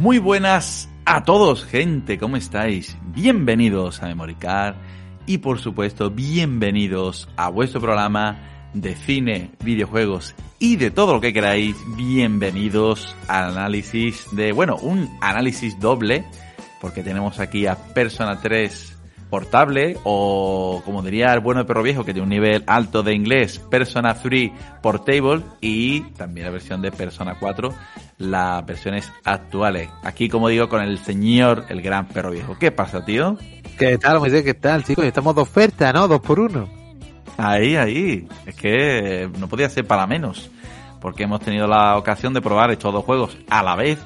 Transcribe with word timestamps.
Muy 0.00 0.18
buenas 0.18 0.88
a 1.04 1.22
todos, 1.22 1.64
gente, 1.64 2.18
¿cómo 2.18 2.36
estáis? 2.36 2.98
Bienvenidos 3.14 4.02
a 4.02 4.06
Memoricar 4.08 4.74
y 5.26 5.38
por 5.38 5.60
supuesto 5.60 6.10
bienvenidos 6.10 7.28
a 7.36 7.50
vuestro 7.50 7.80
programa 7.80 8.61
de 8.74 8.94
cine, 8.94 9.50
videojuegos 9.62 10.34
y 10.58 10.76
de 10.76 10.90
todo 10.90 11.14
lo 11.14 11.20
que 11.20 11.32
queráis. 11.32 11.76
Bienvenidos 11.96 13.14
al 13.28 13.50
análisis 13.50 14.26
de, 14.32 14.52
bueno, 14.52 14.76
un 14.76 15.08
análisis 15.20 15.78
doble, 15.78 16.24
porque 16.80 17.02
tenemos 17.02 17.40
aquí 17.40 17.66
a 17.66 17.76
Persona 17.76 18.40
3 18.40 18.98
portable 19.30 19.96
o 20.04 20.82
como 20.84 21.00
diría 21.00 21.32
el 21.32 21.40
bueno 21.40 21.60
de 21.60 21.66
perro 21.66 21.82
viejo 21.82 22.04
que 22.04 22.12
tiene 22.12 22.24
un 22.24 22.28
nivel 22.28 22.64
alto 22.66 23.02
de 23.02 23.14
inglés 23.14 23.58
Persona 23.58 24.12
3 24.12 24.50
Portable 24.82 25.40
y 25.62 26.02
también 26.18 26.44
la 26.44 26.52
versión 26.52 26.82
de 26.82 26.92
Persona 26.92 27.38
4 27.40 27.72
las 28.18 28.66
versiones 28.66 29.10
actuales 29.24 29.88
aquí 30.02 30.28
como 30.28 30.48
digo 30.48 30.68
con 30.68 30.82
el 30.82 30.98
señor 30.98 31.64
el 31.70 31.80
gran 31.80 32.08
perro 32.08 32.30
viejo 32.30 32.58
¿qué 32.58 32.72
pasa 32.72 33.06
tío? 33.06 33.38
¿Qué 33.78 33.98
tal, 33.98 34.20
Moisés? 34.20 34.44
¿Qué 34.44 34.54
tal, 34.54 34.84
chicos? 34.84 35.04
Estamos 35.04 35.34
de 35.34 35.40
oferta, 35.40 35.92
¿no? 35.92 36.06
Dos 36.06 36.20
por 36.20 36.38
uno. 36.38 36.81
Ahí 37.42 37.76
ahí 37.76 38.28
es 38.46 38.54
que 38.54 39.28
no 39.38 39.48
podía 39.48 39.68
ser 39.68 39.86
para 39.86 40.06
menos 40.06 40.50
porque 41.00 41.24
hemos 41.24 41.40
tenido 41.40 41.66
la 41.66 41.96
ocasión 41.96 42.32
de 42.32 42.40
probar 42.40 42.70
estos 42.70 42.92
dos 42.92 43.04
juegos 43.04 43.36
a 43.50 43.62
la 43.62 43.74
vez 43.74 43.98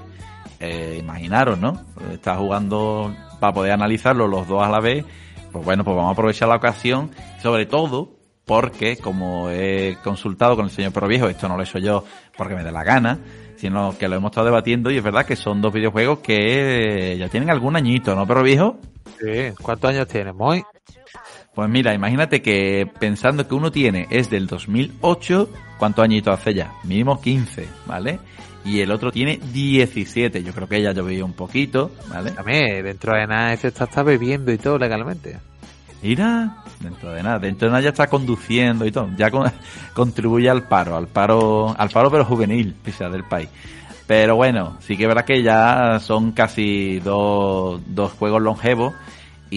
eh, 0.60 0.96
imaginaros, 0.98 1.58
¿no? 1.58 1.78
Está 2.10 2.36
jugando 2.36 3.14
para 3.38 3.52
poder 3.52 3.72
analizarlo 3.72 4.26
los 4.26 4.48
dos 4.48 4.66
a 4.66 4.70
la 4.70 4.80
vez. 4.80 5.04
Pues 5.52 5.64
bueno, 5.64 5.84
pues 5.84 5.94
vamos 5.94 6.10
a 6.10 6.12
aprovechar 6.12 6.48
la 6.48 6.56
ocasión, 6.56 7.10
sobre 7.42 7.66
todo 7.66 8.16
porque 8.46 8.96
como 8.96 9.50
he 9.50 9.98
consultado 10.02 10.56
con 10.56 10.66
el 10.66 10.70
señor 10.70 10.92
Perro 10.92 11.08
Viejo, 11.08 11.28
esto 11.28 11.48
no 11.48 11.56
lo 11.56 11.62
he 11.62 11.66
hecho 11.66 11.78
yo 11.78 12.04
porque 12.36 12.54
me 12.54 12.64
dé 12.64 12.72
la 12.72 12.84
gana, 12.84 13.18
sino 13.56 13.96
que 13.98 14.08
lo 14.08 14.16
hemos 14.16 14.30
estado 14.30 14.46
debatiendo 14.46 14.90
y 14.90 14.96
es 14.96 15.02
verdad 15.02 15.26
que 15.26 15.36
son 15.36 15.60
dos 15.60 15.72
videojuegos 15.72 16.20
que 16.20 17.16
ya 17.18 17.28
tienen 17.28 17.50
algún 17.50 17.76
añito, 17.76 18.14
¿no, 18.14 18.26
Perro 18.26 18.42
Viejo? 18.42 18.78
Sí. 19.20 19.52
¿Cuántos 19.60 19.90
años 19.90 20.06
tienes, 20.08 20.34
Moy? 20.34 20.62
Pues 21.56 21.68
mira, 21.70 21.94
imagínate 21.94 22.42
que 22.42 22.86
pensando 23.00 23.48
que 23.48 23.54
uno 23.54 23.72
tiene 23.72 24.06
es 24.10 24.28
del 24.30 24.46
2008, 24.46 25.48
¿cuántos 25.78 26.04
añitos 26.04 26.38
hace 26.38 26.52
ya? 26.54 26.72
Mínimo 26.84 27.18
15, 27.20 27.66
¿vale? 27.86 28.20
Y 28.62 28.80
el 28.80 28.90
otro 28.90 29.10
tiene 29.10 29.40
17, 29.52 30.42
yo 30.44 30.52
creo 30.52 30.68
que 30.68 30.82
ya 30.82 30.92
llovió 30.92 31.24
un 31.24 31.32
poquito, 31.32 31.92
¿vale? 32.08 32.32
También, 32.32 32.84
dentro 32.84 33.14
de 33.16 33.26
nada, 33.26 33.54
ese 33.54 33.68
está, 33.68 33.84
está 33.84 34.02
bebiendo 34.02 34.52
y 34.52 34.58
todo 34.58 34.76
legalmente. 34.78 35.38
Mira, 36.02 36.58
dentro 36.80 37.10
de 37.12 37.22
nada, 37.22 37.38
dentro 37.38 37.68
de 37.68 37.72
nada 37.72 37.82
ya 37.84 37.88
está 37.90 38.06
conduciendo 38.08 38.84
y 38.84 38.92
todo, 38.92 39.08
ya 39.16 39.30
con- 39.30 39.50
contribuye 39.94 40.50
al 40.50 40.64
paro, 40.68 40.94
al 40.94 41.06
paro, 41.08 41.74
al 41.78 41.88
paro 41.88 42.10
pero 42.10 42.24
juvenil, 42.26 42.74
pese 42.84 43.08
del 43.08 43.24
país. 43.24 43.48
Pero 44.06 44.36
bueno, 44.36 44.76
sí 44.80 44.96
que 44.96 45.06
verdad 45.06 45.24
que 45.24 45.42
ya 45.42 45.98
son 46.00 46.32
casi 46.32 47.00
dos, 47.00 47.80
dos 47.86 48.12
juegos 48.12 48.42
longevos 48.42 48.92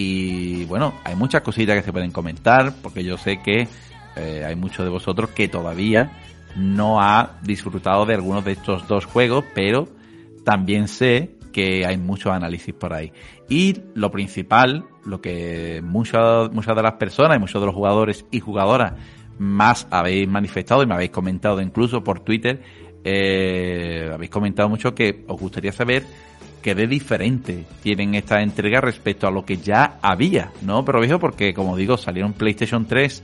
y 0.02 0.64
bueno, 0.64 0.94
hay 1.04 1.14
muchas 1.14 1.42
cositas 1.42 1.76
que 1.76 1.82
se 1.82 1.92
pueden 1.92 2.10
comentar 2.10 2.72
porque 2.82 3.04
yo 3.04 3.18
sé 3.18 3.42
que 3.42 3.68
eh, 4.16 4.44
hay 4.46 4.56
muchos 4.56 4.84
de 4.84 4.90
vosotros 4.90 5.30
que 5.30 5.46
todavía 5.46 6.12
no 6.56 7.00
ha 7.00 7.38
disfrutado 7.42 8.06
de 8.06 8.14
algunos 8.14 8.44
de 8.44 8.52
estos 8.52 8.88
dos 8.88 9.04
juegos, 9.04 9.44
pero 9.54 9.88
también 10.42 10.88
sé 10.88 11.36
que 11.52 11.84
hay 11.84 11.98
muchos 11.98 12.32
análisis 12.32 12.72
por 12.72 12.94
ahí. 12.94 13.12
Y 13.48 13.76
lo 13.94 14.10
principal, 14.10 14.86
lo 15.04 15.20
que 15.20 15.82
muchas, 15.84 16.50
muchas 16.50 16.74
de 16.74 16.82
las 16.82 16.94
personas 16.94 17.36
y 17.36 17.40
muchos 17.40 17.60
de 17.60 17.66
los 17.66 17.74
jugadores 17.74 18.24
y 18.30 18.40
jugadoras 18.40 18.94
más 19.38 19.86
habéis 19.90 20.28
manifestado 20.28 20.82
y 20.82 20.86
me 20.86 20.94
habéis 20.94 21.10
comentado 21.10 21.60
incluso 21.60 22.02
por 22.02 22.20
Twitter, 22.20 22.62
eh, 23.04 24.10
habéis 24.12 24.30
comentado 24.30 24.68
mucho 24.68 24.94
que 24.94 25.24
os 25.28 25.38
gustaría 25.38 25.72
saber 25.72 26.04
qué 26.62 26.74
de 26.74 26.86
diferente 26.86 27.64
tienen 27.82 28.14
esta 28.14 28.42
entrega 28.42 28.80
respecto 28.80 29.26
a 29.26 29.30
lo 29.30 29.44
que 29.44 29.56
ya 29.58 29.98
había, 30.02 30.50
¿no? 30.62 30.84
Pero 30.84 31.00
viejo, 31.00 31.18
porque 31.18 31.54
como 31.54 31.76
digo, 31.76 31.96
salieron 31.96 32.32
PlayStation 32.32 32.86
3, 32.86 33.22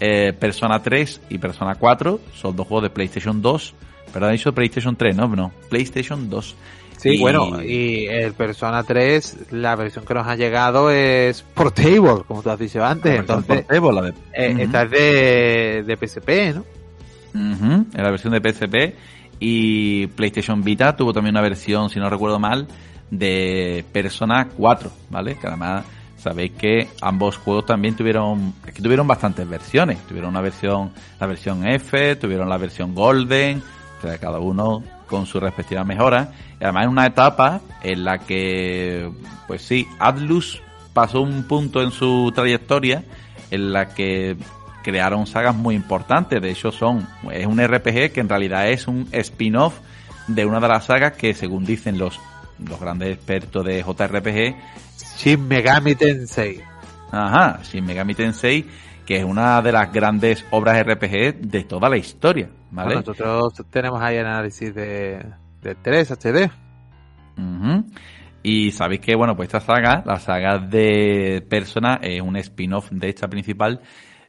eh, 0.00 0.32
Persona 0.38 0.82
3 0.82 1.20
y 1.30 1.38
Persona 1.38 1.74
4, 1.74 2.20
son 2.34 2.56
dos 2.56 2.66
juegos 2.66 2.84
de 2.84 2.90
PlayStation 2.90 3.42
2, 3.42 3.74
pero 4.12 4.26
han 4.26 4.32
dicho 4.32 4.52
PlayStation 4.54 4.96
3, 4.96 5.16
¿no? 5.16 5.28
No, 5.28 5.52
PlayStation 5.68 6.28
2. 6.30 6.56
Sí, 6.96 7.10
Y- 7.10 7.20
bueno, 7.20 7.62
y 7.62 8.06
el 8.06 8.32
Persona 8.32 8.82
3, 8.82 9.52
la 9.52 9.76
versión 9.76 10.04
que 10.04 10.14
nos 10.14 10.26
ha 10.26 10.34
llegado 10.34 10.90
es 10.90 11.42
Portable, 11.42 12.24
como 12.26 12.42
tú 12.42 12.50
has 12.50 12.58
dicho 12.58 12.84
antes. 12.84 13.12
la 13.14 13.20
Entonces, 13.20 13.62
portable, 13.64 13.92
la 13.92 14.02
de- 14.02 14.14
eh, 14.34 14.56
esta 14.58 14.82
es 14.82 14.90
de, 14.90 15.84
de 15.86 15.96
PSP, 15.96 16.54
¿no? 16.54 16.64
Ujú, 17.34 17.72
en 17.94 18.02
la 18.02 18.10
versión 18.10 18.32
de 18.32 18.40
PSP 18.40 18.94
y 19.40 20.06
PlayStation 20.08 20.62
Vita 20.62 20.96
tuvo 20.96 21.12
también 21.12 21.34
una 21.34 21.42
versión, 21.42 21.90
si 21.90 21.98
no 21.98 22.10
recuerdo 22.10 22.38
mal, 22.38 22.66
de 23.10 23.84
Persona 23.92 24.48
4, 24.56 24.90
¿vale? 25.10 25.36
Que 25.36 25.46
además 25.46 25.84
sabéis 26.16 26.52
que 26.52 26.88
ambos 27.00 27.36
juegos 27.36 27.66
también 27.66 27.96
tuvieron, 27.96 28.54
es 28.66 28.74
tuvieron 28.74 29.06
bastantes 29.06 29.48
versiones. 29.48 29.98
Tuvieron 30.06 30.30
una 30.30 30.40
versión, 30.40 30.92
la 31.20 31.26
versión 31.26 31.66
F, 31.66 32.16
tuvieron 32.16 32.48
la 32.48 32.58
versión 32.58 32.94
Golden, 32.94 33.62
o 33.98 34.02
sea, 34.02 34.18
cada 34.18 34.38
uno 34.38 34.82
con 35.06 35.26
su 35.26 35.40
respectiva 35.40 35.84
mejora. 35.84 36.32
Y 36.60 36.64
además 36.64 36.84
en 36.84 36.90
una 36.90 37.06
etapa 37.06 37.60
en 37.82 38.04
la 38.04 38.18
que, 38.18 39.10
pues 39.46 39.62
sí, 39.62 39.86
Atlus 39.98 40.60
pasó 40.92 41.22
un 41.22 41.44
punto 41.44 41.80
en 41.80 41.92
su 41.92 42.32
trayectoria 42.34 43.04
en 43.50 43.72
la 43.72 43.94
que 43.94 44.36
crearon 44.82 45.26
sagas 45.26 45.54
muy 45.54 45.74
importantes. 45.74 46.40
De 46.40 46.50
hecho, 46.50 46.72
son 46.72 47.06
es 47.30 47.46
un 47.46 47.58
RPG 47.62 48.12
que 48.12 48.20
en 48.20 48.28
realidad 48.28 48.68
es 48.68 48.86
un 48.88 49.08
spin-off 49.12 49.78
de 50.26 50.44
una 50.44 50.60
de 50.60 50.68
las 50.68 50.84
sagas 50.84 51.12
que, 51.12 51.34
según 51.34 51.64
dicen 51.64 51.98
los, 51.98 52.20
los 52.58 52.80
grandes 52.80 53.14
expertos 53.14 53.64
de 53.64 53.82
JRPG, 53.82 54.56
Shin 55.18 55.48
Megami 55.48 55.94
Tensei. 55.94 56.60
ajá, 57.10 57.60
Shin 57.62 57.84
Megami 57.84 58.14
Tensei, 58.14 58.64
que 59.06 59.16
es 59.16 59.24
una 59.24 59.62
de 59.62 59.72
las 59.72 59.92
grandes 59.92 60.44
obras 60.50 60.84
RPG 60.84 61.40
de 61.40 61.64
toda 61.64 61.88
la 61.88 61.96
historia, 61.96 62.48
¿vale? 62.70 62.94
Bueno, 62.94 63.02
nosotros 63.06 63.66
tenemos 63.70 64.00
ahí 64.02 64.18
análisis 64.18 64.74
de, 64.74 65.24
de 65.62 65.74
3 65.74 66.10
HD. 66.12 66.50
Y 68.42 68.70
sabéis 68.72 69.00
que, 69.00 69.14
bueno, 69.14 69.36
pues 69.36 69.48
esta 69.48 69.60
saga, 69.60 70.02
la 70.06 70.18
saga 70.18 70.58
de 70.58 71.44
Persona, 71.48 71.98
es 72.02 72.20
un 72.20 72.36
spin-off 72.36 72.90
de 72.90 73.08
esta 73.08 73.28
principal 73.28 73.80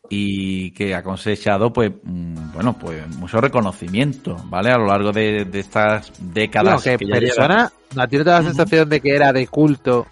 y 0.10 0.72
que 0.72 0.96
ha 0.96 1.04
cosechado, 1.04 1.72
pues, 1.72 1.92
mm, 2.04 2.52
bueno, 2.54 2.74
pues 2.78 3.08
mucho 3.18 3.40
reconocimiento, 3.40 4.36
¿vale? 4.46 4.72
A 4.72 4.78
lo 4.78 4.88
largo 4.88 5.12
de, 5.12 5.46
de 5.46 5.60
estas 5.60 6.12
décadas. 6.20 6.82
Claro, 6.84 6.98
que 6.98 7.06
persona, 7.08 7.72
¿a 7.98 8.08
ti 8.08 8.18
no 8.18 8.24
te 8.24 8.30
da 8.30 8.40
la 8.42 8.48
sensación 8.48 8.90
de 8.90 9.00
que 9.02 9.16
era 9.16 9.32
de 9.32 9.46
culto 9.48 10.08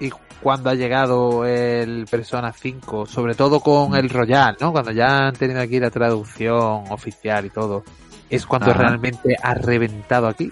y 0.00 0.10
cuando 0.42 0.70
ha 0.70 0.74
llegado 0.74 1.44
el 1.46 2.06
Persona 2.10 2.52
5, 2.52 3.06
sobre 3.06 3.34
todo 3.34 3.60
con 3.60 3.94
el 3.96 4.10
Royal, 4.10 4.56
¿no? 4.60 4.72
Cuando 4.72 4.92
ya 4.92 5.26
han 5.28 5.34
tenido 5.34 5.60
aquí 5.60 5.80
la 5.80 5.90
traducción 5.90 6.84
oficial 6.90 7.46
y 7.46 7.50
todo, 7.50 7.82
es 8.28 8.44
cuando 8.46 8.70
Ajá. 8.72 8.80
realmente 8.80 9.36
ha 9.42 9.54
reventado 9.54 10.26
aquí. 10.28 10.50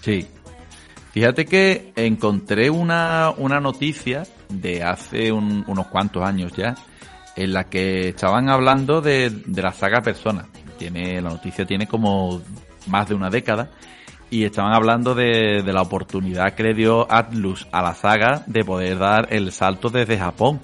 Sí. 0.00 0.26
Fíjate 1.12 1.44
que 1.44 1.92
encontré 1.96 2.70
una, 2.70 3.32
una 3.36 3.60
noticia 3.60 4.22
de 4.48 4.82
hace 4.82 5.30
un- 5.30 5.62
unos 5.66 5.86
cuantos 5.88 6.22
años 6.24 6.52
ya, 6.56 6.74
en 7.36 7.52
la 7.52 7.64
que 7.64 8.08
estaban 8.10 8.48
hablando 8.48 9.00
de, 9.00 9.30
de 9.30 9.62
la 9.62 9.72
saga 9.72 10.00
Persona. 10.00 10.46
Tiene, 10.78 11.20
la 11.20 11.30
noticia 11.30 11.64
tiene 11.64 11.86
como 11.86 12.42
más 12.86 13.08
de 13.08 13.14
una 13.14 13.30
década. 13.30 13.70
Y 14.30 14.44
estaban 14.44 14.72
hablando 14.72 15.14
de, 15.14 15.62
de 15.62 15.72
la 15.72 15.82
oportunidad 15.82 16.54
que 16.54 16.62
le 16.62 16.74
dio 16.74 17.10
Atlus 17.12 17.68
a 17.70 17.82
la 17.82 17.94
saga 17.94 18.42
de 18.46 18.64
poder 18.64 18.98
dar 18.98 19.28
el 19.30 19.52
salto 19.52 19.90
desde 19.90 20.18
Japón. 20.18 20.60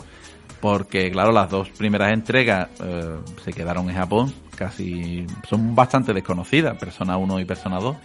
Porque, 0.61 1.11
claro, 1.11 1.33
las 1.33 1.51
dos 1.51 1.69
primeras 1.71 2.13
entregas 2.13 2.69
eh, 2.83 3.17
se 3.45 3.53
quedaron 3.53 3.89
en 3.91 3.97
Japón. 3.97 4.33
Casi 4.57 5.27
son 5.49 5.75
bastante 5.75 6.13
desconocidas, 6.13 6.77
Persona 6.79 7.17
1 7.17 7.41
y 7.41 7.45
Persona 7.45 7.79
2 7.79 7.97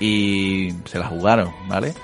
y 0.00 0.72
se 0.84 0.98
la 0.98 1.06
jugaron, 1.06 1.52
¿vale? 1.68 1.94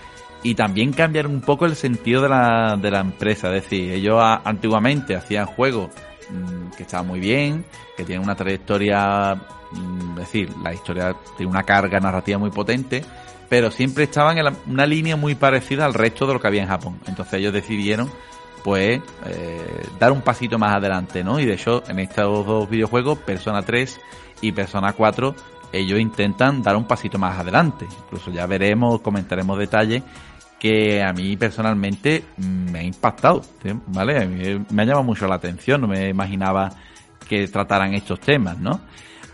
Y 0.42 0.54
también 0.54 0.92
cambiaron 0.92 1.32
un 1.34 1.40
poco 1.40 1.66
el 1.66 1.76
sentido 1.76 2.22
de 2.22 2.28
la, 2.28 2.76
de 2.80 2.90
la 2.90 3.00
empresa, 3.00 3.48
es 3.54 3.62
decir, 3.62 3.92
ellos 3.92 4.20
antiguamente 4.44 5.14
hacían 5.14 5.46
juegos 5.46 5.90
mm, 6.30 6.70
que 6.76 6.82
estaban 6.82 7.06
muy 7.06 7.20
bien, 7.20 7.64
que 7.96 8.04
tienen 8.04 8.24
una 8.24 8.34
trayectoria, 8.34 9.36
mm, 9.70 10.10
es 10.12 10.16
decir, 10.18 10.50
la 10.62 10.74
historia 10.74 11.14
tiene 11.36 11.50
una 11.50 11.62
carga 11.62 12.00
narrativa 12.00 12.38
muy 12.38 12.50
potente, 12.50 13.04
pero 13.48 13.70
siempre 13.70 14.04
estaban 14.04 14.38
en 14.38 14.44
la- 14.46 14.54
una 14.66 14.84
línea 14.86 15.14
muy 15.14 15.34
parecida 15.36 15.84
al 15.84 15.94
resto 15.94 16.26
de 16.26 16.34
lo 16.34 16.40
que 16.40 16.48
había 16.48 16.62
en 16.62 16.68
Japón. 16.68 16.98
Entonces 17.06 17.34
ellos 17.34 17.52
decidieron 17.52 18.10
pues 18.64 19.00
eh, 19.26 19.86
dar 19.98 20.12
un 20.12 20.22
pasito 20.22 20.56
más 20.58 20.74
adelante, 20.76 21.22
¿no? 21.24 21.38
Y 21.40 21.44
de 21.46 21.54
hecho, 21.54 21.82
en 21.88 21.98
estos 21.98 22.46
dos 22.46 22.70
videojuegos, 22.70 23.18
Persona 23.18 23.62
3 23.62 24.00
y 24.40 24.52
Persona 24.52 24.92
4, 24.92 25.34
ellos 25.72 25.98
intentan 25.98 26.62
dar 26.62 26.76
un 26.76 26.84
pasito 26.86 27.18
más 27.18 27.38
adelante. 27.38 27.86
Incluso 28.04 28.30
ya 28.30 28.46
veremos, 28.46 29.00
comentaremos 29.00 29.58
detalles 29.58 30.02
que 30.62 31.03
a 31.03 31.12
mí 31.12 31.37
personalmente 31.37 32.23
me 32.37 32.79
ha 32.79 32.82
impactado. 32.85 33.43
¿vale? 33.88 34.64
Me 34.70 34.82
ha 34.82 34.85
llamado 34.85 35.03
mucho 35.03 35.26
la 35.26 35.35
atención, 35.35 35.81
no 35.81 35.88
me 35.88 36.09
imaginaba 36.09 36.70
que 37.29 37.49
trataran 37.49 37.94
estos 37.94 38.20
temas, 38.20 38.59
¿no? 38.59 38.81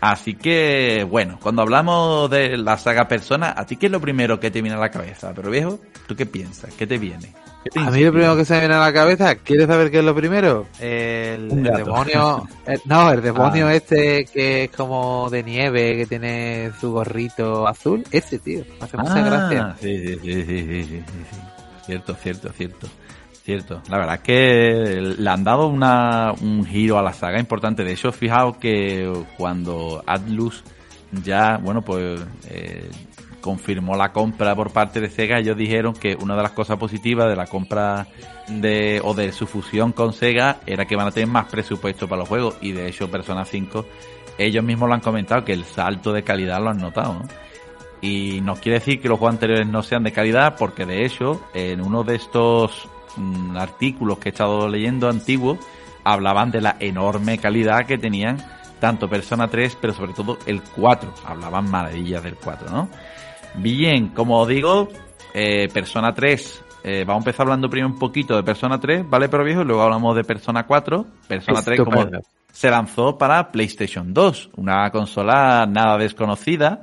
Así 0.01 0.35
que, 0.35 1.05
bueno, 1.09 1.37
cuando 1.41 1.61
hablamos 1.61 2.29
de 2.29 2.57
la 2.57 2.77
saga 2.77 3.07
Persona, 3.07 3.53
¿a 3.57 3.65
ti 3.65 3.75
qué 3.75 3.87
es 3.87 3.91
lo 3.91 3.99
primero 3.99 4.39
que 4.39 4.49
te 4.49 4.61
viene 4.61 4.77
a 4.77 4.79
la 4.79 4.91
cabeza? 4.91 5.33
Pero 5.35 5.49
viejo, 5.51 5.79
¿tú 6.07 6.15
qué 6.15 6.25
piensas? 6.25 6.73
¿Qué 6.73 6.87
te 6.87 6.97
viene? 6.97 7.33
¿Qué 7.65 7.69
te 7.71 7.79
A 7.81 7.91
mí 7.91 8.01
lo 8.05 8.13
primero 8.13 8.37
que 8.37 8.45
se 8.45 8.53
me 8.53 8.59
viene 8.61 8.75
a 8.75 8.79
la 8.79 8.93
cabeza, 8.93 9.35
¿quieres 9.35 9.67
saber 9.67 9.91
qué 9.91 9.99
es 9.99 10.05
lo 10.05 10.15
primero? 10.15 10.67
El, 10.79 11.49
Un 11.51 11.65
el 11.65 11.71
gato. 11.73 11.77
demonio, 11.83 12.47
el- 12.65 12.81
no, 12.85 13.11
el 13.11 13.21
demonio 13.21 13.67
Ah. 13.67 13.75
este 13.75 14.23
que 14.23 14.63
es 14.63 14.71
como 14.71 15.27
de 15.29 15.43
nieve, 15.43 15.97
que 15.97 16.05
tiene 16.05 16.71
su 16.79 16.93
gorrito 16.93 17.67
azul, 17.67 18.01
ese 18.11 18.39
tío, 18.39 18.63
hace 18.79 18.95
mucha 18.95 19.15
Ah, 19.17 19.21
gracia. 19.21 19.75
Sí, 19.81 19.97
sí, 19.97 20.13
sí, 20.23 20.33
sí, 20.45 20.45
sí, 20.45 20.83
sí, 20.85 21.03
sí. 21.31 21.37
Cierto, 21.85 22.13
cierto, 22.15 22.49
cierto. 22.53 22.87
Cierto. 23.49 23.81
La 23.89 23.97
verdad 23.97 24.15
es 24.17 24.21
que 24.21 25.15
le 25.17 25.27
han 25.27 25.43
dado 25.43 25.69
una, 25.69 26.33
un 26.39 26.63
giro 26.63 26.99
a 26.99 27.01
la 27.01 27.13
saga 27.13 27.39
importante. 27.39 27.83
De 27.83 27.93
hecho, 27.93 28.11
fijaos 28.11 28.57
que 28.57 29.11
cuando 29.37 30.03
Atlus 30.05 30.63
ya, 31.23 31.57
bueno, 31.57 31.81
pues 31.81 32.21
eh, 32.47 32.87
confirmó 33.41 33.95
la 33.95 34.13
compra 34.13 34.55
por 34.55 34.71
parte 34.71 35.01
de 35.01 35.09
Sega, 35.09 35.39
ellos 35.39 35.57
dijeron 35.57 35.93
que 35.93 36.15
una 36.21 36.35
de 36.35 36.43
las 36.43 36.51
cosas 36.51 36.77
positivas 36.77 37.27
de 37.27 37.35
la 37.35 37.47
compra 37.47 38.05
de 38.49 39.01
o 39.03 39.15
de 39.15 39.31
su 39.31 39.47
fusión 39.47 39.93
con 39.93 40.13
Sega 40.13 40.57
era 40.67 40.85
que 40.85 40.95
van 40.95 41.07
a 41.07 41.11
tener 41.11 41.27
más 41.27 41.47
presupuesto 41.47 42.07
para 42.07 42.19
los 42.19 42.29
juegos 42.29 42.55
y 42.61 42.73
de 42.73 42.87
hecho 42.87 43.09
Persona 43.09 43.45
5 43.45 43.83
ellos 44.37 44.63
mismos 44.63 44.89
lo 44.89 44.93
han 44.93 45.01
comentado 45.01 45.43
que 45.43 45.53
el 45.53 45.65
salto 45.65 46.13
de 46.13 46.21
calidad 46.21 46.61
lo 46.61 46.69
han 46.69 46.77
notado, 46.77 47.15
¿no? 47.15 47.27
Y 48.01 48.41
no 48.41 48.55
quiere 48.57 48.77
decir 48.77 49.01
que 49.01 49.09
los 49.09 49.17
juegos 49.17 49.33
anteriores 49.33 49.67
no 49.67 49.81
sean 49.81 50.03
de 50.03 50.11
calidad, 50.11 50.55
porque 50.55 50.85
de 50.85 51.03
hecho, 51.03 51.41
en 51.53 51.81
uno 51.81 52.03
de 52.03 52.15
estos 52.15 52.87
mm, 53.17 53.57
artículos 53.57 54.19
que 54.19 54.29
he 54.29 54.31
estado 54.31 54.67
leyendo 54.67 55.09
antiguos, 55.09 55.59
hablaban 56.03 56.51
de 56.51 56.61
la 56.61 56.75
enorme 56.79 57.37
calidad 57.37 57.85
que 57.85 57.97
tenían 57.97 58.37
tanto 58.79 59.09
Persona 59.09 59.47
3, 59.47 59.77
pero 59.79 59.93
sobre 59.93 60.13
todo 60.13 60.37
el 60.45 60.61
4. 60.61 61.13
Hablaban 61.25 61.69
maravillas 61.69 62.23
del 62.23 62.35
4, 62.35 62.69
¿no? 62.69 62.89
Bien, 63.55 64.09
como 64.09 64.39
os 64.39 64.47
digo, 64.47 64.89
eh, 65.33 65.67
Persona 65.73 66.13
3, 66.13 66.63
eh, 66.83 67.03
vamos 67.05 67.21
a 67.21 67.29
empezar 67.29 67.45
hablando 67.45 67.69
primero 67.69 67.93
un 67.93 67.99
poquito 67.99 68.35
de 68.35 68.43
Persona 68.43 68.79
3, 68.79 69.09
¿vale? 69.09 69.27
Pero 69.27 69.43
viejo, 69.43 69.61
y 69.61 69.65
luego 69.65 69.81
hablamos 69.81 70.15
de 70.15 70.23
Persona 70.23 70.65
4. 70.65 71.05
Persona 71.27 71.61
3, 71.61 71.81
como 71.81 72.05
se 72.51 72.69
lanzó 72.69 73.17
para 73.17 73.51
PlayStation 73.51 74.13
2, 74.13 74.51
una 74.55 74.89
consola 74.91 75.65
nada 75.65 75.97
desconocida, 75.97 76.81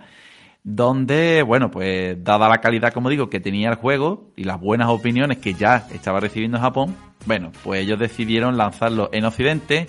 donde, 0.68 1.44
bueno, 1.44 1.70
pues 1.70 2.24
dada 2.24 2.48
la 2.48 2.58
calidad, 2.58 2.92
como 2.92 3.08
digo, 3.08 3.30
que 3.30 3.38
tenía 3.38 3.68
el 3.68 3.76
juego 3.76 4.32
y 4.34 4.42
las 4.42 4.60
buenas 4.60 4.88
opiniones 4.88 5.38
que 5.38 5.54
ya 5.54 5.86
estaba 5.94 6.18
recibiendo 6.18 6.56
en 6.56 6.64
Japón, 6.64 6.96
bueno, 7.24 7.52
pues 7.62 7.82
ellos 7.82 8.00
decidieron 8.00 8.56
lanzarlo 8.56 9.08
en 9.12 9.24
Occidente, 9.26 9.86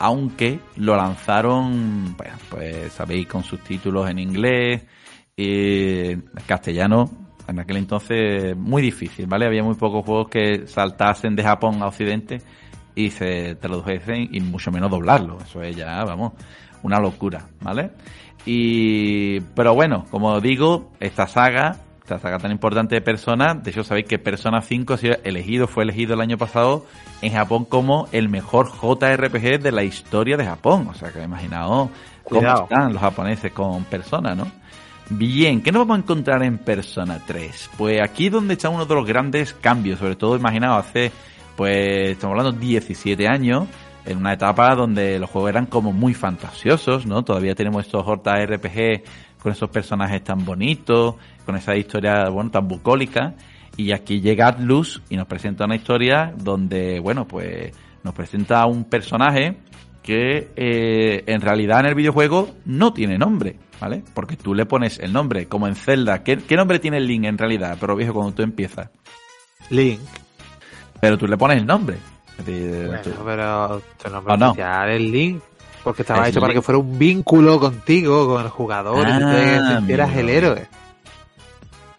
aunque 0.00 0.58
lo 0.74 0.96
lanzaron, 0.96 2.16
pues 2.50 2.92
sabéis, 2.92 3.28
con 3.28 3.44
subtítulos 3.44 4.10
en 4.10 4.18
inglés, 4.18 4.82
y 5.36 6.10
en 6.10 6.24
castellano, 6.46 7.08
en 7.46 7.60
aquel 7.60 7.76
entonces 7.76 8.56
muy 8.56 8.82
difícil, 8.82 9.28
¿vale? 9.28 9.46
Había 9.46 9.62
muy 9.62 9.76
pocos 9.76 10.04
juegos 10.04 10.28
que 10.30 10.66
saltasen 10.66 11.36
de 11.36 11.44
Japón 11.44 11.80
a 11.80 11.86
Occidente 11.86 12.42
y 12.96 13.10
se 13.10 13.54
tradujesen 13.54 14.30
y 14.32 14.40
mucho 14.40 14.72
menos 14.72 14.90
doblarlo. 14.90 15.38
Eso 15.40 15.62
es 15.62 15.76
ya, 15.76 16.02
vamos, 16.02 16.32
una 16.82 16.98
locura, 16.98 17.46
¿vale? 17.60 17.92
Y, 18.50 19.40
pero 19.54 19.74
bueno, 19.74 20.06
como 20.10 20.40
digo, 20.40 20.90
esta 21.00 21.26
saga, 21.26 21.76
esta 22.00 22.18
saga 22.18 22.38
tan 22.38 22.50
importante 22.50 22.94
de 22.94 23.02
Persona, 23.02 23.52
de 23.52 23.70
hecho 23.70 23.84
sabéis 23.84 24.06
que 24.06 24.18
Persona 24.18 24.62
5 24.62 24.94
ha 24.94 24.96
sido 24.96 25.16
elegido, 25.22 25.66
fue 25.68 25.84
elegido 25.84 26.14
el 26.14 26.22
año 26.22 26.38
pasado 26.38 26.86
en 27.20 27.34
Japón 27.34 27.66
como 27.66 28.08
el 28.10 28.30
mejor 28.30 28.70
JRPG 28.70 29.60
de 29.60 29.70
la 29.70 29.84
historia 29.84 30.38
de 30.38 30.46
Japón. 30.46 30.88
O 30.88 30.94
sea 30.94 31.12
que 31.12 31.22
imaginaos 31.22 31.90
cómo 32.24 32.40
Cuidado. 32.40 32.62
están 32.62 32.94
los 32.94 33.02
japoneses 33.02 33.52
con 33.52 33.84
Persona, 33.84 34.34
¿no? 34.34 34.50
Bien, 35.10 35.60
¿qué 35.60 35.70
nos 35.70 35.80
vamos 35.80 35.98
a 35.98 36.02
encontrar 36.04 36.42
en 36.42 36.56
Persona 36.56 37.20
3? 37.26 37.72
Pues 37.76 38.00
aquí 38.00 38.28
es 38.28 38.32
donde 38.32 38.54
está 38.54 38.70
uno 38.70 38.86
de 38.86 38.94
los 38.94 39.06
grandes 39.06 39.52
cambios, 39.52 39.98
sobre 39.98 40.16
todo 40.16 40.36
imaginaos 40.36 40.86
hace, 40.86 41.12
pues 41.54 42.12
estamos 42.12 42.38
hablando 42.38 42.58
17 42.58 43.28
años, 43.28 43.68
en 44.04 44.18
una 44.18 44.32
etapa 44.32 44.74
donde 44.74 45.18
los 45.18 45.30
juegos 45.30 45.50
eran 45.50 45.66
como 45.66 45.92
muy 45.92 46.14
fantasiosos, 46.14 47.06
¿no? 47.06 47.24
Todavía 47.24 47.54
tenemos 47.54 47.86
estos 47.86 48.04
JRPG 48.04 49.02
con 49.42 49.52
esos 49.52 49.70
personajes 49.70 50.22
tan 50.24 50.44
bonitos, 50.44 51.16
con 51.44 51.56
esa 51.56 51.76
historia, 51.76 52.28
bueno, 52.28 52.50
tan 52.50 52.66
bucólica, 52.66 53.34
y 53.76 53.92
aquí 53.92 54.20
llega 54.20 54.48
Atlus 54.48 55.02
y 55.08 55.16
nos 55.16 55.26
presenta 55.26 55.64
una 55.64 55.76
historia 55.76 56.34
donde, 56.36 56.98
bueno, 57.00 57.26
pues 57.26 57.72
nos 58.02 58.12
presenta 58.14 58.62
a 58.62 58.66
un 58.66 58.84
personaje 58.84 59.56
que 60.02 60.48
eh, 60.56 61.22
en 61.26 61.40
realidad 61.40 61.80
en 61.80 61.86
el 61.86 61.94
videojuego 61.94 62.56
no 62.64 62.92
tiene 62.92 63.18
nombre, 63.18 63.56
¿vale? 63.80 64.02
Porque 64.14 64.36
tú 64.36 64.54
le 64.54 64.66
pones 64.66 64.98
el 64.98 65.12
nombre, 65.12 65.46
como 65.46 65.68
en 65.68 65.74
Zelda. 65.74 66.24
¿Qué, 66.24 66.38
qué 66.38 66.56
nombre 66.56 66.78
tiene 66.78 66.98
Link 66.98 67.24
en 67.24 67.38
realidad? 67.38 67.76
Pero 67.78 67.94
viejo, 67.94 68.14
cuando 68.14 68.32
tú 68.32 68.42
empiezas. 68.42 68.90
Link. 69.70 70.00
Pero 71.00 71.18
tú 71.18 71.28
le 71.28 71.36
pones 71.36 71.58
el 71.58 71.66
nombre. 71.66 71.98
Bueno, 72.44 73.00
pero 73.24 73.82
tu 74.02 74.10
nombre 74.10 74.34
¿O 74.34 74.36
no? 74.36 74.50
oficial 74.50 74.90
es 74.90 75.00
Link. 75.00 75.42
Porque 75.84 76.02
estaba 76.02 76.22
Es 76.24 76.30
hecho 76.30 76.40
para 76.40 76.52
que 76.52 76.62
fuera 76.62 76.78
un 76.78 76.98
vínculo 76.98 77.58
contigo, 77.60 78.26
con 78.26 78.42
el 78.42 78.50
jugador, 78.50 79.06
y 79.08 79.12
tú 79.12 79.18
te 79.18 79.56
Ah, 79.56 79.76
sintieras 79.78 80.16
el 80.16 80.28
héroe. 80.28 80.66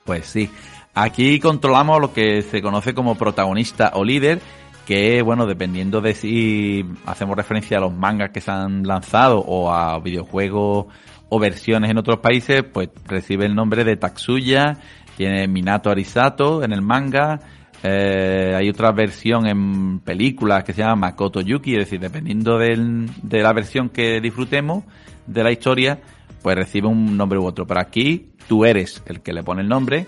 Pues 0.06 0.26
sí. 0.26 0.50
Aquí 0.94 1.40
controlamos 1.40 2.02
lo 2.02 2.14
que 2.14 2.42
se 2.42 2.62
conoce 2.62 2.94
como 2.94 3.16
protagonista 3.16 3.92
o 3.96 4.04
líder, 4.04 4.42
que 4.86 5.22
bueno, 5.22 5.46
dependiendo 5.46 6.02
de 6.02 6.14
si 6.14 6.86
hacemos 7.06 7.38
referencia 7.38 7.78
a 7.78 7.82
los 7.82 7.94
mangas 7.94 8.32
que 8.32 8.42
se 8.42 8.52
han 8.52 8.84
lanzado 8.86 9.40
o 9.40 9.72
a 9.72 9.98
videojuegos 10.00 10.88
o 11.30 11.40
versiones 11.40 11.90
en 11.92 11.98
otros 12.00 12.20
países, 12.20 12.64
pues 12.64 12.90
recibe 13.06 13.46
el 13.46 13.56
nombre 13.56 13.84
de 13.84 13.96
Tatsuya, 13.98 14.78
tiene 15.16 15.48
Minato 15.48 15.90
Arisato 15.90 16.64
en 16.64 16.74
el 16.74 16.82
manga, 16.82 17.40
Eh, 17.84 18.54
hay 18.58 18.70
otra 18.70 18.92
versión 18.92 19.48
en 19.48 20.00
películas 20.00 20.64
que 20.64 20.74
se 20.74 20.82
llama 20.82 21.08
Makoto 21.08 21.42
Yuki, 21.42 21.74
es 21.74 21.80
decir, 21.86 22.00
dependiendo 22.00 22.58
del- 22.58 23.10
de 23.24 23.42
la 23.42 23.54
versión 23.54 23.90
que 23.90 24.20
disfrutemos 24.20 24.84
de 25.28 25.44
la 25.44 25.52
historia, 25.52 26.00
pues 26.42 26.56
recibe 26.56 26.88
un 26.88 27.16
nombre 27.16 27.40
u 27.40 27.46
otro. 27.46 27.66
Pero 27.66 27.80
aquí 27.80 28.30
tú 28.48 28.66
eres 28.66 29.02
el 29.06 29.22
que 29.22 29.32
le 29.34 29.44
pone 29.44 29.62
el 29.62 29.70
nombre 29.70 30.08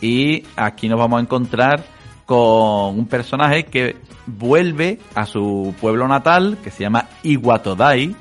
y 0.00 0.44
aquí 0.56 0.88
nos 0.88 0.98
vamos 0.98 1.18
a 1.18 1.22
encontrar 1.22 1.84
con 2.26 2.98
un 2.98 3.06
personaje 3.06 3.64
que 3.64 3.96
vuelve 4.26 4.98
a 5.14 5.24
su 5.26 5.74
pueblo 5.80 6.08
natal, 6.08 6.58
que 6.62 6.70
se 6.70 6.82
llama 6.82 7.08
Iwatodai, 7.22 8.14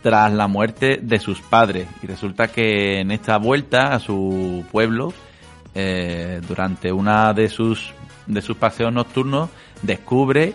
tras 0.00 0.32
la 0.32 0.46
muerte 0.46 1.00
de 1.02 1.18
sus 1.18 1.40
padres. 1.40 1.88
Y 2.02 2.06
resulta 2.06 2.46
que 2.48 3.00
en 3.00 3.10
esta 3.10 3.36
vuelta 3.36 3.92
a 3.92 3.98
su 3.98 4.64
pueblo, 4.70 5.12
eh, 5.74 6.40
durante 6.46 6.92
una 6.92 7.34
de 7.34 7.48
sus, 7.48 7.92
de 8.28 8.42
sus 8.42 8.56
paseos 8.56 8.92
nocturnos, 8.92 9.50
descubre 9.82 10.54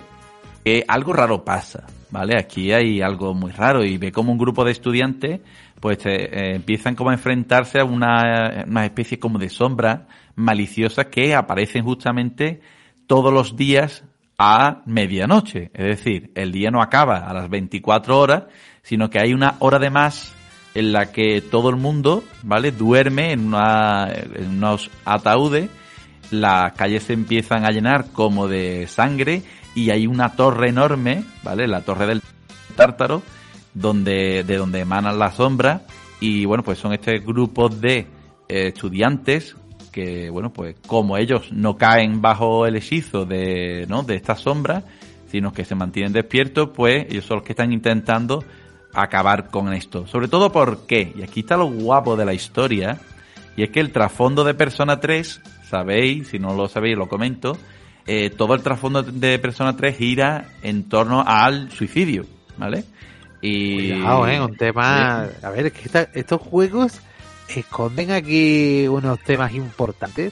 que 0.64 0.86
algo 0.88 1.12
raro 1.12 1.44
pasa, 1.44 1.86
¿vale? 2.10 2.38
Aquí 2.38 2.72
hay 2.72 3.02
algo 3.02 3.34
muy 3.34 3.52
raro 3.52 3.84
y 3.84 3.98
ve 3.98 4.12
como 4.12 4.32
un 4.32 4.38
grupo 4.38 4.64
de 4.64 4.72
estudiantes 4.72 5.42
pues 5.84 5.98
eh, 6.06 6.56
empiezan 6.56 6.96
como 6.96 7.10
a 7.10 7.14
enfrentarse 7.14 7.78
a 7.78 7.84
una, 7.84 8.64
una 8.66 8.86
especie 8.86 9.20
como 9.20 9.38
de 9.38 9.50
sombra 9.50 10.08
maliciosa 10.34 11.10
que 11.10 11.36
aparecen 11.36 11.84
justamente 11.84 12.62
todos 13.06 13.34
los 13.34 13.58
días 13.58 14.06
a 14.38 14.82
medianoche. 14.86 15.72
Es 15.74 15.98
decir, 15.98 16.32
el 16.36 16.54
día 16.54 16.72
no 16.72 16.82
acaba 16.82 17.18
a 17.18 17.34
las 17.34 17.50
24 17.50 18.18
horas, 18.18 18.44
sino 18.82 19.10
que 19.10 19.20
hay 19.20 19.34
una 19.34 19.56
hora 19.60 19.78
de 19.78 19.90
más 19.90 20.34
en 20.74 20.94
la 20.94 21.12
que 21.12 21.42
todo 21.42 21.70
el 21.70 21.76
mundo, 21.76 22.24
¿vale? 22.44 22.72
Duerme 22.72 23.34
en, 23.34 23.48
una, 23.48 24.08
en 24.10 24.58
unos 24.58 24.90
ataúdes, 25.04 25.70
las 26.34 26.74
calles 26.74 27.04
se 27.04 27.14
empiezan 27.14 27.66
a 27.66 27.72
llenar 27.72 28.08
como 28.12 28.48
de 28.48 28.88
sangre 28.88 29.44
y 29.76 29.90
hay 29.90 30.08
una 30.08 30.36
torre 30.36 30.70
enorme, 30.70 31.24
¿vale? 31.44 31.68
La 31.68 31.82
torre 31.82 32.08
del 32.08 32.22
Tártaro, 32.76 33.22
donde, 33.74 34.44
de 34.44 34.58
donde 34.58 34.82
emanan 34.82 35.20
las 35.20 35.36
sombras 35.36 35.82
y 36.20 36.46
bueno, 36.46 36.64
pues 36.64 36.80
son 36.80 36.94
este 36.94 37.20
grupo 37.20 37.70
de 37.70 38.08
eh, 38.48 38.68
estudiantes 38.68 39.56
que, 39.92 40.30
bueno, 40.30 40.52
pues 40.52 40.76
como 40.88 41.18
ellos 41.18 41.52
no 41.52 41.78
caen 41.78 42.22
bajo 42.22 42.66
el 42.66 42.76
hechizo 42.76 43.26
de, 43.26 43.86
¿no? 43.88 44.04
de 44.04 44.16
estas 44.16 44.40
sombras, 44.40 44.84
sino 45.28 45.54
que 45.54 45.66
se 45.66 45.76
mantienen 45.76 46.12
despiertos, 46.14 46.70
pues 46.76 47.06
ellos 47.10 47.26
son 47.26 47.38
los 47.38 47.46
que 47.46 47.54
están 47.54 47.72
intentando 47.72 48.44
acabar 48.94 49.50
con 49.50 49.74
esto. 49.74 50.08
Sobre 50.08 50.28
todo 50.28 50.52
porque, 50.52 51.14
y 51.16 51.24
aquí 51.24 51.42
está 51.42 51.58
lo 51.58 51.68
guapo 51.68 52.16
de 52.16 52.26
la 52.26 52.34
historia, 52.34 53.00
y 53.56 53.64
es 53.64 53.70
que 53.70 53.80
el 53.80 53.92
trasfondo 53.92 54.44
de 54.44 54.54
Persona 54.54 55.00
3, 55.00 55.42
sabéis, 55.78 56.28
si 56.28 56.38
no 56.38 56.54
lo 56.54 56.68
sabéis 56.68 56.96
lo 56.96 57.08
comento, 57.10 57.58
eh, 58.06 58.30
todo 58.30 58.54
el 58.54 58.62
trasfondo 58.62 59.02
de 59.02 59.40
Persona 59.40 59.76
3 59.76 59.98
gira 59.98 60.50
en 60.62 60.84
torno 60.88 61.24
al 61.26 61.72
suicidio, 61.72 62.26
¿vale? 62.58 62.84
Y... 63.42 63.90
Cuidado, 63.90 64.28
¿eh? 64.28 64.40
Un 64.42 64.56
tema... 64.56 65.24
A 65.42 65.50
ver, 65.50 65.66
es 65.68 65.74
que 65.74 65.82
esta- 65.86 66.10
estos 66.14 66.40
juegos 66.42 67.00
esconden 67.50 68.12
aquí 68.12 68.88
unos 68.88 69.20
temas 69.22 69.52
importantes. 69.54 70.32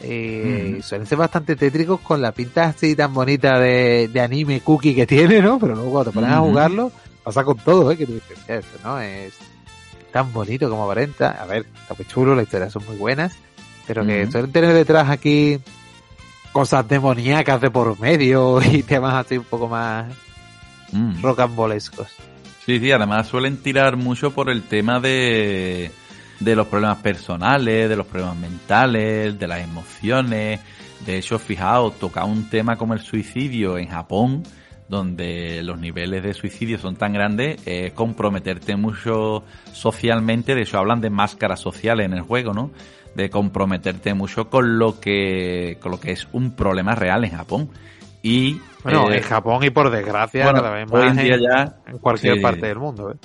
Eh. 0.00 0.80
Suelen 0.82 1.06
ser 1.06 1.18
bastante 1.18 1.56
tétricos 1.56 2.00
con 2.00 2.20
la 2.22 2.32
pinta 2.32 2.64
así 2.64 2.96
tan 2.96 3.12
bonita 3.14 3.58
de, 3.58 4.08
de 4.08 4.20
anime 4.20 4.60
cookie 4.60 4.94
que 4.94 5.06
tiene, 5.06 5.40
¿no? 5.40 5.58
Pero 5.58 5.74
luego 5.74 5.90
cuando 5.90 6.10
te 6.10 6.14
pones 6.14 6.30
a 6.30 6.40
jugarlo, 6.40 6.90
pasa 7.22 7.44
con 7.44 7.56
todo, 7.58 7.90
¿eh? 7.92 7.96
Que 7.96 8.06
tú 8.06 8.14
dices, 8.14 8.38
"Hostia, 8.38 8.56
esto 8.56 8.78
no 8.82 8.98
es 9.00 9.34
tan 10.12 10.32
bonito 10.32 10.68
como 10.70 10.84
aparenta. 10.84 11.30
A 11.42 11.46
ver, 11.46 11.66
está 11.82 11.94
muy 11.94 12.06
chulo, 12.06 12.34
las 12.34 12.44
historias 12.44 12.72
son 12.72 12.84
muy 12.86 12.96
buenas, 12.96 13.36
pero 13.86 14.04
que 14.06 14.30
suelen 14.30 14.52
tener 14.52 14.72
detrás 14.74 15.08
aquí 15.10 15.58
cosas 16.52 16.86
demoníacas 16.86 17.60
de 17.60 17.70
por 17.70 17.98
medio 17.98 18.60
y 18.72 18.82
temas 18.82 19.14
así 19.26 19.38
un 19.38 19.44
poco 19.44 19.68
más 19.68 20.06
Mm. 20.92 21.22
rocambolescos. 21.22 22.06
Sí, 22.64 22.78
sí, 22.78 22.92
además 22.92 23.26
suelen 23.26 23.56
tirar 23.56 23.96
mucho 23.96 24.30
por 24.30 24.48
el 24.48 24.62
tema 24.62 25.00
de, 25.00 25.90
de 26.38 26.56
los 26.56 26.68
problemas 26.68 26.98
personales, 26.98 27.88
de 27.88 27.96
los 27.96 28.06
problemas 28.06 28.36
mentales, 28.36 29.36
de 29.36 29.48
las 29.48 29.60
emociones. 29.60 30.60
De 31.04 31.18
hecho, 31.18 31.38
fijaos, 31.40 31.98
toca 31.98 32.24
un 32.24 32.48
tema 32.48 32.76
como 32.76 32.94
el 32.94 33.00
suicidio 33.00 33.76
en 33.76 33.88
Japón, 33.88 34.44
donde 34.88 35.62
los 35.64 35.78
niveles 35.80 36.22
de 36.22 36.32
suicidio 36.32 36.78
son 36.78 36.94
tan 36.96 37.12
grandes, 37.12 37.60
es 37.66 37.92
comprometerte 37.92 38.76
mucho 38.76 39.42
socialmente. 39.72 40.54
De 40.54 40.62
hecho, 40.62 40.78
hablan 40.78 41.00
de 41.00 41.10
máscaras 41.10 41.58
sociales 41.60 42.06
en 42.06 42.12
el 42.14 42.22
juego, 42.22 42.54
¿no? 42.54 42.70
De 43.14 43.30
comprometerte 43.30 44.14
mucho 44.14 44.50
con 44.50 44.78
lo 44.78 45.00
que, 45.00 45.78
con 45.80 45.92
lo 45.92 46.00
que 46.00 46.12
es 46.12 46.26
un 46.32 46.56
problema 46.56 46.94
real 46.94 47.24
en 47.24 47.30
Japón. 47.30 47.70
Y 48.22 48.60
Bueno, 48.82 49.10
eh, 49.10 49.18
en 49.18 49.22
Japón 49.22 49.62
y 49.64 49.70
por 49.70 49.90
desgracia 49.90 50.44
bueno, 50.44 50.62
cada 50.62 50.74
vez 50.74 50.88
hoy 50.90 51.00
más 51.02 51.18
en 51.18 51.24
día 51.24 51.34
en, 51.34 51.42
ya 51.42 51.76
en 51.86 51.98
cualquier 51.98 52.36
sí. 52.36 52.40
parte 52.40 52.66
del 52.66 52.78
mundo. 52.78 53.12
¿eh? 53.12 53.16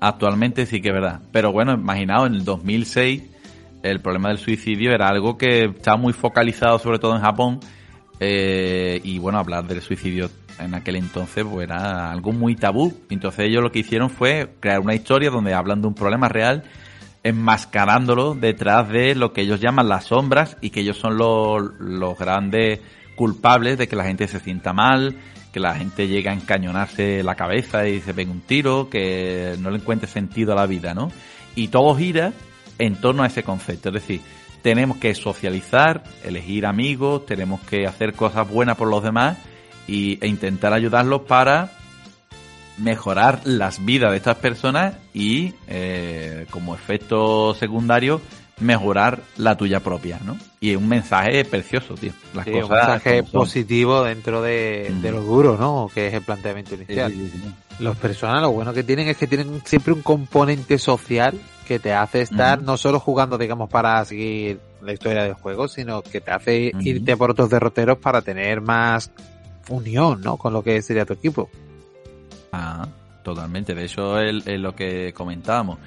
Actualmente 0.00 0.66
sí 0.66 0.80
que 0.80 0.88
es 0.88 0.94
verdad. 0.94 1.20
Pero 1.32 1.50
bueno, 1.50 1.72
imaginaos, 1.72 2.28
en 2.28 2.34
el 2.34 2.44
2006 2.44 3.22
el 3.82 4.00
problema 4.00 4.28
del 4.28 4.38
suicidio 4.38 4.92
era 4.92 5.08
algo 5.08 5.38
que 5.38 5.64
estaba 5.64 5.96
muy 5.96 6.12
focalizado 6.12 6.78
sobre 6.78 6.98
todo 6.98 7.14
en 7.16 7.22
Japón. 7.22 7.60
eh, 8.20 9.00
y 9.02 9.18
bueno, 9.18 9.38
hablar 9.38 9.66
del 9.66 9.80
suicidio 9.80 10.28
en 10.58 10.74
aquel 10.74 10.96
entonces 10.96 11.44
pues 11.44 11.68
era 11.68 12.10
algo 12.10 12.32
muy 12.32 12.56
tabú. 12.56 12.92
Entonces 13.10 13.46
ellos 13.46 13.62
lo 13.62 13.70
que 13.70 13.80
hicieron 13.80 14.10
fue 14.10 14.54
crear 14.60 14.80
una 14.80 14.94
historia 14.94 15.30
donde 15.30 15.54
hablan 15.54 15.80
de 15.80 15.88
un 15.88 15.94
problema 15.94 16.28
real, 16.28 16.64
enmascarándolo 17.28 18.34
detrás 18.34 18.88
de 18.88 19.14
lo 19.14 19.32
que 19.32 19.42
ellos 19.42 19.60
llaman 19.60 19.88
las 19.88 20.06
sombras 20.06 20.56
y 20.60 20.70
que 20.70 20.80
ellos 20.80 20.98
son 20.98 21.16
los, 21.16 21.62
los 21.78 22.18
grandes 22.18 22.80
culpables 23.14 23.78
de 23.78 23.88
que 23.88 23.96
la 23.96 24.04
gente 24.04 24.28
se 24.28 24.40
sienta 24.40 24.72
mal, 24.72 25.16
que 25.52 25.60
la 25.60 25.74
gente 25.74 26.08
llegue 26.08 26.28
a 26.28 26.34
encañonarse 26.34 27.22
la 27.22 27.34
cabeza 27.34 27.86
y 27.88 28.00
se 28.00 28.14
pegue 28.14 28.30
un 28.30 28.40
tiro, 28.40 28.88
que 28.88 29.56
no 29.60 29.70
le 29.70 29.78
encuentre 29.78 30.08
sentido 30.08 30.52
a 30.52 30.56
la 30.56 30.66
vida, 30.66 30.94
¿no? 30.94 31.10
Y 31.54 31.68
todo 31.68 31.96
gira 31.96 32.32
en 32.78 32.96
torno 32.96 33.22
a 33.22 33.26
ese 33.26 33.42
concepto, 33.42 33.88
es 33.88 33.94
decir, 33.94 34.20
tenemos 34.62 34.98
que 34.98 35.14
socializar, 35.14 36.04
elegir 36.24 36.66
amigos, 36.66 37.26
tenemos 37.26 37.60
que 37.62 37.86
hacer 37.86 38.14
cosas 38.14 38.48
buenas 38.48 38.76
por 38.76 38.88
los 38.88 39.02
demás 39.02 39.38
y, 39.86 40.18
e 40.24 40.28
intentar 40.28 40.72
ayudarlos 40.72 41.22
para 41.22 41.70
mejorar 42.78 43.40
las 43.44 43.84
vidas 43.84 44.10
de 44.12 44.16
estas 44.18 44.36
personas 44.36 44.94
y 45.14 45.54
eh, 45.66 46.46
como 46.50 46.74
efecto 46.74 47.54
secundario 47.54 48.20
mejorar 48.60 49.20
la 49.36 49.56
tuya 49.56 49.78
propia, 49.80 50.18
¿no? 50.24 50.36
Y 50.60 50.70
es 50.72 50.76
un 50.76 50.88
mensaje 50.88 51.44
precioso, 51.44 51.94
tío. 51.94 52.10
Las 52.34 52.44
Sí, 52.44 52.50
un 52.54 52.62
cosas 52.62 52.88
mensaje 52.88 53.18
como 53.20 53.30
son. 53.30 53.40
positivo 53.42 54.02
dentro 54.02 54.42
de, 54.42 54.90
Mm. 54.92 55.00
de 55.00 55.12
lo 55.12 55.20
duro, 55.22 55.56
¿no? 55.56 55.88
Que 55.94 56.08
es 56.08 56.14
el 56.14 56.22
planteamiento 56.22 56.74
inicial. 56.74 57.12
sí. 57.12 57.32
Los 57.78 57.96
personajes 57.96 58.42
lo 58.42 58.50
bueno 58.50 58.72
que 58.72 58.82
tienen 58.82 59.06
es 59.06 59.16
que 59.16 59.28
tienen 59.28 59.62
siempre 59.64 59.92
un 59.92 60.02
componente 60.02 60.78
social 60.78 61.38
que 61.68 61.78
te 61.78 61.92
hace 61.92 62.22
estar 62.22 62.60
no 62.60 62.76
solo 62.76 62.98
jugando, 62.98 63.38
digamos, 63.38 63.70
para 63.70 64.04
seguir 64.04 64.58
la 64.82 64.92
historia 64.92 65.22
del 65.22 65.34
juego, 65.34 65.68
sino 65.68 66.02
que 66.02 66.20
te 66.20 66.32
hace 66.32 66.72
irte 66.80 67.16
por 67.16 67.30
otros 67.30 67.50
derroteros 67.50 67.98
para 67.98 68.22
tener 68.22 68.60
más 68.60 69.12
unión, 69.68 70.20
¿no? 70.22 70.36
Con 70.38 70.52
lo 70.52 70.64
que 70.64 70.82
sería 70.82 71.04
tu 71.04 71.12
equipo. 71.12 71.48
Ah, 72.52 72.88
totalmente. 73.22 73.74
De 73.74 73.84
hecho, 73.84 74.18
es 74.20 74.60
lo 74.60 74.74
que 74.74 75.12
comentábamos. 75.12 75.78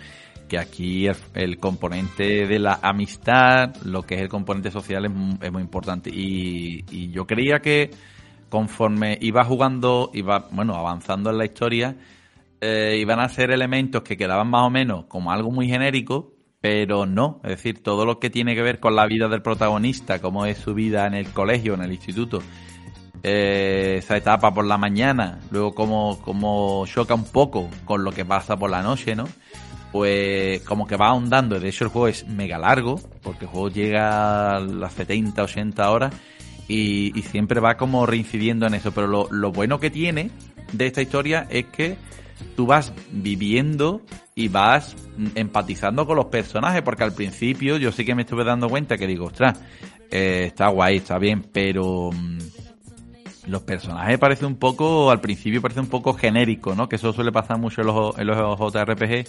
Que 0.48 0.58
aquí 0.58 1.08
el, 1.34 1.58
componente 1.60 2.46
de 2.46 2.60
la 2.60 2.80
amistad, 2.82 3.74
lo 3.86 4.04
que 4.04 4.16
es 4.16 4.22
el 4.22 4.28
componente 4.28 4.70
social, 4.70 5.06
es, 5.06 5.12
es 5.42 5.52
muy 5.52 5.62
importante. 5.62 6.10
Y, 6.10 6.84
y 6.92 7.10
yo 7.12 7.26
creía 7.26 7.60
que 7.60 7.92
conforme 8.50 9.18
iba 9.22 9.46
jugando, 9.46 10.12
iba, 10.14 10.50
bueno, 10.52 10.76
avanzando 10.76 11.30
en 11.30 11.38
la 11.38 11.46
historia, 11.46 11.96
eh, 12.60 12.98
iban 13.00 13.20
a 13.20 13.30
ser 13.30 13.50
elementos 13.50 14.04
que 14.04 14.18
quedaban 14.18 14.50
más 14.50 14.68
o 14.68 14.70
menos 14.70 15.06
como 15.06 15.32
algo 15.32 15.50
muy 15.50 15.68
genérico, 15.68 16.34
pero 16.60 17.08
no. 17.08 17.40
Es 17.44 17.52
decir, 17.52 17.82
todo 17.82 18.06
lo 18.06 18.20
que 18.20 18.30
tiene 18.30 18.54
que 18.54 18.62
ver 18.62 18.80
con 18.80 18.96
la 18.96 19.08
vida 19.08 19.28
del 19.30 19.42
protagonista, 19.42 20.20
cómo 20.22 20.46
es 20.46 20.60
su 20.60 20.76
vida 20.76 21.08
en 21.08 21.16
el 21.16 21.32
colegio, 21.32 21.74
en 21.74 21.82
el 21.82 21.92
instituto, 21.94 22.44
eh, 23.24 23.96
esa 24.00 24.18
etapa 24.18 24.54
por 24.54 24.66
la 24.66 24.78
mañana, 24.78 25.40
luego 25.52 25.76
como, 25.76 26.20
como 26.22 26.86
choca 26.88 27.14
un 27.14 27.26
poco 27.26 27.70
con 27.86 28.04
lo 28.04 28.12
que 28.12 28.26
pasa 28.26 28.58
por 28.58 28.70
la 28.70 28.82
noche, 28.82 29.16
¿no? 29.16 29.28
Pues 29.92 30.62
como 30.62 30.88
que 30.88 30.96
va 30.96 31.10
ahondando. 31.10 31.60
De 31.60 31.70
hecho, 31.70 31.84
el 31.84 31.90
juego 31.90 32.08
es 32.08 32.28
mega 32.28 32.58
largo, 32.58 33.00
porque 33.22 33.46
el 33.46 33.52
juego 33.52 33.70
llega 33.70 34.56
a 34.56 34.60
las 34.60 34.94
70, 34.94 35.44
80 35.44 35.92
horas 35.92 36.14
y, 36.68 37.18
y 37.18 37.24
siempre 37.24 37.60
va 37.60 37.76
como 37.76 38.06
reincidiendo 38.06 38.66
en 38.66 38.74
eso. 38.74 38.92
Pero 38.92 39.08
lo, 39.08 39.28
lo 39.32 39.52
bueno 39.52 39.80
que 39.80 39.90
tiene 39.90 40.32
de 40.72 40.88
esta 40.88 41.02
historia 41.02 41.46
es 41.50 41.66
que 41.66 41.98
tú 42.56 42.66
vas 42.66 42.94
viviendo 43.12 44.02
y 44.36 44.48
vas 44.48 44.96
empatizando 45.36 46.06
con 46.06 46.16
los 46.16 46.26
personajes, 46.26 46.82
porque 46.82 47.04
al 47.04 47.14
principio 47.14 47.78
yo 47.78 47.92
sí 47.92 48.06
que 48.06 48.16
me 48.16 48.24
estuve 48.24 48.44
dando 48.44 48.70
cuenta 48.70 48.98
que 48.98 49.08
digo, 49.08 49.26
ostras, 49.26 49.60
eh, 50.10 50.46
está 50.48 50.70
guay, 50.70 50.98
está 50.98 51.18
bien, 51.18 51.44
pero 51.52 52.12
mm, 52.12 52.41
los 53.48 53.62
personajes 53.64 54.20
parecen 54.20 54.48
un 54.48 54.58
poco, 54.58 55.12
al 55.12 55.22
principio 55.22 55.62
parece 55.62 55.80
un 55.80 55.88
poco 55.88 56.14
genérico, 56.14 56.76
¿no? 56.76 56.88
Que 56.88 56.98
eso 56.98 57.12
suele 57.14 57.32
pasar 57.32 57.58
mucho 57.58 57.82
en 57.82 57.88
los, 57.88 58.18
en 58.18 58.28
los 58.28 58.60
JRPG 58.60 59.28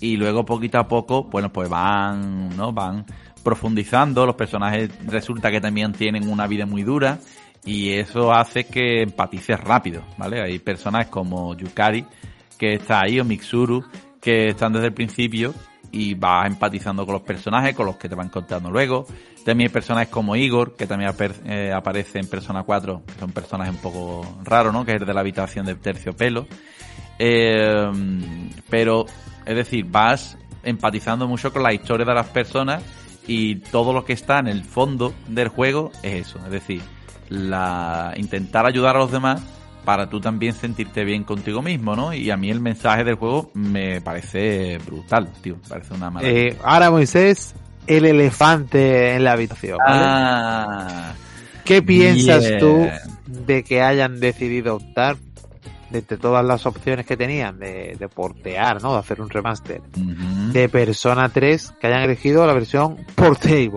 y 0.00 0.16
luego 0.16 0.44
poquito 0.44 0.78
a 0.78 0.88
poco, 0.88 1.24
bueno, 1.24 1.52
pues 1.52 1.68
van, 1.68 2.56
¿no? 2.56 2.72
Van, 2.72 3.04
profundizando, 3.42 4.24
los 4.24 4.36
personajes 4.36 4.90
resulta 5.06 5.50
que 5.50 5.60
también 5.60 5.92
tienen 5.92 6.28
una 6.28 6.46
vida 6.46 6.66
muy 6.66 6.82
dura 6.82 7.18
y 7.64 7.90
eso 7.90 8.32
hace 8.32 8.64
que 8.64 9.02
empatices 9.02 9.60
rápido, 9.60 10.02
¿vale? 10.16 10.40
Hay 10.40 10.58
personajes 10.58 11.08
como 11.08 11.56
Yukari 11.56 12.06
que 12.58 12.74
está 12.74 13.02
ahí 13.02 13.20
o 13.20 13.24
Mitsuru 13.24 13.84
que 14.20 14.48
están 14.48 14.72
desde 14.72 14.86
el 14.86 14.94
principio 14.94 15.54
y 15.92 16.14
vas 16.14 16.46
empatizando 16.46 17.04
con 17.04 17.12
los 17.12 17.22
personajes, 17.22 17.76
con 17.76 17.86
los 17.86 17.96
que 17.96 18.08
te 18.08 18.14
van 18.14 18.30
contando 18.30 18.70
luego. 18.70 19.06
También 19.44 19.68
hay 19.68 19.72
personajes 19.72 20.08
como 20.08 20.34
Igor, 20.34 20.74
que 20.74 20.86
también 20.86 21.12
eh, 21.44 21.72
aparece 21.72 22.18
en 22.18 22.26
Persona 22.26 22.62
4, 22.62 23.02
que 23.06 23.20
son 23.20 23.30
personajes 23.32 23.74
un 23.74 23.80
poco 23.80 24.38
raros, 24.42 24.72
¿no? 24.72 24.84
Que 24.84 24.94
es 24.94 25.06
de 25.06 25.14
la 25.14 25.20
habitación 25.20 25.66
de 25.66 25.74
terciopelo. 25.74 26.46
Eh, 27.18 27.90
pero, 28.70 29.04
es 29.44 29.54
decir, 29.54 29.84
vas 29.84 30.38
empatizando 30.62 31.28
mucho 31.28 31.52
con 31.52 31.62
la 31.62 31.72
historia 31.72 32.06
de 32.06 32.14
las 32.14 32.28
personas 32.28 32.82
y 33.26 33.56
todo 33.56 33.92
lo 33.92 34.04
que 34.04 34.14
está 34.14 34.38
en 34.38 34.48
el 34.48 34.64
fondo 34.64 35.12
del 35.28 35.48
juego 35.48 35.92
es 36.02 36.28
eso. 36.28 36.38
Es 36.44 36.50
decir, 36.50 36.82
la 37.28 38.14
intentar 38.16 38.66
ayudar 38.66 38.96
a 38.96 39.00
los 39.00 39.12
demás 39.12 39.42
para 39.84 40.08
tú 40.08 40.20
también 40.20 40.54
sentirte 40.54 41.04
bien 41.04 41.24
contigo 41.24 41.62
mismo, 41.62 41.96
¿no? 41.96 42.14
Y 42.14 42.30
a 42.30 42.36
mí 42.36 42.50
el 42.50 42.60
mensaje 42.60 43.04
del 43.04 43.16
juego 43.16 43.50
me 43.54 44.00
parece 44.00 44.78
brutal, 44.78 45.30
tío. 45.40 45.56
Me 45.62 45.68
parece 45.68 45.94
una 45.94 46.10
maravilla. 46.10 46.40
Eh, 46.40 46.58
ahora 46.62 46.90
Moisés, 46.90 47.54
el 47.86 48.04
elefante 48.04 49.14
en 49.14 49.24
la 49.24 49.32
habitación. 49.32 49.78
¿vale? 49.78 50.02
Ah, 50.04 51.12
¿Qué 51.64 51.82
piensas 51.82 52.44
tú 52.58 52.88
de 53.26 53.62
que 53.64 53.82
hayan 53.82 54.20
decidido 54.20 54.76
optar 54.76 55.16
de 55.90 55.98
entre 55.98 56.16
todas 56.16 56.44
las 56.44 56.64
opciones 56.64 57.04
que 57.04 57.16
tenían 57.16 57.58
de, 57.58 57.96
de 57.98 58.08
portear, 58.08 58.82
¿no? 58.82 58.94
De 58.94 58.98
hacer 58.98 59.20
un 59.20 59.28
remaster 59.28 59.82
de 59.82 60.68
Persona 60.68 61.28
3 61.28 61.74
que 61.80 61.86
hayan 61.86 62.02
elegido 62.02 62.46
la 62.46 62.54
versión 62.54 62.96
portable 63.14 63.70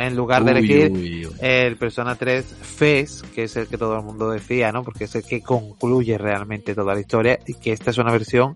en 0.00 0.16
lugar 0.16 0.44
de 0.44 0.52
Uy, 0.52 0.58
elegir 0.58 0.90
uy, 0.92 1.26
uy. 1.26 1.32
el 1.40 1.76
Persona 1.76 2.14
3 2.14 2.44
FES, 2.44 3.24
que 3.34 3.44
es 3.44 3.56
el 3.56 3.66
que 3.66 3.78
todo 3.78 3.96
el 3.96 4.02
mundo 4.04 4.30
decía, 4.30 4.72
¿no? 4.72 4.82
Porque 4.82 5.04
es 5.04 5.14
el 5.14 5.22
que 5.24 5.42
concluye 5.42 6.16
realmente 6.18 6.74
toda 6.74 6.94
la 6.94 7.00
historia 7.00 7.38
y 7.46 7.54
que 7.54 7.72
esta 7.72 7.90
es 7.90 7.98
una 7.98 8.12
versión 8.12 8.54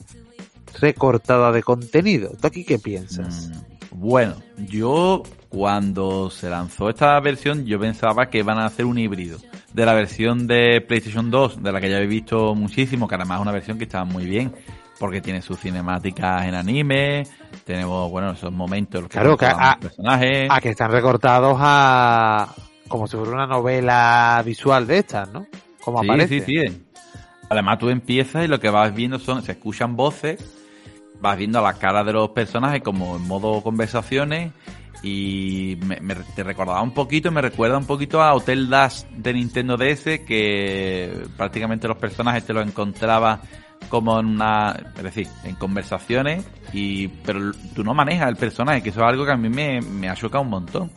recortada 0.80 1.52
de 1.52 1.62
contenido. 1.62 2.30
¿Tú 2.40 2.46
aquí 2.46 2.64
qué 2.64 2.78
piensas? 2.78 3.48
Mm, 3.48 4.00
Bueno, 4.00 4.34
yo 4.68 5.22
cuando 5.48 6.30
se 6.30 6.50
lanzó 6.50 6.90
esta 6.90 7.20
versión 7.20 7.64
yo 7.64 7.78
pensaba 7.78 8.26
que 8.28 8.38
iban 8.38 8.58
a 8.58 8.66
hacer 8.66 8.84
un 8.86 8.98
híbrido 8.98 9.38
de 9.72 9.86
la 9.86 9.94
versión 9.94 10.46
de 10.48 10.80
PlayStation 10.80 11.30
2, 11.30 11.62
de 11.62 11.72
la 11.72 11.80
que 11.80 11.90
ya 11.90 12.00
he 12.00 12.06
visto 12.06 12.54
muchísimo, 12.56 13.06
que 13.06 13.14
además 13.14 13.38
es 13.38 13.42
una 13.42 13.52
versión 13.52 13.78
que 13.78 13.84
está 13.84 14.04
muy 14.04 14.24
bien, 14.24 14.52
porque 14.98 15.20
tiene 15.20 15.42
sus 15.42 15.58
cinemáticas 15.60 16.44
en 16.46 16.54
anime, 16.54 17.26
tenemos, 17.64 18.10
bueno, 18.10 18.32
esos 18.32 18.52
momentos 18.52 19.02
los 19.02 19.10
Claro, 19.10 19.36
que 19.36 19.46
a- 19.46 19.76
personajes. 19.80 20.48
A 20.50 20.60
que 20.60 20.70
están 20.70 20.90
recortados 20.92 21.56
a 21.60 22.48
como 22.88 23.06
si 23.06 23.16
fuera 23.16 23.32
una 23.32 23.46
novela 23.46 24.40
visual 24.44 24.86
de 24.86 24.98
estas, 24.98 25.28
¿no? 25.30 25.46
Como 25.80 26.00
sí, 26.00 26.06
aparece. 26.06 26.40
sí, 26.40 26.64
sí. 26.66 26.82
Además 27.50 27.78
tú 27.78 27.88
empiezas 27.90 28.44
y 28.44 28.48
lo 28.48 28.60
que 28.60 28.70
vas 28.70 28.94
viendo 28.94 29.18
son, 29.18 29.42
se 29.42 29.52
escuchan 29.52 29.96
voces, 29.96 30.38
vas 31.20 31.36
viendo 31.36 31.60
las 31.60 31.76
caras 31.76 32.06
de 32.06 32.12
los 32.12 32.30
personajes 32.30 32.82
como 32.82 33.16
en 33.16 33.22
modo 33.26 33.62
conversaciones 33.62 34.52
y 35.02 35.76
me, 35.84 36.00
me- 36.00 36.14
te 36.14 36.42
recordaba 36.42 36.80
un 36.82 36.92
poquito, 36.92 37.30
me 37.30 37.42
recuerda 37.42 37.76
un 37.76 37.86
poquito 37.86 38.22
a 38.22 38.32
Hotel 38.34 38.70
Dash 38.70 39.02
de 39.10 39.32
Nintendo 39.34 39.76
DS 39.76 40.24
que 40.24 41.26
prácticamente 41.36 41.86
los 41.88 41.98
personajes 41.98 42.44
te 42.46 42.52
los 42.54 42.66
encontraba 42.66 43.40
como 43.88 44.18
en 44.18 44.26
una, 44.26 44.76
es 44.96 45.02
decir, 45.02 45.28
en 45.44 45.54
conversaciones 45.56 46.46
y 46.72 47.08
pero 47.08 47.52
tú 47.74 47.84
no 47.84 47.94
manejas 47.94 48.28
el 48.28 48.36
personaje, 48.36 48.82
que 48.82 48.90
eso 48.90 49.00
es 49.00 49.06
algo 49.06 49.24
que 49.24 49.32
a 49.32 49.36
mí 49.36 49.48
me, 49.48 49.80
me 49.80 50.08
ha 50.08 50.14
chocado 50.14 50.42
un 50.42 50.50
montón. 50.50 50.90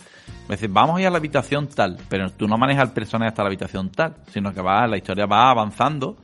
Me 0.47 0.55
dices, 0.55 0.71
vamos 0.71 0.97
a 0.97 1.01
ir 1.01 1.07
a 1.07 1.09
la 1.09 1.17
habitación 1.17 1.67
tal, 1.67 1.97
pero 2.07 2.31
tú 2.31 2.47
no 2.47 2.57
manejas 2.57 2.87
el 2.87 2.93
personaje 2.93 3.29
hasta 3.29 3.43
la 3.43 3.47
habitación 3.47 3.89
tal, 3.89 4.15
sino 4.31 4.53
que 4.53 4.61
va, 4.61 4.87
la 4.87 4.97
historia 4.97 5.25
va 5.25 5.51
avanzando 5.51 6.17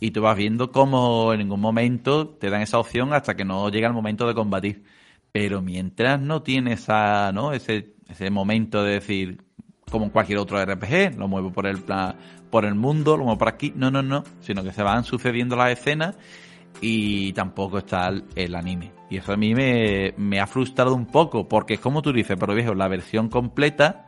y 0.00 0.10
tú 0.12 0.22
vas 0.22 0.36
viendo 0.36 0.72
cómo 0.72 1.32
en 1.34 1.40
ningún 1.40 1.60
momento 1.60 2.28
te 2.28 2.48
dan 2.48 2.62
esa 2.62 2.78
opción 2.78 3.12
hasta 3.12 3.36
que 3.36 3.44
no 3.44 3.68
llega 3.68 3.86
el 3.86 3.92
momento 3.92 4.26
de 4.26 4.34
combatir. 4.34 4.84
Pero 5.30 5.60
mientras 5.60 6.18
no 6.20 6.42
tienes 6.42 6.80
esa, 6.80 7.32
¿no? 7.32 7.52
ese, 7.52 7.94
ese 8.08 8.30
momento 8.30 8.82
de 8.82 8.94
decir, 8.94 9.42
como 9.90 10.06
en 10.06 10.10
cualquier 10.10 10.38
otro 10.38 10.62
RPG, 10.64 11.18
lo 11.18 11.28
muevo 11.28 11.52
por 11.52 11.66
el 11.66 11.82
plan, 11.82 12.16
por 12.50 12.64
el 12.64 12.74
mundo, 12.74 13.16
muevo 13.16 13.38
por 13.38 13.48
aquí, 13.48 13.72
no, 13.74 13.90
no, 13.90 14.02
no, 14.02 14.24
sino 14.40 14.62
que 14.62 14.72
se 14.72 14.82
van 14.82 15.04
sucediendo 15.04 15.56
las 15.56 15.70
escenas 15.70 16.16
y 16.80 17.32
tampoco 17.32 17.78
está 17.78 18.10
el, 18.34 18.54
anime. 18.54 18.92
Y 19.08 19.18
eso 19.18 19.32
a 19.32 19.36
mí 19.36 19.54
me, 19.54 20.14
me 20.16 20.40
ha 20.40 20.46
frustrado 20.46 20.94
un 20.94 21.06
poco, 21.06 21.48
porque 21.48 21.74
es 21.74 21.80
como 21.80 22.02
tú 22.02 22.12
dices, 22.12 22.36
pero 22.38 22.54
viejo, 22.54 22.74
la 22.74 22.88
versión 22.88 23.28
completa 23.28 24.06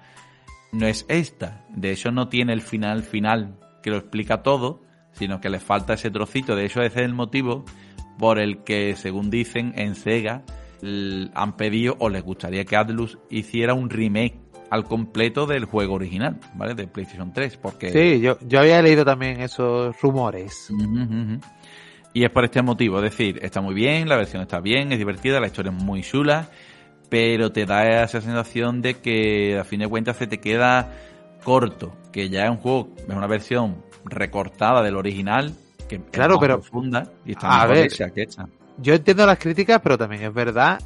no 0.73 0.87
es 0.87 1.05
esta. 1.09 1.65
De 1.71 1.93
hecho, 1.93 2.11
no 2.11 2.29
tiene 2.29 2.53
el 2.53 2.63
final 2.63 3.03
final 3.03 3.59
que 3.83 3.91
lo 3.91 3.99
explica 3.99 4.43
todo, 4.43 4.83
sino 5.13 5.41
que 5.41 5.51
le 5.51 5.61
falta 5.61 5.95
ese 5.95 6.11
trocito. 6.11 6.57
De 6.57 6.65
hecho, 6.65 6.83
ese 6.83 7.01
es 7.01 7.07
el 7.07 7.15
motivo 7.15 7.65
por 8.19 8.39
el 8.39 8.63
que, 8.65 8.95
según 8.97 9.31
dicen, 9.31 9.75
en 9.77 9.95
Sega 9.95 10.43
han 11.35 11.57
pedido 11.57 11.97
o 12.01 12.09
les 12.09 12.23
gustaría 12.23 12.65
que 12.65 12.77
Atlus 12.77 13.19
hiciera 13.31 13.75
un 13.75 13.89
remake 13.89 14.41
al 14.73 14.85
completo 14.85 15.45
del 15.47 15.67
juego 15.67 15.95
original, 15.97 16.39
¿vale? 16.55 16.75
De 16.75 16.87
PlayStation 16.87 17.31
3, 17.31 17.59
porque... 17.59 17.91
Sí, 17.93 18.21
yo, 18.23 18.39
yo 18.41 18.59
había 18.59 18.81
leído 18.81 19.05
también 19.05 19.43
esos 19.43 19.95
rumores. 20.01 20.73
Y 22.15 22.25
es 22.25 22.31
por 22.31 22.45
este 22.45 22.63
motivo, 22.63 22.97
es 22.97 23.05
decir, 23.11 23.39
está 23.43 23.61
muy 23.61 23.75
bien, 23.75 24.09
la 24.09 24.17
versión 24.17 24.41
está 24.41 24.61
bien, 24.61 24.91
es 24.91 24.99
divertida, 24.99 25.41
la 25.41 25.49
historia 25.49 25.73
es 25.77 25.83
muy 25.83 26.01
chula, 26.03 26.49
pero 27.11 27.53
te 27.53 27.67
da 27.67 28.03
esa 28.03 28.23
sensación 28.23 28.81
de 28.81 28.95
que 28.95 29.59
a 29.59 29.65
fin 29.65 29.81
de 29.81 29.89
cuentas 29.89 30.17
se 30.17 30.27
te 30.27 30.39
queda 30.39 30.91
corto, 31.45 31.95
que 32.11 32.31
ya 32.31 32.45
es 32.45 32.51
un 32.51 32.57
juego, 32.57 32.89
es 32.97 33.15
una 33.15 33.27
versión 33.27 33.83
recortada 34.07 34.83
del 34.83 34.97
original, 34.97 35.53
que 35.87 35.97
es 35.97 36.03
Claro, 36.11 36.37
más 36.37 36.41
pero- 36.41 36.61
profunda 36.61 37.13
y 37.27 37.33
está 37.33 37.49
a 37.49 37.63
mejor 37.67 37.77
ver. 37.77 37.87
hecha 37.87 38.09
que 38.11 38.23
hecha. 38.23 38.47
Yo 38.79 38.95
entiendo 38.95 39.27
las 39.27 39.39
críticas, 39.39 39.81
pero 39.83 39.99
también 39.99 40.23
es 40.23 40.33
verdad 40.33 40.81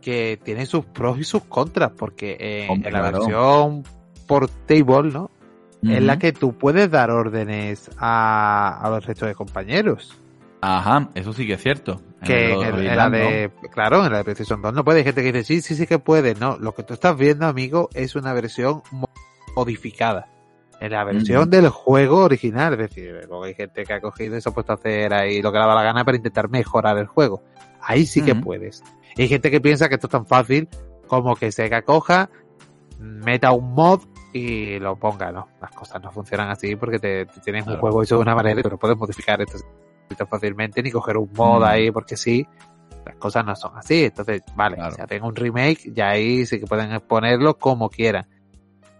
que 0.00 0.38
tiene 0.42 0.66
sus 0.66 0.84
pros 0.84 1.18
y 1.18 1.24
sus 1.24 1.42
contras, 1.44 1.92
porque 1.96 2.36
en, 2.40 2.70
Hombre, 2.70 2.88
en 2.88 2.92
la 2.94 3.00
claro. 3.00 3.18
versión 3.18 3.84
portable, 4.26 5.12
¿no? 5.12 5.30
Es 5.82 6.02
la 6.02 6.18
que 6.18 6.32
tú 6.32 6.52
puedes 6.58 6.90
dar 6.90 7.10
órdenes 7.10 7.90
a, 7.98 8.78
a 8.82 8.90
los 8.90 9.04
restos 9.06 9.28
de 9.28 9.34
compañeros. 9.34 10.16
Ajá, 10.60 11.08
eso 11.14 11.32
sí 11.32 11.46
que 11.46 11.54
es 11.54 11.62
cierto. 11.62 12.02
En 12.20 12.26
que 12.26 12.52
el 12.52 12.62
en, 12.62 12.78
en 12.86 12.96
la 12.98 13.08
de, 13.08 13.50
claro, 13.72 14.04
en 14.04 14.12
la 14.12 14.18
de 14.18 14.24
PlayStation 14.24 14.60
2 14.60 14.74
no 14.74 14.84
puede. 14.84 14.98
Hay 14.98 15.04
gente 15.04 15.22
que 15.22 15.32
dice, 15.32 15.44
sí, 15.44 15.62
sí, 15.62 15.74
sí 15.74 15.86
que 15.86 15.98
puede. 15.98 16.34
No, 16.34 16.58
lo 16.58 16.74
que 16.74 16.82
tú 16.82 16.92
estás 16.92 17.16
viendo, 17.16 17.46
amigo, 17.46 17.88
es 17.94 18.14
una 18.14 18.34
versión 18.34 18.82
mo- 18.90 19.08
modificada. 19.56 20.28
En 20.80 20.92
la 20.92 21.02
versión 21.04 21.48
del 21.48 21.70
juego 21.70 22.24
original. 22.24 22.74
Es 22.74 22.78
decir, 22.90 23.14
hay 23.44 23.54
gente 23.54 23.84
que 23.84 23.92
ha 23.94 24.00
cogido 24.02 24.36
y 24.36 24.42
se 24.42 24.50
ha 24.50 24.52
puesto 24.52 24.72
a 24.72 24.74
hacer 24.74 25.14
ahí 25.14 25.40
lo 25.40 25.50
que 25.50 25.58
le 25.58 25.64
da 25.64 25.74
la 25.74 25.82
gana 25.82 26.04
para 26.04 26.16
intentar 26.18 26.50
mejorar 26.50 26.98
el 26.98 27.06
juego. 27.06 27.42
Ahí 27.82 28.06
sí 28.06 28.22
que 28.22 28.34
puedes. 28.34 28.82
Y 29.16 29.22
hay 29.22 29.28
gente 29.28 29.50
que 29.50 29.60
piensa 29.60 29.88
que 29.88 29.94
esto 29.96 30.06
es 30.06 30.10
tan 30.12 30.26
fácil 30.26 30.68
como 31.06 31.34
que 31.36 31.50
Sega 31.50 31.82
coja, 31.82 32.30
meta 32.98 33.52
un 33.52 33.72
mod 33.74 34.02
y 34.32 34.78
lo 34.78 34.96
ponga, 34.96 35.32
¿no? 35.32 35.48
Las 35.60 35.70
cosas 35.72 36.00
no 36.02 36.12
funcionan 36.12 36.50
así 36.50 36.76
porque 36.76 36.98
te, 36.98 37.26
te 37.26 37.40
tienes 37.40 37.62
un 37.62 37.72
Claro. 37.72 37.80
juego 37.80 38.02
hecho 38.02 38.16
de 38.16 38.22
una 38.22 38.34
manera 38.34 38.60
y 38.60 38.62
tú 38.62 38.70
no 38.70 38.78
puedes 38.78 38.96
modificar 38.96 39.40
esto 39.42 39.58
tan 40.16 40.26
fácilmente 40.28 40.82
ni 40.82 40.90
coger 40.90 41.16
un 41.16 41.30
mod 41.36 41.62
ahí 41.64 41.90
porque 41.90 42.16
sí. 42.16 42.46
Las 43.06 43.16
cosas 43.16 43.44
no 43.46 43.56
son 43.56 43.76
así. 43.76 44.04
Entonces, 44.04 44.42
vale, 44.54 44.76
Claro. 44.76 44.94
si 44.94 45.00
hacen 45.00 45.22
un 45.24 45.34
remake, 45.34 45.90
ya 45.92 46.10
ahí 46.10 46.44
sí 46.46 46.60
que 46.60 46.66
pueden 46.66 47.00
ponerlo 47.00 47.56
como 47.58 47.88
quieran. 47.88 48.26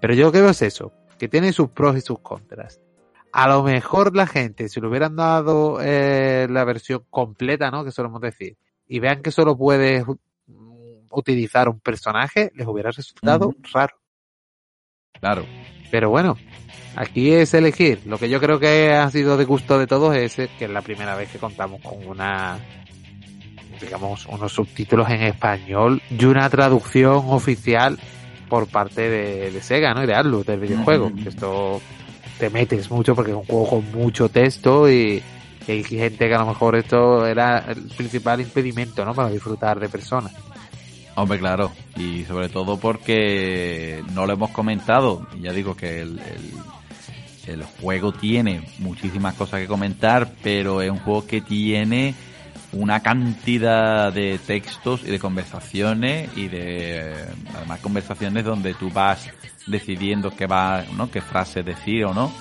Pero 0.00 0.14
yo 0.14 0.26
lo 0.26 0.32
que 0.32 0.40
veo 0.40 0.50
es 0.50 0.62
eso, 0.62 0.92
que 1.18 1.28
tiene 1.28 1.52
sus 1.52 1.68
pros 1.68 1.96
y 1.96 2.00
sus 2.00 2.18
contras. 2.20 2.80
A 3.32 3.46
lo 3.46 3.62
mejor 3.62 4.16
la 4.16 4.26
gente, 4.26 4.68
si 4.68 4.80
le 4.80 4.88
hubieran 4.88 5.14
dado 5.16 5.78
eh, 5.82 6.48
la 6.50 6.64
versión 6.64 7.04
completa, 7.10 7.70
¿no? 7.70 7.84
Que 7.84 7.92
solemos 7.92 8.20
decir, 8.22 8.56
y 8.90 8.98
vean 8.98 9.22
que 9.22 9.30
solo 9.30 9.56
puedes 9.56 10.04
utilizar 11.10 11.68
un 11.68 11.78
personaje, 11.78 12.50
les 12.56 12.66
hubiera 12.66 12.90
resultado 12.90 13.54
raro. 13.72 13.94
Claro. 15.12 15.46
Pero 15.92 16.10
bueno, 16.10 16.36
aquí 16.96 17.30
es 17.30 17.54
elegir. 17.54 18.00
Lo 18.06 18.18
que 18.18 18.28
yo 18.28 18.40
creo 18.40 18.58
que 18.58 18.92
ha 18.92 19.08
sido 19.10 19.36
de 19.36 19.44
gusto 19.44 19.78
de 19.78 19.86
todos 19.86 20.16
es 20.16 20.34
que 20.34 20.64
es 20.64 20.70
la 20.70 20.82
primera 20.82 21.14
vez 21.14 21.30
que 21.30 21.38
contamos 21.38 21.80
con 21.82 22.04
una, 22.04 22.58
digamos, 23.80 24.26
unos 24.26 24.52
subtítulos 24.52 25.08
en 25.08 25.22
español 25.22 26.02
y 26.10 26.24
una 26.24 26.50
traducción 26.50 27.22
oficial 27.28 27.96
por 28.48 28.66
parte 28.66 29.08
de, 29.08 29.52
de 29.52 29.62
Sega, 29.62 29.94
¿no? 29.94 30.02
Y 30.02 30.08
de 30.08 30.16
Atlus, 30.16 30.44
del 30.44 30.58
videojuego. 30.58 31.12
Esto 31.24 31.80
te 32.40 32.50
metes 32.50 32.90
mucho 32.90 33.14
porque 33.14 33.30
es 33.30 33.36
un 33.36 33.44
juego 33.44 33.68
con 33.68 33.92
mucho 33.92 34.28
texto 34.28 34.90
y, 34.90 35.22
hay 35.70 35.84
gente 35.84 36.28
que 36.28 36.34
a 36.34 36.38
lo 36.38 36.46
mejor 36.46 36.76
esto 36.76 37.26
era 37.26 37.58
el 37.68 37.82
principal 37.96 38.40
impedimento, 38.40 39.04
¿no? 39.04 39.14
Para 39.14 39.30
disfrutar 39.30 39.78
de 39.78 39.88
personas. 39.88 40.32
Hombre, 41.16 41.38
claro. 41.38 41.72
Y 41.96 42.24
sobre 42.24 42.48
todo 42.48 42.78
porque 42.78 44.02
no 44.12 44.26
lo 44.26 44.32
hemos 44.32 44.50
comentado. 44.50 45.26
Ya 45.40 45.52
digo 45.52 45.76
que 45.76 46.00
el, 46.02 46.18
el, 46.18 47.52
el 47.52 47.64
juego 47.64 48.12
tiene 48.12 48.66
muchísimas 48.78 49.34
cosas 49.34 49.60
que 49.60 49.66
comentar, 49.66 50.32
pero 50.42 50.82
es 50.82 50.90
un 50.90 50.98
juego 50.98 51.26
que 51.26 51.40
tiene 51.40 52.14
una 52.72 53.00
cantidad 53.00 54.12
de 54.12 54.38
textos 54.38 55.02
y 55.04 55.10
de 55.10 55.18
conversaciones 55.18 56.30
y 56.36 56.48
de 56.48 57.12
además 57.54 57.80
conversaciones 57.80 58.44
donde 58.44 58.74
tú 58.74 58.90
vas 58.90 59.28
decidiendo 59.66 60.30
qué 60.30 60.46
va, 60.46 60.84
¿no? 60.96 61.10
qué 61.10 61.20
frase 61.20 61.62
decir 61.62 62.04
o 62.04 62.14
no. 62.14 62.32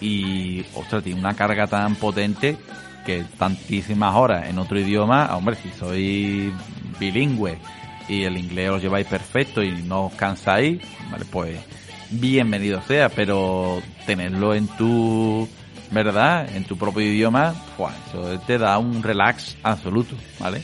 Y 0.00 0.64
ostras, 0.74 1.02
tiene 1.02 1.20
una 1.20 1.34
carga 1.34 1.66
tan 1.66 1.94
potente 1.96 2.56
que 3.04 3.24
tantísimas 3.38 4.14
horas 4.14 4.48
en 4.48 4.58
otro 4.58 4.78
idioma, 4.78 5.36
hombre, 5.36 5.56
si 5.56 5.70
sois 5.70 6.52
bilingüe 6.98 7.58
y 8.08 8.24
el 8.24 8.36
inglés 8.36 8.70
os 8.70 8.82
lleváis 8.82 9.06
perfecto 9.06 9.62
y 9.62 9.70
no 9.82 10.06
os 10.06 10.14
cansáis, 10.14 10.80
vale, 11.10 11.24
pues 11.30 11.58
bienvenido 12.10 12.82
sea, 12.82 13.08
pero 13.08 13.80
tenerlo 14.04 14.54
en 14.54 14.66
tu, 14.68 15.48
¿verdad? 15.90 16.54
En 16.54 16.64
tu 16.64 16.76
propio 16.76 17.02
idioma, 17.02 17.54
pues 17.76 17.94
eso 18.08 18.38
te 18.40 18.58
da 18.58 18.78
un 18.78 19.02
relax 19.02 19.56
absoluto, 19.62 20.16
¿vale? 20.38 20.62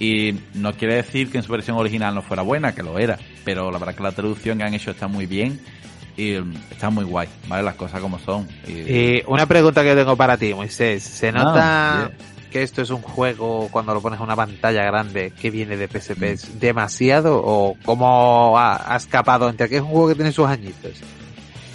Y 0.00 0.34
no 0.54 0.72
quiere 0.72 0.94
decir 0.94 1.30
que 1.30 1.38
en 1.38 1.44
su 1.44 1.52
versión 1.52 1.76
original 1.76 2.14
no 2.14 2.22
fuera 2.22 2.42
buena, 2.42 2.74
que 2.74 2.82
lo 2.82 2.98
era, 2.98 3.18
pero 3.44 3.70
la 3.70 3.78
verdad 3.78 3.94
que 3.94 4.02
la 4.02 4.12
traducción 4.12 4.58
que 4.58 4.64
han 4.64 4.74
hecho 4.74 4.92
está 4.92 5.08
muy 5.08 5.26
bien 5.26 5.60
y 6.18 6.32
mm, 6.38 6.54
está 6.72 6.90
muy 6.90 7.04
guay, 7.04 7.28
¿vale? 7.46 7.62
Las 7.62 7.76
cosas 7.76 8.00
como 8.00 8.18
son. 8.18 8.46
Y, 8.66 8.72
Y 8.72 9.22
una 9.26 9.46
pregunta 9.46 9.82
que 9.82 9.94
tengo 9.94 10.16
para 10.16 10.36
ti, 10.36 10.52
Moisés. 10.52 11.02
¿Se 11.02 11.28
Ah, 11.28 11.32
nota 11.32 12.10
que 12.50 12.62
esto 12.62 12.82
es 12.82 12.90
un 12.90 13.00
juego 13.02 13.68
cuando 13.70 13.94
lo 13.94 14.00
pones 14.02 14.18
a 14.20 14.22
una 14.24 14.34
pantalla 14.36 14.82
grande 14.84 15.32
que 15.40 15.50
viene 15.50 15.76
de 15.76 15.86
PSP 15.88 16.20
Mm. 16.22 16.24
es 16.34 16.60
demasiado? 16.60 17.40
¿O 17.44 17.76
cómo 17.84 18.58
ha, 18.58 18.92
ha 18.92 18.96
escapado 18.96 19.48
entre 19.48 19.68
que 19.68 19.76
es 19.76 19.82
un 19.82 19.88
juego 19.88 20.08
que 20.08 20.14
tiene 20.16 20.32
sus 20.32 20.46
añitos? 20.48 20.92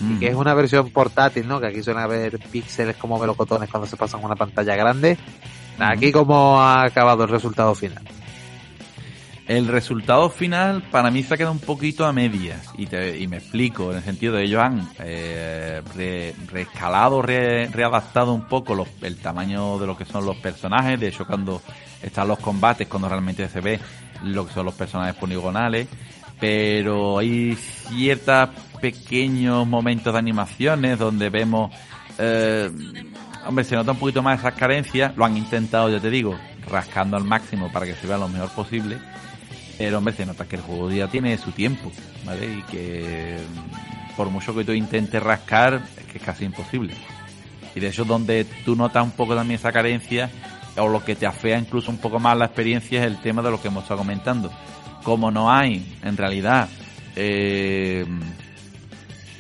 mm, 0.02 0.20
Que 0.20 0.28
es 0.28 0.36
una 0.36 0.54
versión 0.54 0.90
portátil, 0.90 1.48
¿no? 1.48 1.60
Que 1.62 1.68
aquí 1.68 1.82
suelen 1.84 2.04
haber 2.04 2.38
píxeles 2.40 2.98
como 2.98 3.18
melocotones 3.20 3.70
cuando 3.70 3.88
se 3.88 3.96
pasan 3.98 4.22
a 4.22 4.26
una 4.26 4.36
pantalla 4.36 4.76
grande. 4.76 5.18
Aquí 5.80 6.12
cómo 6.12 6.60
ha 6.62 6.84
acabado 6.86 7.24
el 7.24 7.30
resultado 7.30 7.74
final. 7.76 8.04
El 9.48 9.68
resultado 9.68 10.30
final 10.30 10.84
para 10.90 11.12
mí 11.12 11.22
se 11.22 11.34
ha 11.34 11.38
quedado 11.38 11.52
un 11.52 11.60
poquito 11.60 12.06
a 12.06 12.14
medias 12.14 12.70
y, 12.78 12.86
te- 12.86 13.20
y 13.20 13.28
me 13.28 13.38
explico, 13.38 13.92
en 13.92 13.98
el 13.98 14.04
sentido 14.04 14.36
de 14.36 14.44
ellos 14.46 14.62
han 14.62 14.88
eh, 15.00 15.82
re- 15.96 16.34
reescalado, 16.50 17.22
re- 17.22 17.68
readaptado 17.68 18.34
un 18.34 18.48
poco 18.48 18.74
los- 18.74 18.88
el 19.02 19.18
tamaño 19.18 19.78
de 19.80 19.86
lo 19.88 19.98
que 19.98 20.06
son 20.06 20.26
los 20.26 20.38
personajes, 20.38 20.98
de 20.98 21.10
hecho 21.10 21.28
cuando 21.28 21.62
están 22.02 22.30
los 22.30 22.40
combates, 22.40 22.88
cuando 22.88 23.10
realmente 23.10 23.50
se 23.50 23.60
ve 23.60 23.80
lo 24.24 24.48
que 24.48 24.54
son 24.54 24.66
los 24.66 24.76
personajes 24.76 25.16
poligonales, 25.16 25.90
pero 26.40 27.18
hay 27.20 27.56
ciertos 27.58 28.48
pequeños 28.80 29.68
momentos 29.68 30.14
de 30.14 30.20
animaciones 30.20 30.98
donde 30.98 31.30
vemos, 31.30 31.70
eh, 32.18 32.70
hombre, 33.46 33.66
se 33.66 33.76
nota 33.76 33.92
un 33.92 34.00
poquito 34.00 34.24
más 34.24 34.40
esas 34.40 34.54
carencias, 34.54 35.16
lo 35.18 35.26
han 35.26 35.36
intentado, 35.36 35.90
ya 35.90 36.00
te 36.00 36.10
digo, 36.10 36.38
rascando 36.70 37.18
al 37.18 37.26
máximo 37.26 37.70
para 37.74 37.86
que 37.86 37.94
se 37.96 38.08
vea 38.08 38.18
lo 38.18 38.30
mejor 38.30 38.50
posible, 38.52 38.98
pero 39.78 39.98
hombre, 39.98 40.14
se 40.14 40.26
nota 40.26 40.46
que 40.46 40.56
el 40.56 40.62
juego 40.62 40.92
ya 40.92 41.08
tiene 41.08 41.38
su 41.38 41.52
tiempo, 41.52 41.92
¿vale? 42.26 42.60
Y 42.60 42.62
que 42.64 43.38
mm, 43.40 44.16
por 44.16 44.30
mucho 44.30 44.56
que 44.56 44.64
tú 44.64 44.72
intentes 44.72 45.22
rascar, 45.22 45.84
es 45.98 46.06
que 46.06 46.18
es 46.18 46.24
casi 46.24 46.46
imposible. 46.46 46.94
Y 47.76 47.80
de 47.80 47.88
hecho, 47.88 48.06
donde 48.06 48.46
tú 48.66 48.76
notas 48.76 49.04
un 49.04 49.12
poco 49.12 49.36
también 49.36 49.60
esa 49.60 49.72
carencia, 49.72 50.30
o 50.78 50.88
lo 50.88 51.04
que 51.04 51.16
te 51.16 51.26
afea 51.26 51.58
incluso 51.58 51.92
un 51.92 51.98
poco 51.98 52.20
más 52.20 52.38
la 52.38 52.46
experiencia, 52.46 53.02
es 53.02 53.08
el 53.08 53.20
tema 53.20 53.42
de 53.42 53.52
lo 53.52 53.62
que 53.62 53.68
hemos 53.68 53.84
estado 53.84 54.00
comentando. 54.00 54.52
Como 55.04 55.32
no 55.32 55.52
hay, 55.52 55.98
en 56.04 56.16
realidad, 56.16 56.70
eh, 57.16 58.06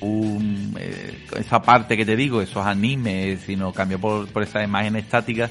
un, 0.01 0.75
eh, 0.79 1.25
esa 1.37 1.61
parte 1.61 1.95
que 1.95 2.05
te 2.05 2.15
digo, 2.15 2.41
esos 2.41 2.65
animes, 2.65 3.41
sino 3.45 3.71
cambió 3.71 3.99
por, 3.99 4.27
por 4.27 4.43
esa 4.43 4.63
imagen 4.63 4.95
estática, 4.95 5.49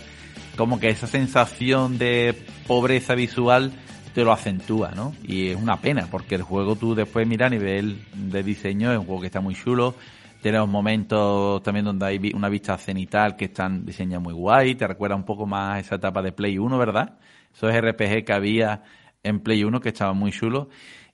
como 0.57 0.79
que 0.79 0.91
esa 0.91 1.07
sensación 1.07 1.99
de 1.99 2.37
pobreza 2.67 3.15
visual 3.15 3.73
te 4.15 4.25
lo 4.25 4.33
acentúa, 4.33 4.93
¿no? 4.95 5.15
Y 5.23 5.49
es 5.49 5.57
una 5.57 5.81
pena, 5.81 6.09
porque 6.11 6.35
el 6.35 6.43
juego 6.43 6.77
tú 6.77 6.95
después 6.95 7.27
mira 7.27 7.47
a 7.47 7.51
nivel 7.51 8.05
de 8.15 8.43
diseño, 8.43 8.93
es 8.93 8.99
un 8.99 9.07
juego 9.07 9.21
que 9.21 9.27
está 9.27 9.41
muy 9.41 9.55
chulo, 9.55 9.95
tenemos 10.43 10.69
momentos 10.69 11.63
también 11.63 11.85
donde 11.85 12.05
hay 12.05 12.33
una 12.35 12.49
vista 12.49 12.77
cenital 12.77 13.37
que 13.37 13.47
están 13.47 13.87
diseñados 13.87 14.25
muy 14.25 14.35
guay, 14.35 14.75
te 14.75 14.87
recuerda 14.87 15.15
un 15.15 15.25
poco 15.25 15.47
más 15.47 15.81
esa 15.81 15.95
etapa 15.95 16.21
de 16.21 16.33
Play 16.33 16.59
1, 16.59 16.77
¿verdad? 16.79 17.19
Esos 17.55 17.73
RPG 17.73 18.25
que 18.25 18.33
había 18.33 18.83
en 19.23 19.41
Play 19.41 19.63
1 19.63 19.81
que 19.81 19.91
estaban 19.91 20.17
muy 20.17 20.33
chulos. 20.33 20.67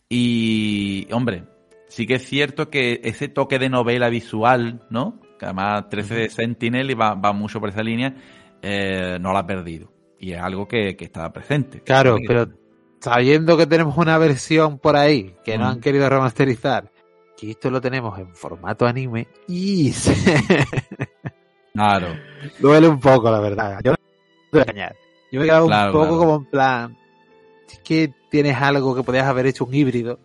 Y, 0.09 1.07
hombre, 1.13 1.45
sí 1.89 2.07
que 2.07 2.15
es 2.15 2.27
cierto 2.27 2.71
que 2.71 3.03
ese 3.05 3.29
toque 3.29 3.59
de 3.59 3.69
novela 3.69 4.09
visual, 4.09 4.87
¿no? 4.89 5.21
Que 5.39 5.45
además 5.45 5.91
13 5.91 6.15
de 6.15 6.31
Sentinel 6.31 6.91
y 6.91 6.95
va, 6.95 7.15
va 7.15 7.35
mucho 7.35 7.61
por 7.61 7.69
esa 7.69 7.83
línea, 7.83 8.15
eh, 8.63 9.19
no 9.21 9.35
la 9.35 9.41
ha 9.41 9.47
perdido. 9.47 9.93
Y 10.19 10.33
es 10.33 10.41
algo 10.41 10.67
que, 10.67 10.97
que 10.97 11.05
está 11.05 11.31
presente. 11.33 11.83
Claro, 11.83 12.17
pero 12.27 12.49
sabiendo 13.01 13.57
que 13.57 13.67
tenemos 13.67 13.97
una 13.97 14.19
versión 14.19 14.79
por 14.79 14.97
ahí 14.97 15.35
que 15.45 15.57
no 15.59 15.65
Mm. 15.65 15.69
han 15.69 15.81
querido 15.81 16.09
remasterizar, 16.09 16.91
que 17.37 17.51
esto 17.53 17.71
lo 17.71 17.81
tenemos 17.81 18.19
en 18.19 18.35
formato 18.35 18.87
anime 18.87 19.29
y 19.47 19.93
se 19.93 20.15
Claro. 21.75 22.09
duele 22.59 22.89
un 22.89 22.99
poco, 23.01 23.31
la 23.31 23.41
verdad. 23.41 23.81
Yo 23.85 23.95
no 24.53 24.59
a 24.59 24.63
engañar. 24.63 24.97
Yo 25.31 25.41
me 25.41 25.45
he 25.47 25.49
quedado 25.49 25.67
Claro, 25.67 25.87
un 25.89 25.93
poco 25.93 26.07
claro. 26.09 26.19
como 26.19 26.37
en 26.37 26.45
plan, 26.47 26.97
es 27.71 27.79
que 27.81 28.13
tienes 28.31 28.57
algo 28.57 28.95
que 28.97 29.03
podías 29.03 29.27
haber 29.27 29.47
hecho 29.47 29.65
un 29.65 29.75
híbrido 29.75 30.19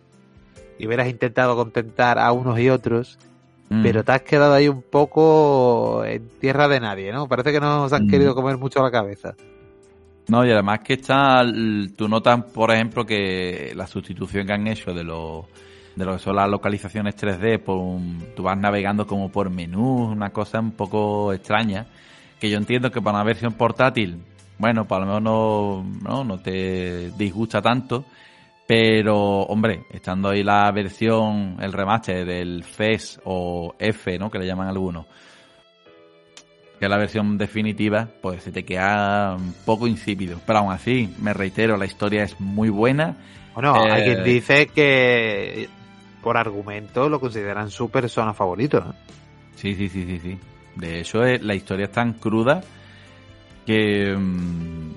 y 0.78 0.86
hubieras 0.86 1.08
intentado 1.08 1.54
contentar 1.56 2.18
a 2.18 2.32
unos 2.32 2.58
y 2.58 2.70
otros, 2.70 3.18
Mm. 3.70 3.82
pero 3.82 4.02
te 4.04 4.12
has 4.12 4.22
quedado 4.22 4.52
ahí 4.54 4.68
un 4.68 4.82
poco 4.82 6.04
en 6.04 6.28
tierra 6.40 6.68
de 6.68 6.80
nadie, 6.80 7.12
¿no? 7.12 7.28
Parece 7.28 7.50
que 7.52 7.60
nos 7.60 7.92
han 7.92 8.06
Mm. 8.06 8.10
querido 8.10 8.34
comer 8.34 8.58
mucho 8.58 8.82
la 8.82 8.90
cabeza. 8.90 9.34
No, 10.28 10.44
y 10.46 10.50
además 10.50 10.80
que 10.80 10.94
está, 10.94 11.42
tú 11.96 12.08
notas, 12.08 12.44
por 12.44 12.70
ejemplo, 12.72 13.04
que 13.04 13.72
la 13.76 13.86
sustitución 13.86 14.46
que 14.46 14.54
han 14.54 14.66
hecho 14.66 14.94
de 14.94 15.04
lo, 15.04 15.46
de 15.96 16.04
lo 16.04 16.14
que 16.14 16.18
son 16.18 16.36
las 16.36 16.48
localizaciones 16.48 17.14
3D, 17.14 17.58
por 17.58 17.76
un- 17.76 18.24
tú 18.34 18.42
vas 18.42 18.56
navegando 18.56 19.06
como 19.06 19.30
por 19.30 19.50
menús, 19.50 20.10
una 20.10 20.30
cosa 20.30 20.60
un 20.60 20.72
poco 20.72 21.32
extraña, 21.34 21.86
que 22.40 22.48
yo 22.48 22.56
entiendo 22.56 22.90
que 22.90 23.02
para 23.02 23.18
una 23.18 23.24
versión 23.24 23.52
portátil, 23.52 24.18
bueno, 24.58 24.86
para 24.86 25.04
lo 25.04 25.20
menos 25.20 25.22
no, 25.22 25.84
no, 26.02 26.24
no 26.24 26.38
te 26.40 27.10
disgusta 27.18 27.60
tanto, 27.60 28.06
pero, 28.66 29.40
hombre, 29.42 29.84
estando 29.92 30.30
ahí 30.30 30.42
la 30.42 30.70
versión, 30.72 31.56
el 31.60 31.70
remaster 31.72 32.24
del 32.24 32.64
FES 32.64 33.20
o 33.24 33.74
F, 33.78 34.18
¿no? 34.18 34.30
Que 34.30 34.38
le 34.38 34.46
llaman 34.46 34.68
algunos, 34.68 35.04
que 36.84 36.86
es 36.86 36.90
la 36.90 36.98
versión 36.98 37.38
definitiva, 37.38 38.08
pues 38.20 38.42
se 38.42 38.52
te 38.52 38.62
queda 38.64 39.36
un 39.36 39.54
poco 39.64 39.86
insípido. 39.86 40.38
Pero 40.46 40.58
aún 40.58 40.70
así, 40.72 41.14
me 41.18 41.32
reitero, 41.32 41.78
la 41.78 41.86
historia 41.86 42.24
es 42.24 42.38
muy 42.38 42.68
buena. 42.68 43.16
Bueno, 43.54 43.74
hay 43.90 44.02
Eh, 44.02 44.04
quien 44.04 44.22
dice 44.24 44.66
que 44.66 45.66
por 46.22 46.36
argumento 46.36 47.08
lo 47.08 47.20
consideran 47.20 47.70
su 47.70 47.88
persona 47.90 48.34
favorito. 48.34 48.80
¿no? 48.80 48.94
Sí, 49.56 49.74
sí, 49.74 49.88
sí, 49.88 50.04
sí, 50.04 50.20
sí. 50.20 50.38
De 50.76 51.00
hecho, 51.00 51.24
eh, 51.24 51.38
la 51.40 51.54
historia 51.54 51.84
es 51.86 51.92
tan 51.92 52.12
cruda 52.14 52.60
que 53.64 54.14
mm, 54.14 54.90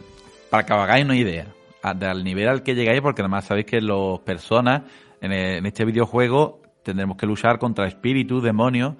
para 0.50 0.65
que 0.65 0.73
os 0.73 0.80
hagáis 0.80 1.06
una 1.06 1.15
idea 1.15 1.45
a- 1.84 1.93
del 1.93 2.23
nivel 2.23 2.50
al 2.50 2.63
que 2.63 2.76
llegáis, 2.76 3.02
porque 3.02 3.21
además 3.21 3.45
sabéis 3.45 3.65
que 3.67 3.80
los 3.82 4.19
personas 4.21 4.82
en, 5.21 5.32
e- 5.32 5.58
en 5.58 5.65
este 5.65 5.86
videojuego 5.86 6.62
tendremos 6.84 7.17
que 7.17 7.26
luchar 7.26 7.60
contra 7.60 7.88
espíritus, 7.88 8.43
demonios, 8.43 8.95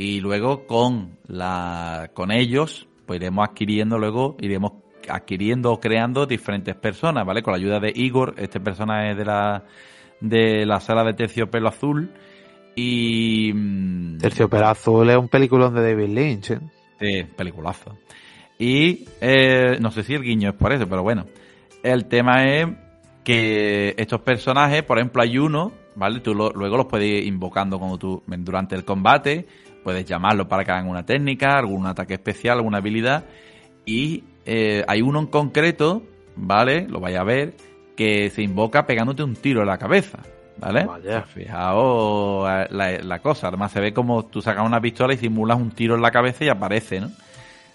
y 0.00 0.20
luego 0.20 0.66
con 0.66 1.18
la 1.26 2.10
con 2.14 2.32
ellos, 2.32 2.88
pues 3.04 3.20
iremos 3.20 3.46
adquiriendo 3.46 3.98
luego, 3.98 4.36
iremos 4.40 4.72
adquiriendo 5.06 5.72
o 5.72 5.78
creando 5.80 6.24
diferentes 6.24 6.74
personas, 6.74 7.26
¿vale? 7.26 7.42
Con 7.42 7.52
la 7.52 7.58
ayuda 7.58 7.80
de 7.80 7.92
Igor, 7.94 8.34
este 8.38 8.60
personaje 8.60 9.14
de 9.14 9.24
la 9.26 9.64
de 10.22 10.64
la 10.64 10.80
sala 10.80 11.04
de 11.04 11.12
terciopelo 11.12 11.68
azul 11.68 12.10
y 12.74 13.52
mm, 13.54 14.18
Terciopelo 14.18 14.68
Azul 14.68 15.10
es 15.10 15.16
un 15.18 15.28
peliculón 15.28 15.74
de 15.74 15.82
David 15.82 16.08
Lynch. 16.14 16.50
¿eh? 16.52 16.60
Sí, 16.98 17.24
peliculazo. 17.36 17.98
Y 18.58 19.04
eh, 19.20 19.76
no 19.80 19.90
sé 19.90 20.02
si 20.02 20.14
el 20.14 20.22
guiño 20.22 20.50
es 20.50 20.54
por 20.54 20.72
eso, 20.72 20.86
pero 20.88 21.02
bueno. 21.02 21.26
El 21.82 22.06
tema 22.06 22.44
es 22.44 22.68
que 23.24 23.94
estos 23.98 24.20
personajes, 24.22 24.82
por 24.82 24.98
ejemplo, 24.98 25.22
hay 25.22 25.36
uno, 25.38 25.72
¿vale? 25.96 26.20
Tú 26.20 26.34
lo- 26.34 26.52
luego 26.52 26.76
los 26.76 26.86
puedes 26.86 27.06
ir 27.08 27.26
invocando 27.26 27.78
cuando 27.78 27.98
tú, 27.98 28.22
durante 28.26 28.74
el 28.76 28.84
combate, 28.84 29.46
puedes 29.82 30.04
llamarlos 30.04 30.46
para 30.46 30.64
que 30.64 30.72
hagan 30.72 30.88
una 30.88 31.04
técnica, 31.04 31.58
algún 31.58 31.86
ataque 31.86 32.14
especial, 32.14 32.58
alguna 32.58 32.78
habilidad. 32.78 33.24
Y 33.84 34.24
eh, 34.46 34.84
hay 34.86 35.02
uno 35.02 35.20
en 35.20 35.26
concreto, 35.26 36.02
¿vale? 36.36 36.86
Lo 36.88 37.00
vais 37.00 37.16
a 37.16 37.24
ver, 37.24 37.54
que 37.96 38.30
se 38.30 38.42
invoca 38.42 38.86
pegándote 38.86 39.22
un 39.22 39.34
tiro 39.34 39.60
en 39.60 39.66
la 39.66 39.78
cabeza, 39.78 40.18
¿vale? 40.58 40.84
Vaya. 40.84 41.22
Fijaos 41.22 42.48
eh, 42.50 42.66
la, 42.70 42.98
la 42.98 43.18
cosa. 43.18 43.48
Además 43.48 43.72
se 43.72 43.80
ve 43.80 43.92
como 43.92 44.26
tú 44.26 44.40
sacas 44.42 44.66
una 44.66 44.80
pistola 44.80 45.14
y 45.14 45.16
simulas 45.16 45.58
un 45.58 45.70
tiro 45.70 45.94
en 45.94 46.02
la 46.02 46.10
cabeza 46.10 46.44
y 46.44 46.48
aparece, 46.48 47.00
¿no? 47.00 47.10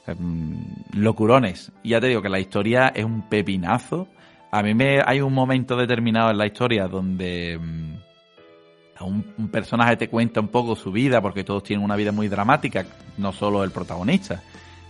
Em, 0.08 0.58
locurones. 0.94 1.72
Y 1.84 1.89
ya 1.89 2.02
te 2.02 2.08
digo 2.08 2.22
que 2.22 2.30
la 2.30 2.39
historia 2.39 2.91
es 2.94 3.04
un 3.04 3.28
pepinazo. 3.28 4.08
A 4.52 4.62
mí 4.62 4.74
me 4.74 5.02
hay 5.06 5.22
un 5.22 5.34
momento 5.34 5.76
determinado 5.76 6.30
en 6.32 6.38
la 6.38 6.46
historia 6.46 6.88
donde 6.88 7.56
a 7.56 8.14
un, 9.03 9.34
un 9.38 9.47
personaje 9.49 9.97
te 9.97 10.08
cuenta 10.08 10.39
un 10.39 10.47
poco 10.47 10.75
su 10.75 10.91
vida, 10.91 11.21
porque 11.21 11.43
todos 11.43 11.63
tienen 11.63 11.84
una 11.84 11.95
vida 11.95 12.12
muy 12.12 12.27
dramática, 12.27 12.86
no 13.17 13.31
solo 13.31 13.63
el 13.63 13.71
protagonista, 13.71 14.41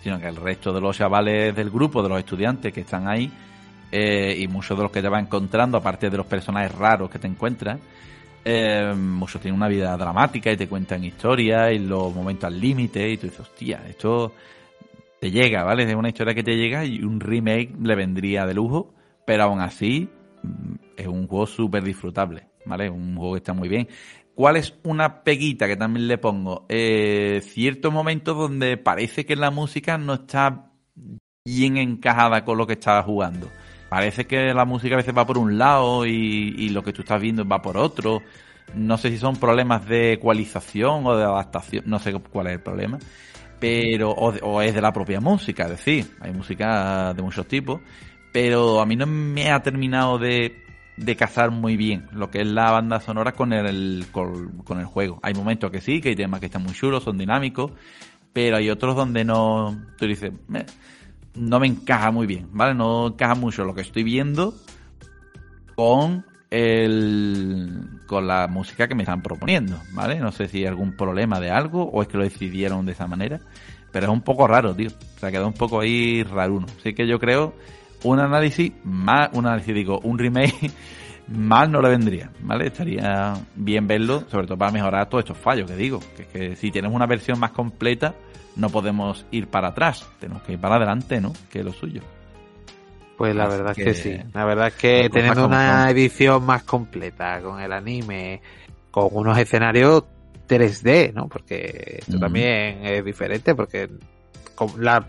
sino 0.01 0.19
que 0.19 0.27
el 0.27 0.35
resto 0.35 0.71
de 0.71 0.81
los 0.81 0.95
chavales 0.95 1.55
del 1.55 1.71
grupo, 1.71 2.03
de 2.03 2.09
los 2.09 2.19
estudiantes 2.19 2.71
que 2.71 2.81
están 2.81 3.07
ahí, 3.07 3.31
eh, 3.91 4.35
y 4.37 4.47
muchos 4.47 4.77
de 4.77 4.83
los 4.83 4.91
que 4.91 5.01
te 5.01 5.09
vas 5.09 5.21
encontrando, 5.21 5.77
aparte 5.77 6.09
de 6.09 6.17
los 6.17 6.25
personajes 6.25 6.73
raros 6.73 7.09
que 7.09 7.19
te 7.19 7.27
encuentras, 7.27 7.79
eh, 8.43 8.93
muchos 8.95 9.41
tienen 9.41 9.57
una 9.57 9.67
vida 9.67 9.97
dramática 9.97 10.51
y 10.51 10.57
te 10.57 10.67
cuentan 10.67 11.03
historias 11.03 11.73
y 11.73 11.79
los 11.79 12.13
momentos 12.13 12.45
al 12.45 12.59
límite 12.59 13.09
y 13.09 13.17
tú 13.17 13.25
dices, 13.25 13.39
hostia, 13.39 13.83
esto 13.87 14.33
te 15.19 15.31
llega, 15.31 15.63
¿vale? 15.63 15.83
Es 15.83 15.95
una 15.95 16.09
historia 16.09 16.35
que 16.35 16.43
te 16.43 16.55
llega 16.55 16.85
y 16.85 17.01
un 17.01 17.19
remake 17.19 17.73
le 17.81 17.95
vendría 17.95 18.45
de 18.45 18.53
lujo, 18.53 18.93
pero 19.25 19.45
aún 19.45 19.61
así 19.61 20.09
mm, 20.43 20.75
es 20.95 21.07
un 21.07 21.27
juego 21.27 21.47
súper 21.47 21.83
disfrutable, 21.83 22.43
¿vale? 22.65 22.89
Un 22.89 23.15
juego 23.15 23.33
que 23.33 23.37
está 23.37 23.53
muy 23.53 23.69
bien. 23.69 23.87
¿Cuál 24.33 24.57
es 24.57 24.73
una 24.83 25.23
peguita 25.23 25.67
que 25.67 25.77
también 25.77 26.07
le 26.07 26.17
pongo? 26.17 26.65
Eh, 26.67 27.41
ciertos 27.43 27.93
momentos 27.93 28.37
donde 28.37 28.77
parece 28.77 29.25
que 29.25 29.35
la 29.35 29.51
música 29.51 29.97
no 29.97 30.15
está 30.15 30.71
bien 31.45 31.77
encajada 31.77 32.43
con 32.43 32.57
lo 32.57 32.67
que 32.67 32.73
estás 32.73 33.05
jugando. 33.05 33.49
Parece 33.89 34.25
que 34.25 34.53
la 34.53 34.65
música 34.65 34.95
a 34.95 34.97
veces 34.97 35.15
va 35.17 35.25
por 35.25 35.37
un 35.37 35.57
lado 35.57 36.05
y, 36.05 36.55
y 36.57 36.69
lo 36.69 36.83
que 36.83 36.91
tú 36.91 37.01
estás 37.03 37.21
viendo 37.21 37.47
va 37.47 37.61
por 37.61 37.77
otro. 37.77 38.21
No 38.73 38.97
sé 38.97 39.09
si 39.09 39.17
son 39.17 39.37
problemas 39.37 39.87
de 39.87 40.13
ecualización 40.13 41.05
o 41.05 41.15
de 41.15 41.23
adaptación, 41.23 41.83
no 41.87 41.99
sé 41.99 42.13
cuál 42.13 42.47
es 42.47 42.53
el 42.53 42.61
problema 42.61 42.99
pero 43.59 44.11
o, 44.11 44.61
es 44.61 44.75
de 44.75 44.81
la 44.81 44.93
propia 44.93 45.19
música, 45.19 45.63
es 45.63 45.69
decir, 45.69 46.05
hay 46.19 46.31
música 46.31 47.13
de 47.13 47.21
muchos 47.21 47.47
tipos, 47.47 47.81
pero 48.31 48.81
a 48.81 48.85
mí 48.85 48.95
no 48.95 49.07
me 49.07 49.51
ha 49.51 49.61
terminado 49.61 50.17
de, 50.17 50.64
de 50.97 51.15
casar 51.15 51.51
muy 51.51 51.75
bien 51.77 52.07
lo 52.11 52.29
que 52.29 52.41
es 52.41 52.47
la 52.47 52.71
banda 52.71 52.99
sonora 52.99 53.33
con 53.33 53.53
el, 53.53 54.05
con, 54.11 54.59
con 54.59 54.79
el 54.79 54.85
juego. 54.85 55.19
Hay 55.23 55.33
momentos 55.33 55.71
que 55.71 55.81
sí, 55.81 56.01
que 56.01 56.09
hay 56.09 56.15
temas 56.15 56.39
que 56.39 56.45
están 56.47 56.63
muy 56.63 56.73
chulos, 56.73 57.03
son 57.03 57.17
dinámicos, 57.17 57.71
pero 58.33 58.57
hay 58.57 58.69
otros 58.69 58.95
donde 58.95 59.23
no, 59.25 59.77
tú 59.97 60.05
dices, 60.05 60.31
"Meh, 60.47 60.65
no 61.35 61.59
me 61.59 61.67
encaja 61.67 62.11
muy 62.11 62.27
bien, 62.27 62.47
¿vale? 62.51 62.73
No 62.73 63.07
encaja 63.07 63.35
mucho 63.35 63.65
lo 63.65 63.73
que 63.73 63.81
estoy 63.81 64.03
viendo 64.03 64.55
con 65.75 66.25
el 66.49 67.99
con 68.07 68.27
la 68.27 68.47
música 68.47 68.87
que 68.87 68.95
me 68.95 69.03
están 69.03 69.21
proponiendo, 69.21 69.77
¿vale? 69.91 70.19
No 70.19 70.31
sé 70.31 70.47
si 70.47 70.59
hay 70.59 70.65
algún 70.67 70.95
problema 70.95 71.39
de 71.39 71.51
algo 71.51 71.83
o 71.83 72.01
es 72.01 72.07
que 72.07 72.17
lo 72.17 72.23
decidieron 72.23 72.85
de 72.85 72.93
esa 72.93 73.07
manera, 73.07 73.41
pero 73.91 74.05
es 74.05 74.11
un 74.11 74.21
poco 74.21 74.47
raro, 74.47 74.73
tío. 74.73 74.89
O 74.89 75.19
sea, 75.19 75.31
quedó 75.31 75.47
un 75.47 75.53
poco 75.53 75.81
ahí 75.81 76.23
raruno. 76.23 76.67
Así 76.79 76.93
que 76.93 77.07
yo 77.07 77.19
creo 77.19 77.53
un 78.05 78.19
análisis 78.19 78.71
más, 78.83 79.29
un 79.33 79.45
análisis 79.45 79.73
digo, 79.75 79.99
un 80.03 80.17
remake 80.17 80.71
mal 81.27 81.71
no 81.71 81.81
le 81.81 81.89
vendría, 81.89 82.29
¿vale? 82.41 82.67
Estaría 82.67 83.33
bien 83.55 83.87
verlo, 83.87 84.23
sobre 84.29 84.47
todo 84.47 84.57
para 84.57 84.71
mejorar 84.71 85.09
todos 85.09 85.23
estos 85.23 85.37
fallos 85.37 85.69
que 85.69 85.75
digo, 85.75 85.99
que 86.15 86.21
es 86.23 86.27
que 86.29 86.55
si 86.55 86.71
tienes 86.71 86.91
una 86.93 87.05
versión 87.07 87.39
más 87.39 87.51
completa 87.51 88.13
no 88.55 88.69
podemos 88.69 89.25
ir 89.31 89.47
para 89.47 89.69
atrás, 89.69 90.07
tenemos 90.19 90.41
que 90.43 90.53
ir 90.53 90.59
para 90.59 90.75
adelante, 90.77 91.19
¿no? 91.19 91.33
Que 91.51 91.59
es 91.59 91.65
lo 91.65 91.73
suyo. 91.73 92.01
Pues 93.17 93.35
la 93.35 93.45
Así 93.45 93.57
verdad 93.57 93.73
es 93.77 93.85
que- 93.85 93.93
sí. 93.93 94.17
La 94.33 94.45
verdad 94.45 94.67
es 94.67 94.73
que 94.75 95.09
teniendo 95.09 95.45
una 95.47 95.81
son. 95.83 95.89
edición 95.89 96.45
más 96.45 96.63
completa 96.63 97.41
con 97.41 97.59
el 97.59 97.71
anime, 97.73 98.41
con 98.91 99.07
unos 99.11 99.37
escenarios 99.37 100.03
3D, 100.47 101.11
¿no? 101.13 101.27
Porque 101.27 101.97
esto 101.99 102.19
también 102.19 102.85
es 102.85 103.03
diferente, 103.03 103.55
porque 103.55 103.89
con 104.53 104.69
la, 104.83 105.05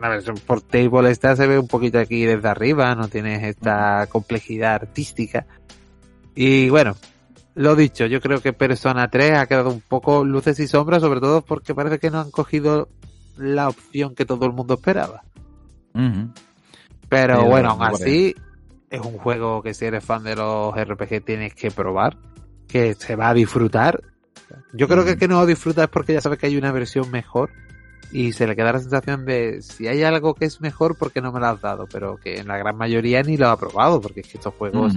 la 0.00 0.08
versión 0.08 0.36
portable 0.36 1.10
esta 1.10 1.36
se 1.36 1.46
ve 1.46 1.58
un 1.58 1.68
poquito 1.68 1.98
aquí 1.98 2.24
desde 2.24 2.48
arriba, 2.48 2.94
no 2.94 3.08
tienes 3.08 3.42
esta 3.42 4.06
complejidad 4.08 4.74
artística. 4.74 5.46
Y 6.34 6.70
bueno, 6.70 6.96
lo 7.54 7.76
dicho, 7.76 8.06
yo 8.06 8.20
creo 8.20 8.40
que 8.40 8.52
Persona 8.52 9.10
3 9.10 9.38
ha 9.38 9.46
quedado 9.46 9.70
un 9.70 9.80
poco 9.80 10.24
luces 10.24 10.58
y 10.60 10.66
sombras, 10.66 11.02
sobre 11.02 11.20
todo 11.20 11.42
porque 11.42 11.74
parece 11.74 11.98
que 11.98 12.10
no 12.10 12.20
han 12.20 12.30
cogido 12.30 12.88
la 13.36 13.68
opción 13.68 14.14
que 14.14 14.24
todo 14.24 14.46
el 14.46 14.52
mundo 14.52 14.74
esperaba. 14.74 15.22
Pero 15.92 16.30
Pero 17.08 17.44
bueno, 17.44 17.70
aún 17.70 17.82
así, 17.82 18.34
es 18.88 19.00
un 19.00 19.18
juego 19.18 19.62
que 19.62 19.74
si 19.74 19.84
eres 19.84 20.04
fan 20.04 20.22
de 20.22 20.36
los 20.36 20.74
RPG 20.74 21.24
tienes 21.24 21.54
que 21.54 21.70
probar, 21.70 22.16
que 22.68 22.94
se 22.94 23.16
va 23.16 23.30
a 23.30 23.34
disfrutar. 23.34 24.02
Yo 24.72 24.88
creo 24.88 25.04
que 25.04 25.12
el 25.12 25.18
que 25.18 25.28
no 25.28 25.40
lo 25.40 25.46
disfruta 25.46 25.84
es 25.84 25.90
porque 25.90 26.12
ya 26.12 26.20
sabe 26.20 26.38
que 26.38 26.46
hay 26.46 26.56
una 26.56 26.72
versión 26.72 27.10
mejor 27.10 27.50
y 28.12 28.32
se 28.32 28.46
le 28.46 28.56
queda 28.56 28.72
la 28.72 28.80
sensación 28.80 29.24
de 29.24 29.62
si 29.62 29.86
hay 29.88 30.02
algo 30.02 30.34
que 30.34 30.44
es 30.44 30.60
mejor, 30.60 30.96
¿por 30.96 31.12
qué 31.12 31.20
no 31.20 31.32
me 31.32 31.40
lo 31.40 31.46
has 31.46 31.60
dado? 31.60 31.86
Pero 31.90 32.16
que 32.16 32.38
en 32.38 32.48
la 32.48 32.58
gran 32.58 32.76
mayoría 32.76 33.22
ni 33.22 33.36
lo 33.36 33.48
ha 33.48 33.56
probado, 33.58 34.00
porque 34.00 34.20
es 34.20 34.26
que 34.28 34.38
estos 34.38 34.54
juegos 34.54 34.94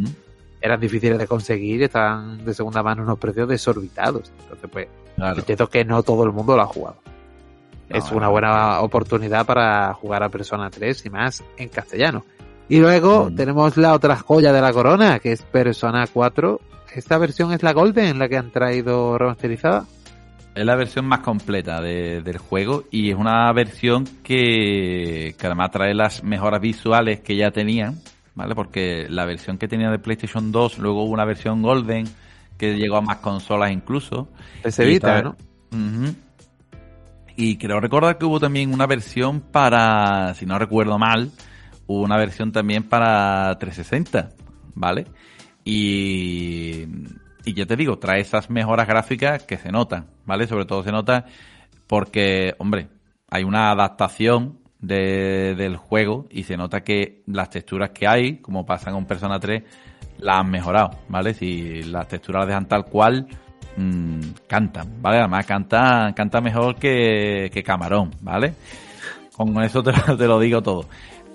eran 0.61 0.79
difíciles 0.79 1.17
de 1.17 1.27
conseguir 1.27 1.83
estaban 1.83 2.43
de 2.45 2.53
segunda 2.53 2.81
mano 2.81 3.03
unos 3.03 3.19
precios 3.19 3.47
desorbitados. 3.49 4.31
Entonces, 4.43 4.69
pues, 4.71 4.87
Claro. 5.15 5.37
entiendo 5.39 5.69
que 5.69 5.85
no 5.85 6.01
todo 6.01 6.23
el 6.23 6.31
mundo 6.31 6.55
lo 6.55 6.63
ha 6.63 6.67
jugado. 6.67 6.97
No, 7.89 7.97
es 7.97 8.11
una 8.11 8.29
buena 8.29 8.79
oportunidad 8.81 9.45
para 9.45 9.93
jugar 9.93 10.23
a 10.23 10.29
Persona 10.29 10.69
3 10.71 11.05
y 11.05 11.09
más 11.09 11.43
en 11.57 11.69
castellano. 11.69 12.25
Y 12.69 12.79
luego 12.79 13.29
tenemos 13.35 13.77
la 13.77 13.93
otra 13.93 14.15
joya 14.15 14.51
de 14.53 14.61
la 14.61 14.73
corona, 14.73 15.19
que 15.19 15.33
es 15.33 15.41
Persona 15.43 16.07
4. 16.11 16.59
Esta 16.95 17.17
versión 17.17 17.51
es 17.53 17.61
la 17.61 17.73
Golden, 17.73 18.17
la 18.17 18.29
que 18.29 18.37
han 18.37 18.51
traído 18.51 19.17
remasterizada. 19.17 19.85
Es 20.55 20.65
la 20.65 20.75
versión 20.75 21.05
más 21.07 21.19
completa 21.21 21.81
de- 21.81 22.21
del 22.21 22.37
juego 22.37 22.83
y 22.91 23.09
es 23.09 23.15
una 23.15 23.51
versión 23.53 24.05
que, 24.23 25.35
que 25.37 25.47
además 25.47 25.71
trae 25.71 25.93
las 25.95 26.23
mejoras 26.23 26.61
visuales 26.61 27.21
que 27.21 27.35
ya 27.35 27.49
tenían, 27.51 27.99
¿vale? 28.35 28.53
Porque 28.53 29.07
la 29.09 29.25
versión 29.25 29.57
que 29.57 29.67
tenía 29.67 29.89
de 29.89 29.97
PlayStation 29.97 30.51
2, 30.51 30.77
luego 30.77 31.03
hubo 31.03 31.11
una 31.13 31.25
versión 31.25 31.61
Golden 31.63 32.05
que 32.57 32.75
llegó 32.77 32.97
a 32.97 33.01
más 33.01 33.17
consolas 33.17 33.71
incluso. 33.71 34.29
Se 34.69 34.85
Vita, 34.85 35.21
¿no? 35.23 35.35
Y 37.35 37.57
creo 37.57 37.79
recordar 37.79 38.19
que 38.19 38.25
hubo 38.25 38.39
también 38.39 38.71
una 38.71 38.85
versión 38.85 39.41
para, 39.41 40.35
si 40.35 40.45
no 40.45 40.59
recuerdo 40.59 40.99
mal, 40.99 41.31
hubo 41.87 42.01
una 42.03 42.15
versión 42.17 42.51
también 42.51 42.83
para 42.83 43.57
360, 43.57 44.29
¿vale? 44.75 45.07
Y, 45.65 46.85
y 47.45 47.53
ya 47.53 47.65
te 47.65 47.75
digo, 47.75 47.97
trae 47.99 48.21
esas 48.21 48.49
mejoras 48.49 48.87
gráficas 48.87 49.43
que 49.43 49.57
se 49.57 49.71
notan, 49.71 50.07
¿vale? 50.25 50.47
Sobre 50.47 50.65
todo 50.65 50.83
se 50.83 50.91
nota 50.91 51.25
porque, 51.87 52.55
hombre, 52.57 52.87
hay 53.29 53.43
una 53.43 53.71
adaptación 53.71 54.59
de- 54.79 55.55
del 55.55 55.77
juego 55.77 56.25
y 56.29 56.43
se 56.43 56.57
nota 56.57 56.81
que 56.81 57.21
las 57.27 57.49
texturas 57.49 57.91
que 57.91 58.07
hay, 58.07 58.37
como 58.37 58.65
pasa 58.65 58.91
con 58.91 59.05
Persona 59.05 59.39
3, 59.39 59.63
las 60.19 60.37
han 60.37 60.49
mejorado, 60.51 60.91
¿vale? 61.09 61.33
Si 61.33 61.83
las 61.83 62.07
texturas 62.07 62.41
las 62.41 62.47
dejan 62.47 62.67
tal 62.67 62.85
cual, 62.85 63.27
mm, 63.77 64.19
cantan, 64.47 65.01
¿vale? 65.01 65.17
Además 65.19 65.45
canta, 65.45 66.13
canta 66.15 66.41
mejor 66.41 66.75
que, 66.75 67.49
que 67.53 67.63
Camarón, 67.63 68.11
¿vale? 68.21 68.53
Con 69.35 69.61
eso 69.63 69.81
te, 69.83 69.91
te 70.17 70.27
lo 70.27 70.39
digo 70.39 70.61
todo. 70.61 70.85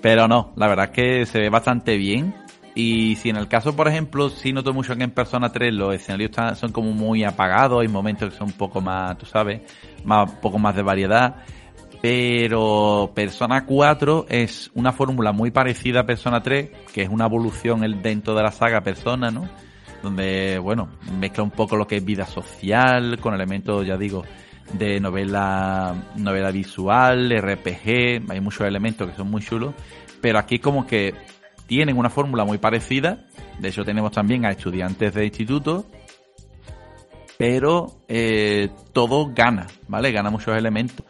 Pero 0.01 0.27
no, 0.27 0.53
la 0.55 0.67
verdad 0.67 0.85
es 0.85 0.91
que 0.91 1.25
se 1.25 1.39
ve 1.39 1.49
bastante 1.49 1.97
bien. 1.97 2.33
Y 2.75 3.15
si 3.15 3.29
en 3.29 3.35
el 3.35 3.47
caso, 3.47 3.75
por 3.75 3.87
ejemplo, 3.87 4.29
sí 4.29 4.53
noto 4.53 4.73
mucho 4.73 4.95
que 4.95 5.03
en 5.03 5.11
Persona 5.11 5.51
3 5.51 5.73
los 5.73 5.93
escenarios 5.93 6.29
están- 6.29 6.55
son 6.55 6.71
como 6.71 6.91
muy 6.93 7.23
apagados, 7.23 7.81
hay 7.81 7.87
momentos 7.87 8.31
que 8.31 8.37
son 8.37 8.47
un 8.47 8.53
poco 8.53 8.79
más, 8.79 9.17
tú 9.17 9.25
sabes, 9.25 9.61
más, 10.03 10.29
un 10.29 10.37
poco 10.37 10.59
más 10.59 10.75
de 10.75 10.83
variedad. 10.83 11.35
Pero 12.01 13.11
Persona 13.13 13.65
4 13.65 14.25
es 14.29 14.71
una 14.73 14.93
fórmula 14.93 15.33
muy 15.33 15.51
parecida 15.51 16.01
a 16.01 16.05
Persona 16.05 16.41
3, 16.41 16.69
que 16.93 17.01
es 17.01 17.09
una 17.09 17.25
evolución 17.25 18.01
dentro 18.01 18.35
de 18.35 18.43
la 18.43 18.51
saga 18.51 18.81
Persona, 18.81 19.31
¿no? 19.31 19.49
Donde, 20.01 20.59
bueno, 20.59 20.87
mezcla 21.19 21.43
un 21.43 21.51
poco 21.51 21.75
lo 21.75 21.85
que 21.85 21.97
es 21.97 22.05
vida 22.05 22.25
social 22.25 23.19
con 23.19 23.33
elementos, 23.33 23.85
ya 23.85 23.97
digo, 23.97 24.23
de 24.71 24.99
novela, 25.01 25.93
novela 26.15 26.51
visual, 26.51 27.31
RPG, 27.33 28.31
hay 28.31 28.39
muchos 28.39 28.61
elementos 28.65 29.09
que 29.09 29.17
son 29.17 29.29
muy 29.29 29.41
chulos, 29.41 29.73
pero 30.21 30.39
aquí 30.39 30.59
como 30.59 30.87
que 30.87 31.13
tienen 31.69 31.97
una 31.97 32.09
fórmula 32.09 32.45
muy 32.45 32.57
parecida, 32.57 33.27
de 33.59 33.69
hecho 33.69 33.85
tenemos 33.85 34.11
también 34.11 34.43
a 34.43 34.49
estudiantes 34.49 35.13
de 35.13 35.25
instituto, 35.25 35.85
pero 37.37 37.91
eh, 38.07 38.69
todo 38.91 39.31
gana, 39.35 39.67
¿vale? 39.87 40.11
Gana 40.11 40.31
muchos 40.31 40.57
elementos 40.57 41.05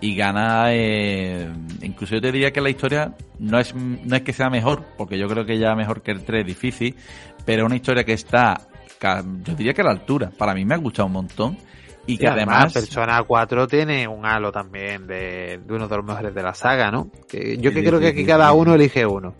y 0.00 0.16
gana, 0.16 0.74
eh, 0.74 1.48
incluso 1.82 2.16
yo 2.16 2.20
te 2.20 2.32
diría 2.32 2.52
que 2.52 2.60
la 2.60 2.70
historia 2.70 3.14
no 3.38 3.60
es, 3.60 3.72
no 3.72 4.16
es 4.16 4.22
que 4.22 4.32
sea 4.32 4.50
mejor, 4.50 4.84
porque 4.98 5.16
yo 5.16 5.28
creo 5.28 5.46
que 5.46 5.60
ya 5.60 5.76
mejor 5.76 6.02
que 6.02 6.10
el 6.10 6.24
3 6.24 6.40
es 6.40 6.46
difícil, 6.46 6.96
pero 7.44 7.64
una 7.64 7.76
historia 7.76 8.02
que 8.02 8.14
está, 8.14 8.62
yo 9.00 9.54
diría 9.54 9.74
que 9.74 9.82
a 9.82 9.84
la 9.84 9.92
altura, 9.92 10.32
para 10.36 10.54
mí 10.54 10.64
me 10.64 10.74
ha 10.74 10.78
gustado 10.78 11.06
un 11.06 11.12
montón 11.12 11.56
y 12.04 12.18
que 12.18 12.24
Y 12.24 12.26
además, 12.26 12.56
además... 12.56 12.72
Persona 12.72 13.22
4 13.22 13.68
tiene 13.68 14.08
un 14.08 14.26
halo 14.26 14.50
también 14.50 15.06
de, 15.06 15.60
de 15.64 15.72
uno 15.72 15.86
de 15.86 15.96
los 15.96 16.04
mejores 16.04 16.34
de 16.34 16.42
la 16.42 16.52
saga, 16.52 16.90
¿no? 16.90 17.12
Que 17.28 17.58
yo 17.58 17.72
que 17.72 17.84
creo 17.84 18.00
que 18.00 18.08
aquí 18.08 18.26
cada 18.26 18.52
uno 18.52 18.74
elige 18.74 19.06
uno. 19.06 19.34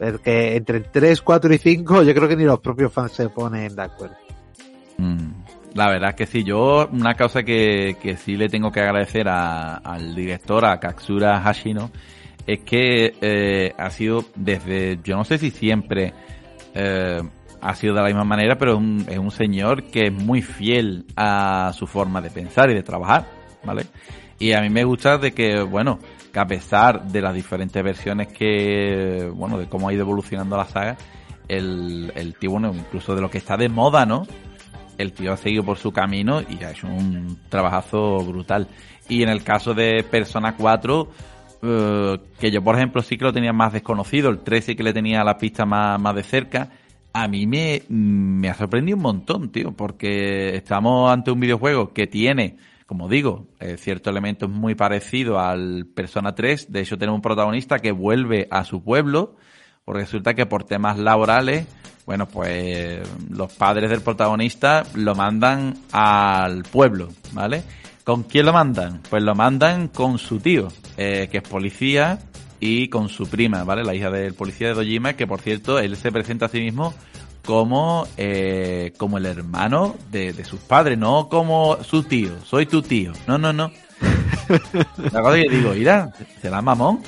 Porque 0.00 0.56
entre 0.56 0.80
3, 0.80 1.20
4 1.22 1.52
y 1.54 1.58
5 1.58 2.02
yo 2.02 2.14
creo 2.14 2.26
que 2.28 2.36
ni 2.36 2.44
los 2.44 2.58
propios 2.60 2.92
fans 2.92 3.12
se 3.12 3.28
ponen 3.28 3.76
de 3.76 3.82
acuerdo. 3.82 4.16
Mm, 4.96 5.30
La 5.74 5.88
verdad 5.88 6.10
es 6.10 6.16
que 6.16 6.26
sí, 6.26 6.42
yo 6.42 6.88
una 6.90 7.14
cosa 7.14 7.44
que, 7.44 7.96
que 8.02 8.16
sí 8.16 8.36
le 8.36 8.48
tengo 8.48 8.72
que 8.72 8.80
agradecer 8.80 9.28
a- 9.28 9.76
al 9.76 10.14
director, 10.16 10.64
a 10.64 10.80
Katsura 10.80 11.40
Hashino, 11.42 11.90
es 12.46 12.60
que 12.60 13.14
eh, 13.20 13.72
ha 13.78 13.90
sido 13.90 14.24
desde, 14.34 14.98
yo 15.04 15.16
no 15.16 15.24
sé 15.24 15.38
si 15.38 15.50
siempre 15.52 16.12
eh, 16.74 17.22
ha 17.60 17.74
sido 17.76 17.94
de 17.94 18.00
la 18.00 18.06
misma 18.06 18.24
manera, 18.24 18.56
pero 18.58 18.78
un, 18.78 19.04
es 19.08 19.18
un 19.18 19.30
señor 19.30 19.84
que 19.84 20.06
es 20.06 20.12
muy 20.12 20.42
fiel 20.42 21.04
a 21.14 21.72
su 21.76 21.86
forma 21.86 22.20
de 22.20 22.30
pensar 22.30 22.68
y 22.70 22.74
de 22.74 22.82
trabajar, 22.82 23.26
¿vale? 23.62 23.84
Y 24.40 24.52
a 24.54 24.62
mí 24.62 24.70
me 24.70 24.82
gusta 24.84 25.18
de 25.18 25.32
que, 25.32 25.60
bueno, 25.60 25.98
que 26.32 26.38
a 26.38 26.46
pesar 26.46 27.06
de 27.06 27.20
las 27.20 27.34
diferentes 27.34 27.82
versiones 27.82 28.28
que, 28.28 29.30
bueno, 29.34 29.58
de 29.58 29.68
cómo 29.68 29.88
ha 29.88 29.92
ido 29.92 30.02
evolucionando 30.02 30.56
la 30.56 30.66
saga, 30.66 30.96
el, 31.48 32.12
el 32.14 32.34
tío, 32.34 32.52
bueno, 32.52 32.72
incluso 32.74 33.14
de 33.14 33.20
lo 33.20 33.30
que 33.30 33.38
está 33.38 33.56
de 33.56 33.68
moda, 33.68 34.06
¿no? 34.06 34.26
El 34.98 35.12
tío 35.12 35.32
ha 35.32 35.36
seguido 35.36 35.64
por 35.64 35.78
su 35.78 35.92
camino 35.92 36.40
y 36.42 36.62
ha 36.62 36.70
hecho 36.70 36.86
un 36.86 37.38
trabajazo 37.48 38.18
brutal. 38.18 38.68
Y 39.08 39.22
en 39.22 39.28
el 39.28 39.42
caso 39.42 39.74
de 39.74 40.04
Persona 40.04 40.54
4, 40.56 41.08
eh, 41.62 42.18
que 42.38 42.50
yo 42.50 42.62
por 42.62 42.76
ejemplo 42.76 43.02
sí 43.02 43.16
que 43.16 43.24
lo 43.24 43.32
tenía 43.32 43.52
más 43.52 43.72
desconocido, 43.72 44.30
el 44.30 44.40
3 44.40 44.64
sí 44.64 44.76
que 44.76 44.82
le 44.82 44.92
tenía 44.92 45.24
la 45.24 45.36
pista 45.36 45.66
más, 45.66 46.00
más 46.00 46.14
de 46.14 46.22
cerca, 46.22 46.70
a 47.12 47.28
mí 47.28 47.46
me, 47.46 47.82
me 47.88 48.48
ha 48.48 48.54
sorprendido 48.54 48.96
un 48.96 49.02
montón, 49.02 49.50
tío, 49.50 49.72
porque 49.72 50.54
estamos 50.56 51.10
ante 51.10 51.30
un 51.30 51.40
videojuego 51.40 51.92
que 51.92 52.06
tiene, 52.06 52.56
como 52.90 53.08
digo, 53.08 53.46
eh, 53.60 53.76
ciertos 53.76 54.10
elementos 54.10 54.50
muy 54.50 54.74
parecidos 54.74 55.38
al 55.38 55.86
Persona 55.94 56.34
3. 56.34 56.72
De 56.72 56.80
hecho, 56.80 56.98
tenemos 56.98 57.18
un 57.18 57.22
protagonista 57.22 57.78
que 57.78 57.92
vuelve 57.92 58.48
a 58.50 58.64
su 58.64 58.82
pueblo, 58.82 59.36
porque 59.84 60.00
resulta 60.00 60.34
que 60.34 60.44
por 60.44 60.64
temas 60.64 60.98
laborales, 60.98 61.68
bueno, 62.04 62.26
pues 62.26 62.98
los 63.30 63.52
padres 63.52 63.90
del 63.90 64.00
protagonista 64.00 64.82
lo 64.96 65.14
mandan 65.14 65.74
al 65.92 66.64
pueblo, 66.64 67.10
¿vale? 67.30 67.62
¿Con 68.02 68.24
quién 68.24 68.46
lo 68.46 68.52
mandan? 68.52 69.00
Pues 69.08 69.22
lo 69.22 69.36
mandan 69.36 69.86
con 69.86 70.18
su 70.18 70.40
tío, 70.40 70.66
eh, 70.96 71.28
que 71.30 71.38
es 71.38 71.48
policía, 71.48 72.18
y 72.58 72.88
con 72.88 73.08
su 73.08 73.28
prima, 73.28 73.62
¿vale? 73.62 73.84
La 73.84 73.94
hija 73.94 74.10
del 74.10 74.34
policía 74.34 74.66
de 74.66 74.74
Dojima, 74.74 75.12
que 75.12 75.28
por 75.28 75.40
cierto, 75.40 75.78
él 75.78 75.96
se 75.96 76.10
presenta 76.10 76.46
a 76.46 76.48
sí 76.48 76.58
mismo 76.58 76.92
como, 77.50 78.06
eh, 78.16 78.92
como 78.96 79.18
el 79.18 79.26
hermano 79.26 79.96
de, 80.12 80.32
de 80.32 80.44
sus 80.44 80.60
padres, 80.60 80.96
no 80.96 81.28
como 81.28 81.82
su 81.82 82.04
tío, 82.04 82.30
soy 82.44 82.66
tu 82.66 82.80
tío. 82.80 83.12
No, 83.26 83.38
no, 83.38 83.52
no. 83.52 83.72
La 85.12 85.20
cosa 85.20 85.34
que 85.34 85.48
digo, 85.50 85.72
mira, 85.72 86.12
será 86.40 86.62
mamón. 86.62 87.00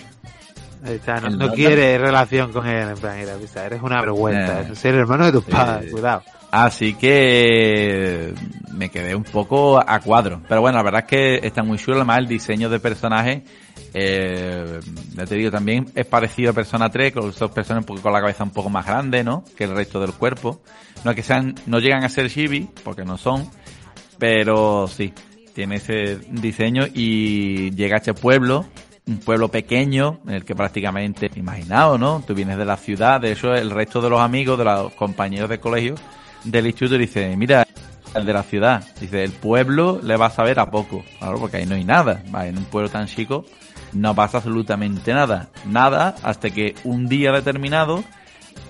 Ahí 0.85 0.95
está, 0.95 1.21
no, 1.21 1.31
no 1.31 1.53
quiere 1.53 1.97
relación 1.97 2.53
con 2.53 2.67
él, 2.67 2.89
en 2.89 2.97
plan, 2.97 3.21
mira, 3.21 3.35
eres 3.65 3.83
una 3.83 4.01
vergüenza, 4.01 4.63
Eh, 4.63 4.73
el 4.83 4.95
hermano 4.97 5.27
de 5.27 5.33
tus 5.33 5.45
sí. 5.45 5.53
padres, 5.53 5.93
cuidado. 5.93 6.23
Así 6.51 6.95
que 6.95 8.35
me 8.73 8.89
quedé 8.91 9.15
un 9.15 9.23
poco 9.23 9.79
a 9.79 10.01
cuadro. 10.01 10.43
Pero 10.49 10.61
bueno, 10.61 10.77
la 10.79 10.83
verdad 10.83 11.03
es 11.03 11.07
que 11.07 11.47
está 11.47 11.63
muy 11.63 11.79
chulo. 11.79 11.99
Además, 11.99 12.19
el 12.19 12.27
diseño 12.27 12.69
de 12.69 12.81
personaje, 12.81 13.45
eh, 13.95 14.81
ya 15.15 15.27
te 15.27 15.35
digo, 15.35 15.51
también 15.51 15.87
es 15.95 16.07
parecido 16.07 16.51
a 16.51 16.55
Persona 16.55 16.91
3, 16.91 17.13
con 17.13 17.25
un 17.25 17.85
poco 17.85 18.01
con 18.01 18.13
la 18.13 18.21
cabeza 18.21 18.45
un 18.45 18.51
poco 18.51 18.71
más 18.71 18.87
grande, 18.87 19.23
¿no? 19.23 19.45
Que 19.57 19.65
el 19.65 19.75
resto 19.75 20.01
del 20.01 20.13
cuerpo. 20.13 20.63
No 21.05 21.11
es 21.11 21.17
que 21.17 21.23
sean, 21.23 21.55
no 21.67 21.79
llegan 21.79 22.05
a 22.05 22.09
ser 22.09 22.31
chibi, 22.31 22.69
porque 22.85 23.05
no 23.05 23.19
son, 23.19 23.49
pero 24.19 24.89
sí, 24.89 25.13
tiene 25.55 25.77
ese 25.77 26.19
diseño 26.31 26.87
y 26.93 27.71
llega 27.73 27.97
a 27.97 27.99
este 27.99 28.15
pueblo, 28.15 28.67
un 29.07 29.19
pueblo 29.19 29.49
pequeño, 29.49 30.21
en 30.27 30.35
el 30.35 30.45
que 30.45 30.55
prácticamente, 30.55 31.31
imaginado, 31.35 31.99
¿no? 31.99 32.23
Tú 32.27 32.35
vienes 32.35 32.57
de 32.57 32.65
la 32.65 32.77
ciudad, 32.77 33.21
de 33.21 33.33
hecho 33.33 33.55
el 33.55 33.71
resto 33.71 34.01
de 34.01 34.11
los 34.11 34.21
amigos, 34.21 34.59
de 34.59 34.65
los 34.65 34.93
compañeros 34.95 35.51
de 35.51 35.59
colegio 35.59 35.95
del 36.45 36.67
instituto 36.67 36.99
dice, 36.99 37.37
mira, 37.37 37.67
el 38.15 38.27
de 38.27 38.33
la 38.33 38.43
ciudad, 38.43 38.85
dice, 39.01 39.25
el 39.25 39.33
pueblo 39.33 40.01
le 40.03 40.17
va 40.17 40.27
a 40.27 40.31
saber 40.31 40.59
a 40.61 40.71
poco, 40.71 41.05
claro, 41.19 41.39
porque 41.39 41.59
ahí 41.59 41.67
no 41.67 41.75
hay 41.75 41.85
nada, 41.85 42.23
¿vale? 42.29 42.51
en 42.51 42.59
un 42.59 42.65
pueblo 42.65 42.91
tan 42.91 43.07
chico 43.07 43.45
no 43.93 44.15
pasa 44.15 44.39
absolutamente 44.39 45.13
nada, 45.13 45.51
nada, 45.67 46.15
hasta 46.23 46.51
que 46.51 46.75
un 46.85 47.09
día 47.09 47.33
determinado 47.33 48.03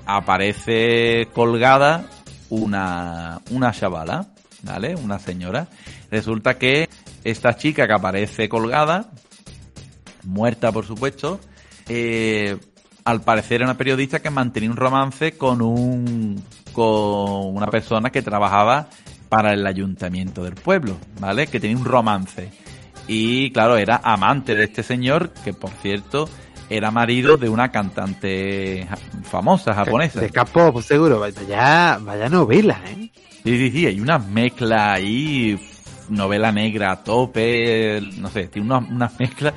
aparece 0.06 1.28
colgada 1.32 2.06
una, 2.50 3.40
una 3.50 3.72
chavala, 3.72 4.26
¿vale? 4.62 4.94
Una 4.96 5.18
señora. 5.18 5.68
Resulta 6.10 6.58
que 6.58 6.88
esta 7.24 7.56
chica 7.56 7.86
que 7.86 7.92
aparece 7.92 8.48
colgada, 8.48 9.10
muerta 10.24 10.72
por 10.72 10.84
supuesto, 10.86 11.40
eh, 11.88 12.58
al 13.04 13.22
parecer 13.22 13.56
era 13.56 13.66
una 13.66 13.78
periodista 13.78 14.20
que 14.20 14.30
mantenía 14.30 14.70
un 14.70 14.76
romance 14.76 15.32
con 15.32 15.62
un 15.62 16.42
con 16.72 17.54
una 17.54 17.66
persona 17.66 18.10
que 18.10 18.22
trabajaba 18.22 18.88
para 19.28 19.52
el 19.52 19.66
ayuntamiento 19.66 20.42
del 20.44 20.54
pueblo, 20.54 20.96
¿vale? 21.18 21.46
Que 21.46 21.60
tenía 21.60 21.76
un 21.76 21.84
romance. 21.84 22.50
Y 23.08 23.50
claro, 23.52 23.76
era 23.76 24.00
amante 24.02 24.54
de 24.54 24.64
este 24.64 24.82
señor, 24.82 25.30
que 25.44 25.52
por 25.52 25.70
cierto 25.70 26.28
era 26.70 26.90
marido 26.90 27.36
de 27.36 27.48
una 27.48 27.70
cantante 27.70 28.88
famosa 29.24 29.74
japonesa. 29.74 30.20
De 30.20 30.30
K-pop, 30.30 30.80
seguro, 30.80 31.20
vaya, 31.20 31.98
vaya 32.00 32.28
novela, 32.28 32.80
¿eh? 32.86 33.10
Sí, 33.44 33.58
sí, 33.58 33.70
sí, 33.70 33.86
hay 33.86 34.00
una 34.00 34.18
mezcla 34.18 34.92
ahí, 34.92 35.58
novela 36.08 36.52
negra 36.52 36.92
a 36.92 37.02
tope, 37.02 38.00
no 38.18 38.28
sé, 38.28 38.48
tiene 38.48 38.66
una, 38.66 38.78
una 38.78 39.12
mezcla 39.18 39.52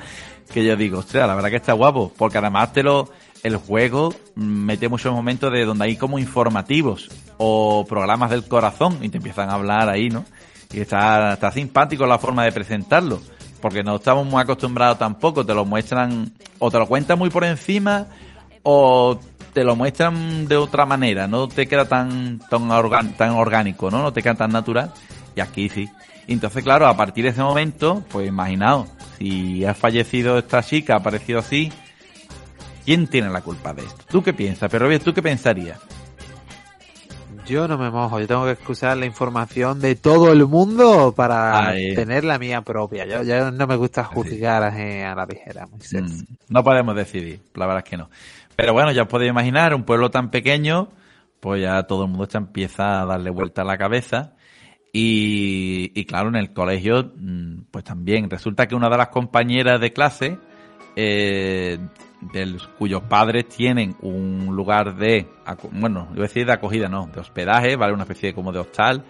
que 0.52 0.64
yo 0.64 0.76
digo, 0.76 0.98
ostras, 0.98 1.26
la 1.26 1.34
verdad 1.34 1.50
que 1.50 1.56
está 1.56 1.72
guapo, 1.72 2.12
porque 2.16 2.38
además 2.38 2.72
te 2.72 2.82
lo, 2.82 3.10
el 3.42 3.56
juego 3.56 4.14
mete 4.34 4.88
muchos 4.88 5.12
momentos 5.12 5.52
de 5.52 5.64
donde 5.64 5.84
hay 5.84 5.96
como 5.96 6.18
informativos 6.18 7.08
o 7.38 7.86
programas 7.88 8.30
del 8.30 8.44
corazón 8.44 8.98
y 9.02 9.08
te 9.08 9.18
empiezan 9.18 9.50
a 9.50 9.54
hablar 9.54 9.88
ahí, 9.88 10.08
¿no? 10.08 10.24
Y 10.72 10.80
está, 10.80 11.34
está 11.34 11.52
simpático 11.52 12.06
la 12.06 12.18
forma 12.18 12.44
de 12.44 12.52
presentarlo, 12.52 13.20
porque 13.60 13.82
no 13.82 13.96
estamos 13.96 14.26
muy 14.26 14.42
acostumbrados 14.42 14.98
tampoco, 14.98 15.44
te 15.44 15.54
lo 15.54 15.64
muestran, 15.64 16.32
o 16.58 16.70
te 16.70 16.78
lo 16.78 16.86
cuentan 16.86 17.18
muy 17.18 17.30
por 17.30 17.44
encima, 17.44 18.06
o 18.62 19.18
te 19.52 19.64
lo 19.64 19.74
muestran 19.76 20.46
de 20.48 20.56
otra 20.56 20.84
manera, 20.84 21.26
no 21.26 21.48
te 21.48 21.66
queda 21.66 21.86
tan 21.86 22.40
tan, 22.50 23.16
tan 23.16 23.30
orgánico, 23.30 23.90
¿no? 23.90 24.02
No 24.02 24.12
te 24.12 24.22
queda 24.22 24.34
tan 24.34 24.50
natural. 24.50 24.92
Y 25.34 25.40
aquí 25.40 25.68
sí. 25.68 25.88
Entonces, 26.26 26.64
claro, 26.64 26.86
a 26.86 26.96
partir 26.96 27.24
de 27.24 27.30
ese 27.30 27.42
momento, 27.42 28.02
pues 28.10 28.26
imaginaos, 28.26 28.88
si 29.18 29.64
ha 29.64 29.74
fallecido 29.74 30.38
esta 30.38 30.62
chica, 30.62 30.94
ha 30.94 30.98
aparecido 30.98 31.38
así, 31.38 31.72
¿quién 32.84 33.06
tiene 33.06 33.30
la 33.30 33.40
culpa 33.40 33.72
de 33.72 33.82
esto? 33.82 34.04
¿Tú 34.08 34.22
qué 34.22 34.32
piensas? 34.32 34.70
Pero 34.70 34.88
bien, 34.88 35.00
¿tú 35.00 35.14
qué 35.14 35.22
pensarías? 35.22 35.78
Yo 37.46 37.68
no 37.68 37.78
me 37.78 37.90
mojo, 37.90 38.18
yo 38.18 38.26
tengo 38.26 38.44
que 38.44 38.52
excusar 38.52 38.96
la 38.96 39.06
información 39.06 39.80
de 39.80 39.94
todo 39.94 40.32
el 40.32 40.46
mundo 40.46 41.14
para 41.16 41.68
Ahí. 41.68 41.94
tener 41.94 42.24
la 42.24 42.38
mía 42.38 42.62
propia. 42.62 43.06
Yo, 43.06 43.22
yo 43.22 43.50
no 43.52 43.66
me 43.66 43.76
gusta 43.76 44.02
juzgar 44.04 44.64
a, 44.64 44.68
a 44.68 45.14
la 45.14 45.26
ligera. 45.26 45.66
Mm, 45.66 46.22
no 46.48 46.64
podemos 46.64 46.96
decidir, 46.96 47.40
la 47.54 47.66
verdad 47.66 47.84
es 47.84 47.90
que 47.90 47.96
no. 47.96 48.10
Pero 48.56 48.72
bueno, 48.72 48.90
ya 48.90 49.02
os 49.02 49.08
podéis 49.08 49.30
imaginar, 49.30 49.74
un 49.74 49.84
pueblo 49.84 50.10
tan 50.10 50.30
pequeño, 50.30 50.88
pues 51.40 51.62
ya 51.62 51.84
todo 51.84 52.04
el 52.04 52.10
mundo 52.10 52.26
ya 52.26 52.38
empieza 52.38 53.02
a 53.02 53.06
darle 53.06 53.30
vuelta 53.30 53.62
a 53.62 53.64
la 53.64 53.78
cabeza. 53.78 54.32
Y, 54.92 55.92
y 55.94 56.04
claro, 56.06 56.30
en 56.30 56.36
el 56.36 56.52
colegio, 56.52 57.12
mm, 57.16 57.64
pues 57.70 57.84
también 57.84 58.28
resulta 58.30 58.66
que 58.66 58.74
una 58.74 58.88
de 58.88 58.96
las 58.96 59.08
compañeras 59.08 59.80
de 59.80 59.92
clase, 59.92 60.38
eh, 60.96 61.78
del, 62.20 62.60
cuyos 62.78 63.02
padres 63.02 63.48
tienen 63.48 63.96
un 64.00 64.48
lugar 64.54 64.96
de, 64.96 65.28
bueno, 65.72 66.08
decir 66.14 66.46
de 66.46 66.52
acogida, 66.52 66.88
no, 66.88 67.06
de 67.06 67.20
hospedaje, 67.20 67.76
¿vale? 67.76 67.92
Una 67.92 68.04
especie 68.04 68.30
de, 68.30 68.34
como 68.34 68.52
de 68.52 68.58
hostal. 68.60 69.04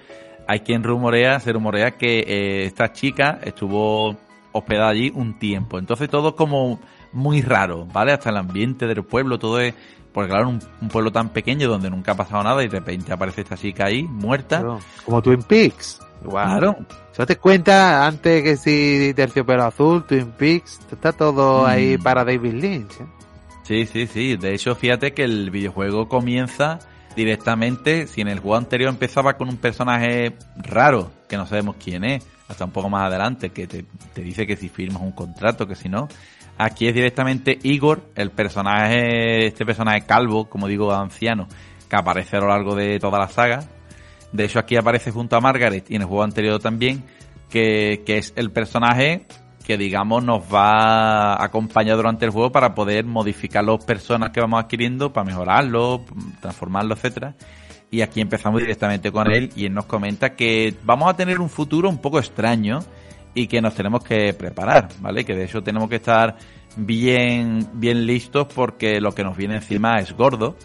Hay 0.49 0.61
quien 0.61 0.83
rumorea, 0.83 1.41
se 1.41 1.53
rumorea 1.53 1.93
que 1.93 2.21
eh, 2.21 2.65
esta 2.67 2.93
chica 2.93 3.41
estuvo 3.43 4.17
hospedada 4.53 4.91
allí 4.91 5.11
un 5.15 5.39
tiempo. 5.39 5.79
Entonces 5.79 6.09
todo 6.09 6.37
como 6.37 6.81
muy 7.13 7.43
raro, 7.43 7.87
¿vale? 7.87 8.13
Hasta 8.13 8.31
el 8.31 8.37
ambiente 8.37 8.87
del 8.87 9.03
pueblo, 9.05 9.39
todo 9.39 9.61
es... 9.61 9.75
Porque 10.13 10.31
claro, 10.31 10.49
un, 10.49 10.61
un 10.81 10.89
pueblo 10.89 11.13
tan 11.13 11.29
pequeño 11.29 11.69
donde 11.69 11.91
nunca 11.91 12.13
ha 12.13 12.15
pasado 12.15 12.43
nada 12.43 12.65
y 12.65 12.69
de 12.69 12.79
repente 12.79 13.13
aparece 13.13 13.43
esta 13.43 13.57
chica 13.57 13.85
ahí, 13.85 14.03
muerta. 14.05 14.65
Como 15.05 15.21
Twin 15.21 15.43
Peaks. 15.43 16.01
Claro. 16.23 16.77
¿Se 17.13 17.25
te 17.27 17.37
cuenta 17.37 18.07
antes 18.07 18.43
que 18.43 18.57
si 18.57 19.13
Terciopelo 19.15 19.65
Azul, 19.65 20.05
Twin 20.07 20.33
Peaks? 20.33 20.81
Está 20.93 21.13
todo 21.13 21.63
Mm. 21.65 21.67
ahí 21.67 21.99
para 21.99 22.25
David 22.25 22.55
Lynch. 22.55 23.01
¿eh? 23.01 23.07
Sí, 23.63 23.87
sí, 23.87 24.07
sí. 24.07 24.37
De 24.37 24.55
hecho, 24.55 24.75
fíjate 24.75 25.13
que 25.13 25.25
el 25.25 25.51
videojuego 25.51 26.09
comienza 26.09 26.79
directamente, 27.17 28.07
si 28.07 28.21
en 28.21 28.29
el 28.29 28.41
juego 28.41 28.57
anterior 28.57 28.91
empezaba 28.91 29.35
con 29.35 29.49
un 29.49 29.57
personaje 29.57 30.37
raro, 30.57 31.11
que 31.29 31.37
no 31.37 31.47
sabemos 31.47 31.77
quién 31.83 32.05
es, 32.05 32.25
hasta 32.49 32.65
un 32.65 32.71
poco 32.71 32.89
más 32.91 33.07
adelante, 33.07 33.51
que 33.51 33.67
te, 33.67 33.85
te 34.13 34.21
dice 34.23 34.47
que 34.47 34.57
si 34.57 34.69
firmas 34.69 35.03
un 35.03 35.13
contrato, 35.13 35.67
que 35.67 35.75
si 35.75 35.89
no. 35.89 36.09
Aquí 36.59 36.87
es 36.89 36.95
directamente 36.95 37.59
Igor, 37.63 38.03
el 38.15 38.31
personaje, 38.31 39.47
este 39.47 39.65
personaje 39.67 40.03
calvo, 40.07 40.49
como 40.49 40.69
digo, 40.69 40.93
anciano, 40.93 41.49
que 41.89 41.97
aparece 41.97 42.37
a 42.37 42.41
lo 42.41 42.49
largo 42.49 42.75
de 42.75 42.99
toda 43.01 43.19
la 43.19 43.29
saga. 43.29 43.65
De 44.37 44.45
hecho, 44.45 44.59
aquí 44.59 44.77
aparece 44.77 45.11
junto 45.11 45.37
a 45.37 45.41
Margaret 45.41 45.91
y 45.91 45.97
en 45.97 46.03
el 46.03 46.09
juego 46.09 46.23
anterior 46.23 46.61
también, 46.61 47.05
que, 47.51 48.03
que 48.07 48.19
es 48.19 48.33
el 48.37 48.51
personaje 48.51 49.27
que 49.67 49.77
digamos 49.77 50.23
nos 50.23 50.43
va 50.43 51.35
a 51.35 51.45
acompañar 51.45 51.97
durante 51.97 52.25
el 52.25 52.31
juego 52.31 52.53
para 52.53 52.73
poder 52.73 53.05
modificar 53.05 53.65
los 53.65 53.85
personas 53.85 54.31
que 54.31 54.41
vamos 54.41 54.63
adquiriendo, 54.63 55.13
para 55.13 55.27
mejorarlo, 55.27 56.05
transformarlo, 56.41 56.95
etcétera. 56.95 57.35
Y 57.91 58.01
aquí 58.03 58.21
empezamos 58.21 58.61
directamente 58.61 59.11
con 59.11 59.29
él 59.29 59.51
y 59.57 59.67
él 59.67 59.75
nos 59.75 59.87
comenta 59.87 60.37
que 60.37 60.73
vamos 60.85 61.11
a 61.11 61.17
tener 61.17 61.41
un 61.41 61.49
futuro 61.49 61.89
un 61.89 61.99
poco 61.99 62.21
extraño 62.21 62.79
y 63.35 63.49
que 63.49 63.61
nos 63.61 63.75
tenemos 63.75 64.05
que 64.05 64.33
preparar, 64.35 64.89
¿vale? 65.01 65.25
Que 65.25 65.35
de 65.35 65.45
hecho 65.45 65.63
tenemos 65.63 65.89
que 65.89 65.97
estar 65.97 66.37
bien, 66.77 67.67
bien 67.75 68.07
listos 68.07 68.47
porque 68.55 69.01
lo 69.01 69.13
que 69.13 69.25
nos 69.25 69.37
viene 69.37 69.57
encima 69.57 69.97
es 69.97 70.13
gordo. 70.13 70.57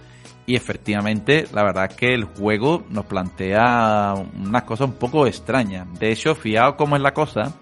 Y 0.45 0.55
efectivamente, 0.55 1.45
la 1.53 1.63
verdad 1.63 1.85
es 1.91 1.95
que 1.95 2.13
el 2.13 2.25
juego 2.25 2.83
nos 2.89 3.05
plantea 3.05 4.15
unas 4.39 4.63
cosas 4.63 4.87
un 4.87 4.95
poco 4.95 5.27
extrañas. 5.27 5.87
De 5.99 6.11
hecho, 6.11 6.35
fijaos 6.35 6.75
cómo 6.75 6.95
es 6.95 7.01
la 7.01 7.13
cosa, 7.13 7.53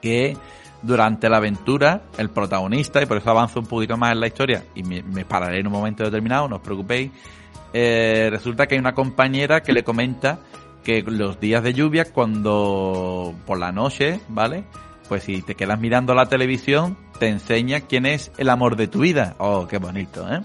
que 0.00 0.36
durante 0.82 1.28
la 1.28 1.38
aventura, 1.38 2.02
el 2.16 2.30
protagonista, 2.30 3.02
y 3.02 3.06
por 3.06 3.18
eso 3.18 3.30
avanzo 3.30 3.60
un 3.60 3.66
poquito 3.66 3.96
más 3.96 4.12
en 4.12 4.20
la 4.20 4.26
historia, 4.28 4.64
y 4.74 4.82
me, 4.82 5.02
me 5.02 5.24
pararé 5.24 5.60
en 5.60 5.66
un 5.66 5.72
momento 5.72 6.04
determinado, 6.04 6.48
no 6.48 6.56
os 6.56 6.62
preocupéis, 6.62 7.10
eh, 7.72 8.28
resulta 8.30 8.66
que 8.66 8.74
hay 8.74 8.80
una 8.80 8.94
compañera 8.94 9.62
que 9.62 9.72
le 9.72 9.84
comenta 9.84 10.40
que 10.82 11.02
los 11.02 11.38
días 11.40 11.62
de 11.62 11.74
lluvia, 11.74 12.10
cuando 12.12 13.34
por 13.46 13.58
la 13.58 13.72
noche, 13.72 14.20
¿vale? 14.28 14.64
Pues 15.08 15.24
si 15.24 15.42
te 15.42 15.54
quedas 15.54 15.78
mirando 15.78 16.14
la 16.14 16.26
televisión, 16.26 16.96
te 17.18 17.28
enseña 17.28 17.80
quién 17.82 18.06
es 18.06 18.32
el 18.38 18.48
amor 18.48 18.76
de 18.76 18.88
tu 18.88 19.00
vida. 19.00 19.34
Oh, 19.38 19.66
qué 19.68 19.78
bonito, 19.78 20.26
¿eh? 20.32 20.40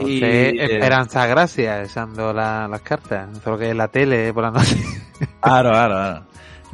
Entonces, 0.00 0.54
Y, 0.54 0.58
eh, 0.58 0.64
Esperanza 0.76 1.26
Gracia, 1.26 1.82
usando 1.84 2.32
la- 2.32 2.66
las 2.68 2.80
cartas. 2.82 3.28
Eso 3.30 3.38
es 3.40 3.46
lo 3.46 3.58
que 3.58 3.70
es 3.70 3.76
la 3.76 3.88
tele 3.88 4.32
por 4.32 4.44
la 4.44 4.50
noche. 4.50 4.76
Claro, 5.42 5.70
claro, 5.70 5.94
claro. 5.94 6.26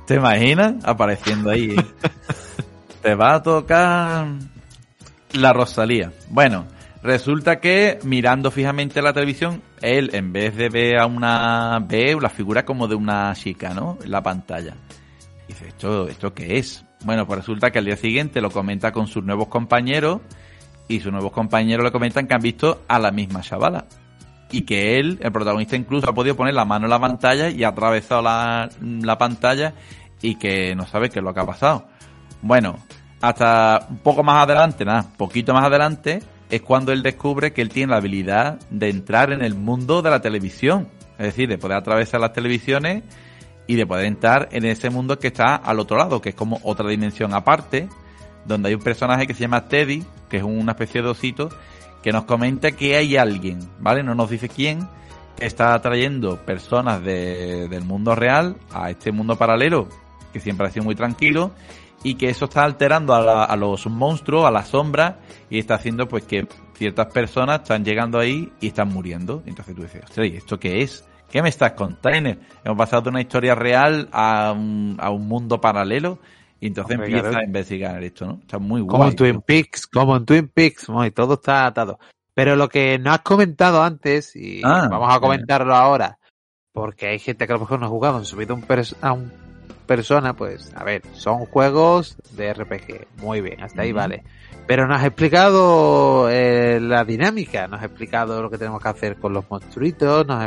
¿Te 0.06 0.14
imaginas 0.14 0.74
apareciendo 0.84 1.50
ahí? 1.50 1.74
Te 3.02 3.14
va 3.16 3.34
a 3.34 3.42
tocar 3.42 4.26
la 5.32 5.52
Rosalía. 5.52 6.12
Bueno, 6.30 6.66
resulta 7.02 7.58
que 7.60 7.98
mirando 8.04 8.50
fijamente 8.52 9.02
la 9.02 9.12
televisión, 9.12 9.62
él 9.80 10.10
en 10.12 10.32
vez 10.32 10.56
de 10.56 10.68
ver 10.68 10.98
a 11.00 11.06
una 11.06 11.78
ve 11.80 12.16
la 12.20 12.28
figura 12.28 12.64
como 12.64 12.86
de 12.88 12.94
una 12.94 13.32
chica, 13.34 13.74
¿no? 13.74 13.98
En 14.02 14.10
la 14.12 14.22
pantalla. 14.22 14.74
Y 15.48 15.52
dice, 15.52 15.68
¿esto, 15.68 16.08
¿esto 16.08 16.32
qué 16.34 16.58
es? 16.58 16.84
Bueno, 17.04 17.26
pues 17.26 17.40
resulta 17.40 17.70
que 17.70 17.78
al 17.80 17.84
día 17.84 17.96
siguiente 17.96 18.40
lo 18.40 18.50
comenta 18.50 18.92
con 18.92 19.06
sus 19.08 19.24
nuevos 19.24 19.48
compañeros 19.48 20.20
y 20.88 21.00
sus 21.00 21.12
nuevos 21.12 21.32
compañeros 21.32 21.84
le 21.84 21.92
comentan 21.92 22.26
que 22.26 22.34
han 22.34 22.42
visto 22.42 22.82
a 22.88 22.98
la 22.98 23.10
misma 23.10 23.40
chavala 23.40 23.84
y 24.50 24.62
que 24.62 24.98
él, 24.98 25.18
el 25.22 25.32
protagonista, 25.32 25.76
incluso 25.76 26.08
ha 26.08 26.14
podido 26.14 26.36
poner 26.36 26.54
la 26.54 26.64
mano 26.64 26.86
en 26.86 26.90
la 26.90 27.00
pantalla 27.00 27.48
y 27.48 27.64
ha 27.64 27.68
atravesado 27.68 28.22
la, 28.22 28.68
la 28.80 29.18
pantalla 29.18 29.74
y 30.22 30.36
que 30.36 30.74
no 30.74 30.86
sabe 30.86 31.10
qué 31.10 31.18
es 31.18 31.24
lo 31.24 31.34
que 31.34 31.40
ha 31.40 31.46
pasado. 31.46 31.86
Bueno, 32.42 32.78
hasta 33.20 33.86
un 33.90 33.98
poco 33.98 34.22
más 34.22 34.44
adelante, 34.44 34.84
nada, 34.84 35.06
poquito 35.16 35.52
más 35.52 35.64
adelante, 35.64 36.22
es 36.48 36.62
cuando 36.62 36.92
él 36.92 37.02
descubre 37.02 37.52
que 37.52 37.62
él 37.62 37.68
tiene 37.68 37.90
la 37.90 37.96
habilidad 37.96 38.60
de 38.70 38.88
entrar 38.88 39.32
en 39.32 39.42
el 39.42 39.54
mundo 39.54 40.02
de 40.02 40.10
la 40.10 40.20
televisión. 40.20 40.88
Es 41.18 41.26
decir, 41.26 41.48
de 41.48 41.58
poder 41.58 41.78
atravesar 41.78 42.20
las 42.20 42.32
televisiones 42.32 43.02
y 43.66 43.74
de 43.74 43.86
poder 43.86 44.04
entrar 44.04 44.48
en 44.52 44.64
ese 44.64 44.90
mundo 44.90 45.18
que 45.18 45.28
está 45.28 45.56
al 45.56 45.80
otro 45.80 45.96
lado, 45.96 46.20
que 46.20 46.28
es 46.28 46.34
como 46.34 46.60
otra 46.62 46.88
dimensión 46.88 47.34
aparte, 47.34 47.88
donde 48.46 48.68
hay 48.70 48.74
un 48.74 48.82
personaje 48.82 49.26
que 49.26 49.34
se 49.34 49.40
llama 49.40 49.66
Teddy, 49.68 50.04
que 50.28 50.38
es 50.38 50.42
una 50.42 50.72
especie 50.72 51.02
de 51.02 51.08
osito, 51.08 51.48
que 52.02 52.12
nos 52.12 52.24
comenta 52.24 52.72
que 52.72 52.96
hay 52.96 53.16
alguien, 53.16 53.58
¿vale? 53.80 54.02
No 54.02 54.14
nos 54.14 54.30
dice 54.30 54.48
quién, 54.48 54.86
que 55.36 55.46
está 55.46 55.78
trayendo 55.80 56.36
personas 56.44 57.02
de- 57.02 57.68
del 57.68 57.84
mundo 57.84 58.14
real 58.14 58.56
a 58.72 58.90
este 58.90 59.12
mundo 59.12 59.36
paralelo, 59.36 59.88
que 60.32 60.40
siempre 60.40 60.66
ha 60.66 60.70
sido 60.70 60.84
muy 60.84 60.94
tranquilo, 60.94 61.50
y 62.04 62.14
que 62.14 62.28
eso 62.28 62.44
está 62.44 62.62
alterando 62.64 63.14
a, 63.14 63.20
la- 63.20 63.44
a 63.44 63.56
los 63.56 63.86
monstruos, 63.86 64.46
a 64.46 64.50
las 64.50 64.68
sombras, 64.68 65.14
y 65.50 65.58
está 65.58 65.74
haciendo 65.74 66.06
pues 66.06 66.24
que 66.24 66.46
ciertas 66.74 67.06
personas 67.12 67.62
están 67.62 67.84
llegando 67.84 68.18
ahí 68.20 68.52
y 68.60 68.68
están 68.68 68.88
muriendo. 68.88 69.42
Entonces 69.46 69.74
tú 69.74 69.82
dices, 69.82 70.04
ostras, 70.04 70.26
¿y 70.28 70.36
esto 70.36 70.58
qué 70.60 70.82
es? 70.82 71.04
¿Qué 71.30 71.42
me 71.42 71.48
estás 71.48 71.72
contando? 71.72 72.36
Hemos 72.64 72.78
pasado 72.78 73.02
de 73.02 73.08
una 73.08 73.20
historia 73.20 73.54
real 73.56 74.08
a 74.12 74.52
un, 74.52 74.96
a 75.00 75.10
un 75.10 75.26
mundo 75.26 75.60
paralelo, 75.60 76.18
y 76.60 76.68
entonces 76.68 76.94
Hombre, 76.96 77.06
empieza 77.08 77.28
claro. 77.30 77.42
a 77.42 77.46
investigar 77.46 78.02
esto, 78.02 78.26
¿no? 78.26 78.38
Está 78.40 78.58
muy 78.58 78.80
Como 78.80 78.96
guay. 78.98 79.10
en 79.10 79.16
Twin 79.16 79.40
Peaks, 79.42 79.86
como 79.86 80.16
en 80.16 80.24
Twin 80.24 80.48
Peaks, 80.48 80.88
muy, 80.88 81.10
todo 81.10 81.34
está 81.34 81.66
atado. 81.66 81.98
Pero 82.34 82.56
lo 82.56 82.68
que 82.68 82.98
no 82.98 83.12
has 83.12 83.20
comentado 83.20 83.82
antes, 83.82 84.34
y 84.36 84.60
Ah, 84.64 84.88
vamos 84.90 85.14
a 85.14 85.20
comentarlo 85.20 85.74
ahora, 85.74 86.18
porque 86.72 87.08
hay 87.08 87.18
gente 87.18 87.46
que 87.46 87.52
a 87.52 87.56
lo 87.56 87.60
mejor 87.60 87.80
no 87.80 87.86
ha 87.86 87.90
jugado, 87.90 88.18
han 88.18 88.24
subido 88.24 88.54
un 88.54 88.62
pers- 88.66 88.96
a 89.00 89.12
un 89.12 89.32
persona, 89.86 90.34
pues, 90.34 90.72
a 90.74 90.82
ver, 90.82 91.02
son 91.12 91.46
juegos 91.46 92.16
de 92.32 92.52
RPG, 92.52 93.06
muy 93.22 93.40
bien, 93.40 93.62
hasta 93.62 93.82
ahí 93.82 93.92
vale. 93.92 94.24
Pero 94.66 94.88
nos 94.88 94.98
has 94.98 95.06
explicado 95.06 96.28
eh, 96.28 96.80
la 96.80 97.04
dinámica, 97.04 97.68
nos 97.68 97.78
has 97.78 97.86
explicado 97.86 98.42
lo 98.42 98.50
que 98.50 98.58
tenemos 98.58 98.82
que 98.82 98.88
hacer 98.88 99.16
con 99.16 99.32
los 99.32 99.48
monstruitos, 99.48 100.26
nos 100.26 100.38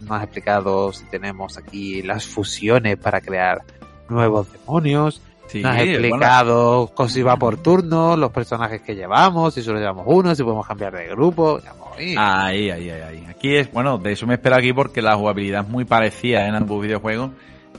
nos 0.00 0.10
has 0.10 0.22
explicado 0.24 0.92
si 0.92 1.04
tenemos 1.06 1.56
aquí 1.58 2.02
las 2.02 2.26
fusiones 2.26 2.96
para 2.98 3.20
crear 3.20 3.62
nuevos 4.08 4.50
demonios, 4.52 5.22
Sí, 5.48 5.62
nos 5.62 5.72
has 5.72 5.78
bueno, 5.78 5.92
explicado 5.92 6.90
cómo 6.94 7.08
si 7.08 7.22
va 7.22 7.36
por 7.36 7.56
turno, 7.62 8.16
los 8.16 8.30
personajes 8.30 8.82
que 8.82 8.94
llevamos, 8.94 9.54
si 9.54 9.62
solo 9.62 9.78
llevamos 9.78 10.04
uno, 10.06 10.34
si 10.34 10.42
podemos 10.42 10.66
cambiar 10.66 10.94
de 10.94 11.08
grupo. 11.08 11.58
Ahí, 11.96 12.16
ahí, 12.16 12.70
ahí, 12.70 12.90
ahí. 12.90 13.26
Aquí 13.28 13.56
es, 13.56 13.72
bueno, 13.72 13.98
de 13.98 14.12
eso 14.12 14.26
me 14.26 14.34
espero 14.34 14.56
aquí 14.56 14.72
porque 14.72 15.00
la 15.00 15.16
jugabilidad 15.16 15.64
es 15.64 15.68
muy 15.68 15.84
parecida 15.84 16.46
en 16.46 16.54
ambos 16.54 16.82
videojuegos 16.82 17.30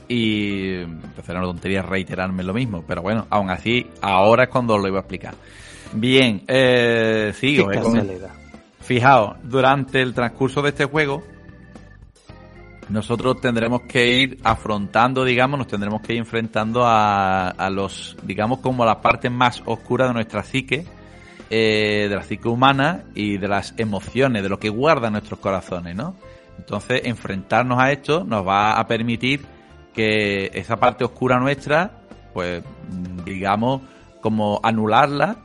y 0.08 0.80
entonces 0.80 1.28
era 1.28 1.38
una 1.38 1.48
tontería 1.48 1.82
reiterarme 1.82 2.42
lo 2.42 2.52
mismo, 2.52 2.82
pero 2.86 3.00
bueno, 3.02 3.26
aún 3.30 3.48
así, 3.50 3.86
ahora 4.00 4.44
es 4.44 4.50
cuando 4.50 4.74
os 4.74 4.82
lo 4.82 4.88
iba 4.88 4.98
a 4.98 5.02
explicar. 5.02 5.34
Bien, 5.92 6.42
eh, 6.48 7.32
sí, 7.36 7.56
qué 7.56 7.64
casualidad. 7.66 8.30
Fijaos, 8.80 9.36
durante 9.44 10.02
el 10.02 10.12
transcurso 10.12 10.62
de 10.62 10.70
este 10.70 10.86
juego, 10.86 11.22
nosotros 12.90 13.40
tendremos 13.40 13.82
que 13.82 14.20
ir 14.20 14.38
afrontando, 14.42 15.24
digamos, 15.24 15.58
nos 15.58 15.68
tendremos 15.68 16.02
que 16.02 16.14
ir 16.14 16.18
enfrentando 16.18 16.84
a, 16.84 17.48
a 17.48 17.70
los, 17.70 18.16
digamos, 18.22 18.58
como 18.58 18.82
a 18.82 18.86
las 18.86 18.96
partes 18.96 19.30
más 19.30 19.62
oscuras 19.64 20.08
de 20.08 20.14
nuestra 20.14 20.42
psique, 20.42 20.84
eh, 21.50 22.06
de 22.08 22.14
la 22.14 22.22
psique 22.22 22.48
humana 22.48 23.04
y 23.14 23.38
de 23.38 23.48
las 23.48 23.74
emociones, 23.76 24.42
de 24.42 24.48
lo 24.48 24.58
que 24.58 24.68
guarda 24.68 25.10
nuestros 25.10 25.40
corazones, 25.40 25.96
¿no? 25.96 26.16
Entonces, 26.58 27.02
enfrentarnos 27.04 27.78
a 27.80 27.92
esto 27.92 28.24
nos 28.24 28.46
va 28.46 28.78
a 28.78 28.86
permitir 28.86 29.40
que 29.94 30.50
esa 30.54 30.76
parte 30.76 31.04
oscura 31.04 31.38
nuestra, 31.38 32.02
pues, 32.34 32.62
digamos, 33.24 33.82
como 34.20 34.60
anularla 34.62 35.38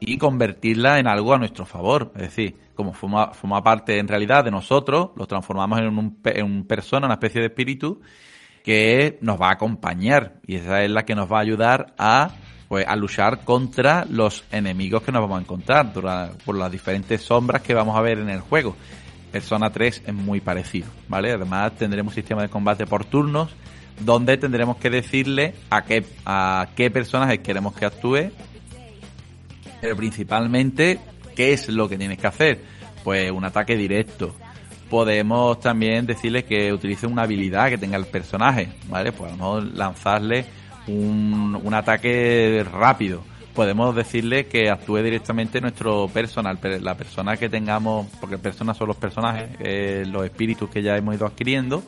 y 0.00 0.18
convertirla 0.18 0.98
en 0.98 1.06
algo 1.06 1.34
a 1.34 1.38
nuestro 1.38 1.64
favor. 1.64 2.12
Es 2.16 2.22
decir, 2.22 2.56
como 2.74 2.92
forma, 2.92 3.32
forma 3.32 3.62
parte 3.62 3.98
en 3.98 4.08
realidad 4.08 4.44
de 4.44 4.50
nosotros, 4.50 5.10
lo 5.16 5.26
transformamos 5.26 5.78
en 5.78 5.86
un, 5.86 6.18
en 6.24 6.44
un 6.44 6.66
persona, 6.66 7.06
una 7.06 7.14
especie 7.14 7.40
de 7.40 7.48
espíritu 7.48 8.00
que 8.62 9.18
nos 9.20 9.40
va 9.40 9.48
a 9.48 9.52
acompañar 9.52 10.40
y 10.46 10.56
esa 10.56 10.82
es 10.82 10.90
la 10.90 11.04
que 11.04 11.14
nos 11.14 11.30
va 11.30 11.38
a 11.38 11.42
ayudar 11.42 11.94
a 11.98 12.30
pues 12.68 12.86
a 12.88 12.96
luchar 12.96 13.44
contra 13.44 14.06
los 14.08 14.44
enemigos 14.50 15.02
que 15.02 15.12
nos 15.12 15.20
vamos 15.20 15.38
a 15.38 15.42
encontrar 15.42 15.92
por 15.92 16.56
las 16.56 16.72
diferentes 16.72 17.20
sombras 17.20 17.62
que 17.62 17.74
vamos 17.74 17.96
a 17.96 18.00
ver 18.00 18.18
en 18.18 18.30
el 18.30 18.40
juego. 18.40 18.74
Persona 19.30 19.70
3 19.70 20.04
es 20.06 20.14
muy 20.14 20.40
parecido, 20.40 20.88
¿vale? 21.08 21.32
Además 21.32 21.72
tendremos 21.76 22.12
un 22.12 22.14
sistema 22.14 22.42
de 22.42 22.48
combate 22.48 22.86
por 22.86 23.04
turnos 23.04 23.54
donde 24.00 24.38
tendremos 24.38 24.78
que 24.78 24.90
decirle 24.90 25.54
a 25.70 25.84
qué, 25.84 26.04
a 26.24 26.68
qué 26.74 26.90
personaje 26.90 27.42
queremos 27.42 27.74
que 27.74 27.84
actúe 27.84 28.30
pero 29.84 29.96
principalmente, 29.96 30.98
¿qué 31.34 31.52
es 31.52 31.68
lo 31.68 31.88
que 31.88 31.98
tienes 31.98 32.18
que 32.18 32.26
hacer? 32.26 32.60
Pues 33.02 33.30
un 33.30 33.44
ataque 33.44 33.76
directo. 33.76 34.34
Podemos 34.90 35.60
también 35.60 36.06
decirle 36.06 36.44
que 36.44 36.72
utilice 36.72 37.06
una 37.06 37.22
habilidad 37.22 37.68
que 37.68 37.78
tenga 37.78 37.96
el 37.96 38.06
personaje, 38.06 38.68
¿vale? 38.88 39.12
Podemos 39.12 39.64
lanzarle 39.74 40.44
un, 40.86 41.58
un 41.62 41.74
ataque 41.74 42.64
rápido. 42.70 43.22
Podemos 43.54 43.94
decirle 43.94 44.46
que 44.46 44.68
actúe 44.68 44.98
directamente 44.98 45.60
nuestro 45.60 46.08
personal, 46.08 46.58
pe- 46.58 46.80
la 46.80 46.96
persona 46.96 47.36
que 47.36 47.48
tengamos, 47.48 48.06
porque 48.20 48.36
personas 48.36 48.76
son 48.76 48.88
los 48.88 48.96
personajes, 48.96 49.48
eh, 49.60 50.04
los 50.06 50.24
espíritus 50.24 50.68
que 50.70 50.82
ya 50.82 50.96
hemos 50.96 51.14
ido 51.14 51.26
adquiriendo, 51.26 51.82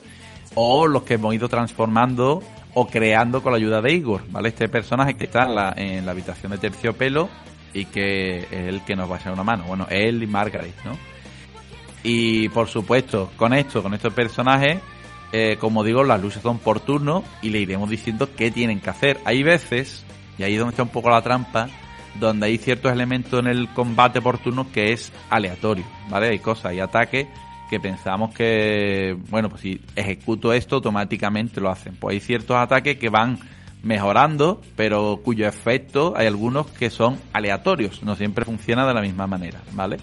o 0.55 0.87
los 0.87 1.03
que 1.03 1.15
hemos 1.15 1.35
ido 1.35 1.49
transformando 1.49 2.43
o 2.75 2.87
creando 2.87 3.43
con 3.43 3.53
la 3.53 3.59
ayuda 3.59 3.83
de 3.83 3.93
Igor, 3.93 4.23
¿vale? 4.31 4.49
Este 4.51 4.69
personaje 4.69 5.15
que 5.15 5.25
está 5.25 5.45
en 5.45 5.55
la, 5.55 5.75
en 5.77 6.07
la 6.07 6.13
habitación 6.13 6.53
de 6.53 6.59
terciopelo 6.59 7.29
y 7.77 7.85
que 7.85 8.39
es 8.39 8.53
el 8.53 8.83
que 8.83 8.97
nos 8.97 9.11
va 9.11 9.17
a 9.17 9.19
echar 9.19 9.33
una 9.33 9.45
mano. 9.45 9.65
Bueno, 9.65 9.87
él 9.91 10.23
y 10.23 10.27
Margaret, 10.27 10.75
¿no? 10.85 10.97
Y 12.03 12.49
por 12.49 12.69
supuesto, 12.69 13.31
con 13.37 13.53
esto, 13.53 13.83
con 13.83 13.93
estos 13.93 14.13
personajes, 14.15 14.79
eh, 15.33 15.57
como 15.61 15.85
digo, 15.85 16.03
las 16.03 16.21
luchas 16.21 16.43
son 16.43 16.59
por 16.59 16.81
turno 16.81 17.23
y 17.43 17.51
le 17.51 17.61
iremos 17.61 17.91
diciendo 17.91 18.31
qué 18.35 18.51
tienen 18.51 18.81
que 18.81 18.91
hacer. 18.91 19.21
Hay 19.25 19.43
veces, 19.43 20.07
y 20.39 20.43
ahí 20.45 20.55
es 20.55 20.59
donde 20.59 20.71
está 20.71 20.85
un 20.85 20.89
poco 20.89 21.11
la 21.11 21.21
trampa, 21.21 21.69
donde 22.19 22.47
hay 22.47 22.57
ciertos 22.57 22.91
elementos 22.91 23.41
en 23.41 23.49
el 23.49 23.69
combate 23.69 24.23
por 24.23 24.39
turno 24.39 24.73
que 24.73 24.93
es 24.93 25.13
aleatorio, 25.29 25.85
¿vale? 26.09 26.29
Hay 26.29 26.39
cosas, 26.39 26.67
hay 26.67 26.81
ataques 26.81 27.27
que 27.69 27.79
pensamos 27.79 28.33
que, 28.35 29.17
bueno, 29.29 29.51
pues 29.51 29.61
si 29.61 29.81
ejecuto 29.97 30.53
esto, 30.53 30.77
automáticamente 30.77 31.61
lo 31.61 31.69
hacen. 31.69 31.97
Pues 31.97 32.15
hay 32.15 32.21
ciertos 32.21 32.57
ataques 32.57 32.97
que 32.97 33.11
van 33.11 33.39
mejorando, 33.87 34.61
pero 34.75 35.21
cuyo 35.23 35.47
efecto 35.47 36.15
hay 36.17 36.27
algunos 36.27 36.67
que 36.67 36.91
son 36.91 37.19
aleatorios, 37.33 38.03
no 38.03 38.17
siempre 38.17 38.45
funciona 38.45 38.87
de 38.87 38.93
la 38.93 39.01
misma 39.01 39.29
manera, 39.29 39.61
¿vale? 39.73 39.99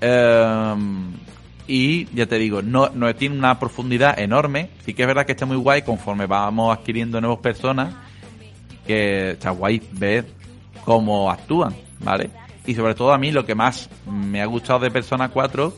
Em, 0.00 1.12
y 1.66 2.06
ya 2.14 2.26
te 2.26 2.38
digo, 2.38 2.62
no, 2.62 2.90
no 2.94 3.12
tiene 3.16 3.36
una 3.36 3.58
profundidad 3.58 4.18
enorme, 4.18 4.70
sí 4.84 4.94
que 4.94 5.02
es 5.02 5.08
verdad 5.08 5.26
que 5.26 5.32
está 5.32 5.44
muy 5.44 5.56
guay 5.56 5.82
conforme 5.82 6.26
vamos 6.26 6.76
adquiriendo 6.76 7.20
nuevas 7.20 7.40
personas, 7.40 7.94
que 8.86 9.32
está 9.32 9.50
guay 9.50 9.82
ver 9.92 10.26
cómo 10.84 11.30
actúan, 11.30 11.74
¿vale? 11.98 12.30
Y 12.64 12.74
sobre 12.74 12.94
todo 12.94 13.12
a 13.12 13.18
mí 13.18 13.32
lo 13.32 13.44
que 13.44 13.56
más 13.56 13.90
me 14.06 14.40
ha 14.40 14.46
gustado 14.46 14.78
de 14.78 14.90
Persona 14.90 15.30
4 15.30 15.74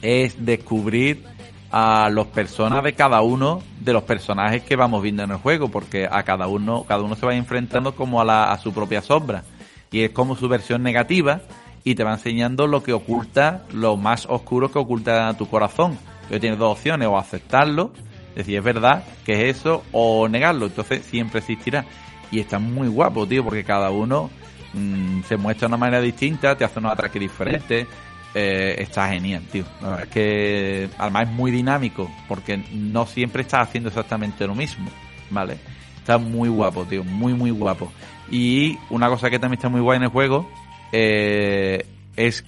es 0.00 0.44
descubrir 0.44 1.24
a 1.70 2.08
los 2.10 2.26
personas 2.26 2.82
de 2.82 2.94
cada 2.94 3.20
uno 3.20 3.62
de 3.80 3.92
los 3.92 4.02
personajes 4.02 4.62
que 4.62 4.76
vamos 4.76 5.02
viendo 5.02 5.22
en 5.22 5.30
el 5.30 5.36
juego, 5.36 5.68
porque 5.68 6.08
a 6.10 6.22
cada 6.24 6.48
uno, 6.48 6.84
cada 6.84 7.02
uno 7.02 7.14
se 7.14 7.26
va 7.26 7.34
enfrentando 7.34 7.94
como 7.94 8.20
a, 8.20 8.24
la, 8.24 8.52
a 8.52 8.58
su 8.58 8.72
propia 8.72 9.02
sombra. 9.02 9.44
Y 9.92 10.02
es 10.02 10.10
como 10.10 10.36
su 10.36 10.48
versión 10.48 10.82
negativa 10.82 11.42
y 11.84 11.94
te 11.94 12.04
va 12.04 12.12
enseñando 12.12 12.66
lo 12.66 12.82
que 12.82 12.92
oculta, 12.92 13.64
lo 13.72 13.96
más 13.96 14.26
oscuro 14.28 14.70
que 14.70 14.78
oculta 14.78 15.34
tu 15.34 15.48
corazón. 15.48 15.98
Entonces 16.22 16.40
tienes 16.40 16.58
dos 16.58 16.76
opciones, 16.76 17.08
o 17.08 17.18
aceptarlo, 17.18 17.92
decir 18.34 18.58
es 18.58 18.64
verdad 18.64 19.04
que 19.24 19.48
es 19.48 19.58
eso, 19.58 19.82
o 19.92 20.28
negarlo. 20.28 20.66
Entonces 20.66 21.04
siempre 21.04 21.40
existirá. 21.40 21.84
Y 22.30 22.40
está 22.40 22.58
muy 22.58 22.88
guapo, 22.88 23.26
tío, 23.26 23.42
porque 23.42 23.64
cada 23.64 23.90
uno 23.90 24.30
mm, 24.74 25.22
se 25.22 25.36
muestra 25.36 25.66
de 25.66 25.74
una 25.74 25.76
manera 25.76 26.00
distinta, 26.00 26.56
te 26.56 26.64
hace 26.64 26.78
unos 26.78 26.92
ataques 26.92 27.20
diferentes. 27.20 27.88
Eh, 28.34 28.76
está 28.78 29.08
genial, 29.08 29.42
tío. 29.50 29.64
La 29.80 29.88
verdad 29.90 30.04
es 30.06 30.12
que 30.12 30.88
además 30.98 31.28
es 31.28 31.34
muy 31.34 31.50
dinámico, 31.50 32.10
porque 32.28 32.56
no 32.72 33.06
siempre 33.06 33.42
estás 33.42 33.68
haciendo 33.68 33.88
exactamente 33.88 34.46
lo 34.46 34.54
mismo, 34.54 34.90
¿vale? 35.30 35.58
Está 35.98 36.18
muy 36.18 36.48
guapo, 36.48 36.84
tío, 36.84 37.02
muy, 37.02 37.34
muy 37.34 37.50
guapo. 37.50 37.92
Y 38.30 38.78
una 38.90 39.08
cosa 39.08 39.30
que 39.30 39.38
también 39.38 39.58
está 39.58 39.68
muy 39.68 39.80
guay 39.80 39.96
en 39.96 40.04
el 40.04 40.08
juego 40.10 40.48
eh, 40.92 41.84
es 42.16 42.44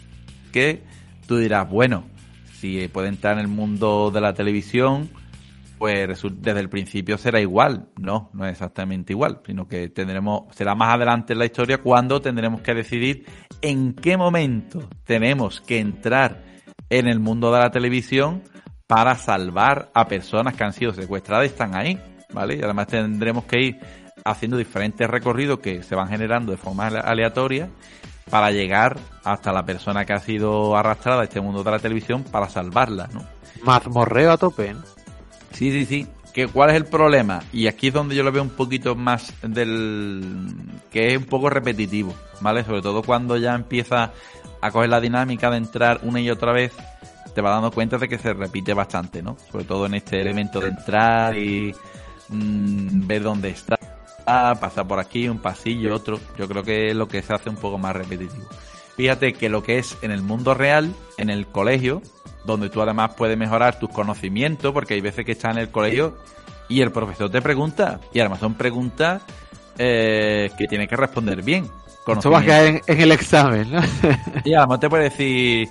que 0.53 0.83
tú 1.27 1.39
dirás, 1.39 1.69
bueno, 1.69 2.05
si 2.61 2.87
puede 2.89 3.09
entrar 3.09 3.35
en 3.35 3.41
el 3.41 3.49
mundo 3.49 4.13
de 4.13 4.21
la 4.21 4.35
televisión, 4.35 5.11
pues 5.83 6.23
desde 6.37 6.61
el 6.61 6.69
principio 6.69 7.19
será 7.19 7.41
igual. 7.41 7.89
No, 7.99 8.31
no 8.35 8.47
es 8.47 8.53
exactamente 8.53 9.15
igual, 9.15 9.41
sino 9.45 9.67
que 9.67 9.89
tendremos, 9.89 10.45
será 10.55 10.77
más 10.77 10.95
adelante 10.95 11.33
en 11.33 11.41
la 11.41 11.45
historia 11.45 11.79
cuando 11.79 12.23
tendremos 12.23 12.61
que 12.61 12.73
decidir 12.73 13.27
en 13.63 13.93
qué 13.93 14.17
momento 14.17 14.89
tenemos 15.03 15.61
que 15.61 15.81
entrar 15.81 16.41
en 16.89 17.09
el 17.09 17.19
mundo 17.19 17.53
de 17.53 17.59
la 17.59 17.73
televisión 17.73 18.45
para 18.87 19.17
salvar 19.17 19.91
a 19.93 20.07
personas 20.07 20.55
que 20.55 20.63
han 20.63 20.73
sido 20.73 20.93
secuestradas 20.95 21.47
y 21.47 21.49
están 21.49 21.75
ahí, 21.75 21.99
¿vale? 22.33 22.59
Y 22.59 22.63
además 22.63 22.87
tendremos 22.87 23.47
que 23.47 23.61
ir 23.61 23.81
haciendo 24.25 24.59
diferentes 24.59 25.11
recorridos 25.11 25.59
que 25.59 25.83
se 25.83 25.97
van 25.97 26.07
generando 26.07 26.53
de 26.53 26.59
forma 26.59 26.87
ale- 26.87 27.01
aleatoria 27.01 27.69
para 28.31 28.53
llegar 28.53 29.01
hasta 29.25 29.53
la 29.53 29.65
persona 29.65 30.05
que 30.05 30.13
ha 30.13 30.21
sido 30.21 30.77
arrastrada 30.77 31.23
a 31.23 31.25
este 31.25 31.41
mundo 31.41 31.65
de 31.65 31.73
la 31.73 31.81
televisión 31.81 32.23
para 32.23 32.49
salvarla, 32.49 33.09
¿no? 33.13 33.25
Mazmorreo 33.65 34.31
a 34.31 34.37
tope, 34.37 34.75
¿no? 34.75 34.83
Sí, 35.53 35.71
sí, 35.71 35.87
sí. 35.87 36.07
¿Que 36.33 36.49
¿Cuál 36.49 36.71
es 36.71 36.77
el 36.77 36.87
problema? 36.87 37.43
Y 37.53 37.67
aquí 37.67 37.89
es 37.89 37.95
donde 37.95 38.15
yo 38.15 38.23
lo 38.23 38.33
veo 38.33 38.43
un 38.43 38.51
poquito 38.51 38.95
más 38.95 39.35
del... 39.43 40.55
que 40.91 41.09
es 41.09 41.19
un 41.19 41.27
poco 41.27 41.51
repetitivo, 41.51 42.15
¿vale? 42.41 42.65
Sobre 42.65 42.81
todo 42.81 43.03
cuando 43.03 43.37
ya 43.37 43.55
empieza 43.55 44.13
a 44.63 44.71
coger 44.71 44.89
la 44.89 45.01
dinámica 45.01 45.51
de 45.51 45.59
entrar 45.59 46.01
una 46.05 46.21
y 46.21 46.31
otra 46.31 46.53
vez, 46.53 46.73
te 47.35 47.41
vas 47.43 47.53
dando 47.53 47.71
cuenta 47.71 47.99
de 47.99 48.09
que 48.09 48.19
se 48.19 48.33
repite 48.33 48.73
bastante, 48.73 49.23
¿no? 49.23 49.37
Sobre 49.51 49.65
todo 49.65 49.85
en 49.85 49.95
este 49.95 50.21
elemento 50.23 50.59
de 50.61 50.69
entrar 50.69 51.37
y 51.37 51.75
mm, 52.29 53.07
ver 53.07 53.23
dónde 53.23 53.51
está, 53.51 53.77
pasar 54.25 54.87
por 54.87 55.01
aquí, 55.01 55.29
un 55.29 55.39
pasillo, 55.39 55.95
otro. 55.95 56.19
Yo 56.39 56.49
creo 56.49 56.63
que 56.63 56.89
es 56.89 56.97
lo 56.97 57.09
que 57.09 57.21
se 57.21 57.35
hace 57.35 57.51
un 57.51 57.57
poco 57.57 57.77
más 57.77 57.95
repetitivo. 57.95 58.47
Fíjate 58.97 59.33
que 59.35 59.49
lo 59.49 59.63
que 59.63 59.79
es 59.79 59.97
en 60.03 60.11
el 60.11 60.23
mundo 60.23 60.55
real, 60.55 60.95
en 61.19 61.31
el 61.31 61.47
colegio, 61.47 62.03
donde 62.45 62.69
tú 62.69 62.83
además 62.83 63.13
puedes 63.17 63.37
mejorar 63.39 63.79
tus 63.79 63.91
conocimientos, 63.91 64.73
porque 64.73 64.95
hay 64.95 65.01
veces 65.01 65.25
que 65.25 65.33
estás 65.33 65.53
en 65.53 65.59
el 65.59 65.71
colegio 65.71 66.17
y 66.69 66.81
el 66.81 66.91
profesor 66.91 67.31
te 67.31 67.43
pregunta, 67.43 68.01
y 68.13 68.21
además 68.21 68.41
son 68.41 68.55
preguntas 68.55 69.23
eh, 69.79 70.51
que 70.57 70.67
tienes 70.67 70.89
que 70.89 70.97
responder 70.97 71.43
bien. 71.43 71.69
Esto 72.07 72.31
va 72.31 72.41
a 72.41 72.45
caer 72.45 72.67
en, 72.67 72.81
en 72.87 73.01
el 73.01 73.13
examen, 73.13 73.71
¿no? 73.71 73.81
Y 74.45 74.55
además 74.55 74.81
te 74.81 74.89
puede 74.89 75.05
decir, 75.05 75.69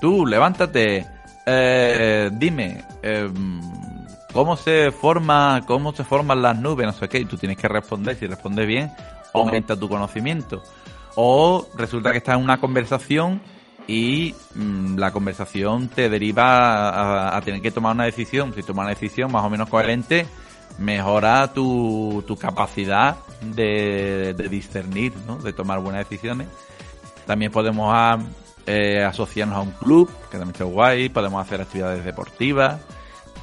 tú, 0.00 0.26
levántate, 0.26 1.06
eh, 1.46 2.30
dime, 2.32 2.84
eh, 3.02 3.30
¿cómo 4.32 4.56
se 4.56 4.90
forma, 4.90 5.62
cómo 5.66 5.92
se 5.92 6.04
forman 6.04 6.42
las 6.42 6.58
nubes? 6.58 6.86
No 6.86 6.92
sé 6.92 7.08
qué, 7.08 7.20
y 7.20 7.24
tú 7.24 7.36
tienes 7.36 7.56
que 7.56 7.68
responder, 7.68 8.16
si 8.16 8.26
respondes 8.26 8.66
bien, 8.66 8.90
aumenta 9.32 9.76
tu 9.76 9.88
conocimiento. 9.88 10.62
O 11.14 11.66
resulta 11.76 12.12
que 12.12 12.18
estás 12.18 12.36
en 12.36 12.44
una 12.44 12.60
conversación 12.60 13.40
y 13.88 14.34
mm, 14.54 14.96
la 14.98 15.10
conversación 15.10 15.88
te 15.88 16.08
deriva 16.08 17.34
a, 17.36 17.40
tener 17.40 17.60
que 17.62 17.70
tomar 17.72 17.94
una 17.94 18.04
decisión. 18.04 18.52
Si 18.54 18.62
tomas 18.62 18.84
una 18.84 18.94
decisión 18.94 19.32
más 19.32 19.42
o 19.44 19.50
menos 19.50 19.68
coherente, 19.68 20.26
mejora 20.78 21.52
tu, 21.52 22.22
tu 22.26 22.36
capacidad 22.36 23.16
de, 23.40 24.34
de 24.36 24.48
discernir, 24.48 25.14
¿no? 25.26 25.38
de 25.38 25.52
tomar 25.52 25.80
buenas 25.80 26.06
decisiones. 26.08 26.48
También 27.26 27.50
podemos 27.50 27.90
a- 27.92 28.18
eh, 28.66 29.02
asociarnos 29.02 29.56
a 29.56 29.60
un 29.62 29.70
club, 29.70 30.08
que 30.30 30.36
también 30.36 30.50
está 30.50 30.64
guay, 30.64 31.08
podemos 31.08 31.40
hacer 31.44 31.60
actividades 31.62 32.04
deportivas. 32.04 32.78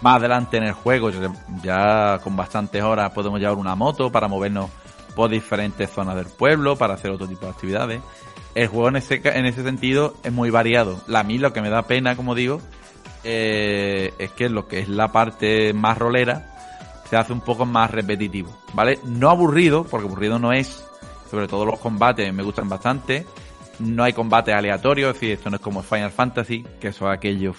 Más 0.02 0.18
adelante 0.18 0.58
en 0.58 0.64
el 0.66 0.74
juego, 0.74 1.10
ya, 1.10 1.32
ya 1.64 2.20
con 2.24 2.36
bastantes 2.36 2.84
horas, 2.84 3.10
podemos 3.12 3.40
llevar 3.40 3.56
una 3.58 3.74
moto 3.76 4.12
para 4.12 4.28
movernos 4.28 4.70
por 5.16 5.32
diferentes 5.32 5.90
zonas 5.90 6.16
del 6.16 6.28
pueblo, 6.28 6.76
para 6.76 6.94
hacer 6.94 7.10
otro 7.10 7.28
tipo 7.28 7.46
de 7.48 7.52
actividades. 7.54 8.02
El 8.56 8.68
juego 8.68 8.88
en 8.88 8.96
ese, 8.96 9.22
en 9.24 9.46
ese 9.46 9.64
sentido 9.64 10.16
es 10.24 10.32
muy 10.32 10.50
variado. 10.50 11.02
A 11.14 11.24
mí 11.24 11.38
lo 11.38 11.52
que 11.54 11.62
me 11.62 11.70
da 11.70 11.84
pena, 11.84 12.16
como 12.16 12.36
digo, 12.36 12.62
eh, 13.24 14.14
es 14.18 14.32
que 14.32 14.50
lo 14.50 14.68
que 14.68 14.80
es 14.80 14.88
la 14.88 15.12
parte 15.12 15.74
más 15.74 15.98
rolera 15.98 16.56
se 17.10 17.18
hace 17.18 17.34
un 17.34 17.42
poco 17.42 17.66
más 17.66 17.92
repetitivo, 17.92 18.58
¿vale? 18.74 19.00
No 19.04 19.30
aburrido, 19.30 19.84
porque 19.84 20.08
aburrido 20.08 20.40
no 20.40 20.54
es, 20.54 20.86
sobre 21.30 21.48
todo 21.48 21.66
los 21.66 21.80
combates 21.80 22.34
me 22.34 22.44
gustan 22.44 22.70
bastante. 22.70 23.26
No 23.80 24.04
hay 24.04 24.14
combates 24.14 24.56
aleatorios, 24.56 25.10
es 25.10 25.14
decir, 25.16 25.32
esto 25.34 25.50
no 25.50 25.58
es 25.58 25.62
como 25.62 25.84
Final 25.84 26.12
Fantasy, 26.12 26.66
que 26.80 26.88
eso 26.88 27.10
aquello 27.10 27.54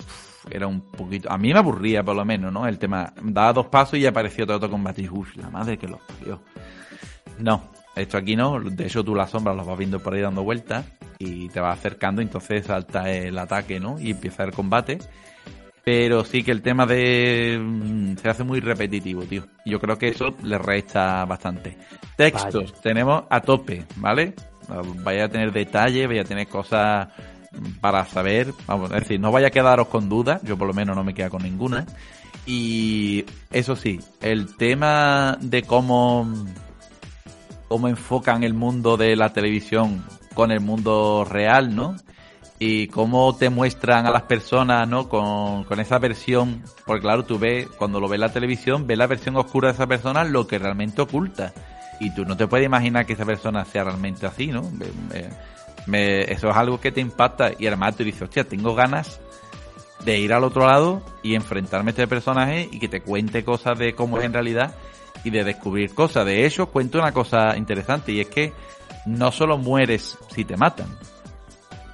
era 0.51 0.67
un 0.67 0.81
poquito... 0.81 1.31
A 1.31 1.37
mí 1.37 1.53
me 1.53 1.59
aburría 1.59 2.03
por 2.03 2.17
lo 2.17 2.25
menos, 2.25 2.53
¿no? 2.53 2.67
El 2.67 2.79
tema, 2.79 3.13
daba 3.23 3.53
dos 3.53 3.67
pasos 3.67 3.99
y 3.99 4.07
apareció 4.07 4.45
otro, 4.45 4.57
otro 4.57 4.71
combate 4.71 5.03
y 5.03 5.11
la 5.37 5.51
madre 5.51 5.77
que 5.77 5.89
lo 5.89 5.99
parió. 5.99 6.41
No, 7.39 7.65
esto 7.97 8.19
aquí 8.19 8.37
no, 8.37 8.61
de 8.61 8.87
hecho 8.87 9.03
tú 9.03 9.15
las 9.15 9.31
sombras 9.31 9.57
las 9.57 9.67
vas 9.67 9.79
viendo 9.79 10.01
por 10.01 10.15
ahí 10.15 10.21
dando 10.21 10.45
vueltas 10.45 10.85
y 11.19 11.49
te 11.49 11.61
vas 11.61 11.79
acercando, 11.79 12.21
entonces 12.21 12.67
salta 12.67 13.11
el 13.11 13.39
ataque, 13.39 13.81
¿no? 13.81 13.99
Y 13.99 14.11
empieza 14.11 14.45
el 14.45 14.53
combate. 14.53 14.99
Pero 15.83 16.25
sí 16.25 16.43
que 16.43 16.51
el 16.51 16.63
tema 16.63 16.85
de... 16.85 17.59
mm, 17.63 18.17
se 18.17 18.29
hace 18.29 18.43
muy 18.43 18.59
repetitivo, 18.61 19.23
tío. 19.23 19.45
Yo 19.65 19.79
creo 19.79 19.97
que 19.97 20.09
eso 20.09 20.35
le 20.43 20.59
resta 20.59 21.25
bastante. 21.25 21.79
Textos, 22.17 22.73
Vaya. 22.73 22.83
tenemos 22.83 23.25
a 23.31 23.41
tope, 23.41 23.85
¿vale? 23.97 24.35
Vaya 25.05 25.27
a 25.27 25.29
tener 25.29 25.53
detalles, 25.53 26.09
vaya 26.09 26.23
a 26.23 26.25
tener 26.25 26.49
cosas 26.49 27.09
para 27.81 28.05
saber. 28.05 28.53
Vamos, 28.67 28.91
es 28.91 29.01
decir, 29.01 29.21
no 29.21 29.31
vaya 29.31 29.47
a 29.47 29.51
quedaros 29.51 29.87
con 29.87 30.09
dudas, 30.09 30.43
yo 30.43 30.59
por 30.59 30.67
lo 30.67 30.75
menos 30.75 30.97
no 30.97 31.05
me 31.05 31.15
queda 31.15 31.31
con 31.31 31.45
ninguna. 31.45 31.87
Y 32.47 33.25
eso 33.53 33.77
sí, 33.77 34.01
el 34.21 34.57
tema 34.57 35.39
de 35.41 35.63
cómo 35.63 36.29
cómo 37.69 37.89
enfocan 37.89 38.45
el 38.45 38.55
mundo 38.55 38.97
de 38.97 39.17
la 39.17 39.33
televisión 39.33 40.05
con 40.35 40.51
el 40.51 40.61
mundo 40.61 41.27
real, 41.29 41.75
¿no? 41.75 41.97
Y 42.59 42.87
cómo 42.89 43.37
te 43.37 43.51
muestran 43.51 44.07
a 44.07 44.11
las 44.11 44.23
personas, 44.23 44.89
¿no? 44.89 45.09
Con, 45.09 45.65
con 45.65 45.79
esa 45.81 45.99
versión, 45.99 46.63
porque 46.87 47.03
claro, 47.03 47.25
tú 47.25 47.39
ves, 47.39 47.69
cuando 47.79 48.01
lo 48.01 48.09
ves 48.09 48.19
la 48.21 48.33
televisión, 48.33 48.87
ves 48.87 48.97
la 48.97 49.07
versión 49.07 49.37
oscura 49.37 49.69
de 49.69 49.75
esa 49.75 49.87
persona, 49.87 50.25
lo 50.25 50.47
que 50.47 50.59
realmente 50.59 51.03
oculta. 51.03 51.53
Y 52.01 52.15
tú 52.15 52.25
no 52.25 52.37
te 52.37 52.47
puedes 52.47 52.67
imaginar 52.67 53.05
que 53.07 53.15
esa 53.15 53.25
persona 53.25 53.65
sea 53.65 53.85
realmente 53.85 54.27
así, 54.27 54.49
¿no? 54.49 54.63
Me- 55.87 56.23
eso 56.23 56.51
es 56.51 56.57
algo 56.57 56.81
que 56.81 56.91
te 56.93 57.01
impacta 57.01 57.53
y 57.59 57.67
además 57.67 57.97
tú 57.97 58.05
dices, 58.05 58.23
hostia, 58.23 58.45
tengo 58.45 58.75
ganas 58.75 59.21
de 60.05 60.19
ir 60.19 60.33
al 60.33 60.45
otro 60.45 60.67
lado 60.67 61.03
y 61.23 61.35
enfrentarme 61.35 61.91
a 61.91 61.93
este 61.93 62.07
personaje 62.09 62.69
y 62.71 62.79
que 62.79 62.89
te 62.89 63.03
cuente 63.03 63.45
cosas 63.45 63.79
de 63.79 63.95
cómo 63.95 64.19
es 64.19 64.25
en 64.25 64.33
realidad 64.33 64.75
y 65.27 65.31
de 65.31 65.43
descubrir 65.43 65.93
cosas. 65.93 66.25
De 66.25 66.47
hecho, 66.47 66.67
cuento 66.67 66.99
una 66.99 67.11
cosa 67.11 67.57
interesante 67.57 68.13
y 68.13 68.21
es 68.21 68.29
que 68.29 68.53
no 69.07 69.33
solo 69.33 69.59
mueres 69.59 70.17
si 70.33 70.45
te 70.45 70.57
matan, 70.57 70.87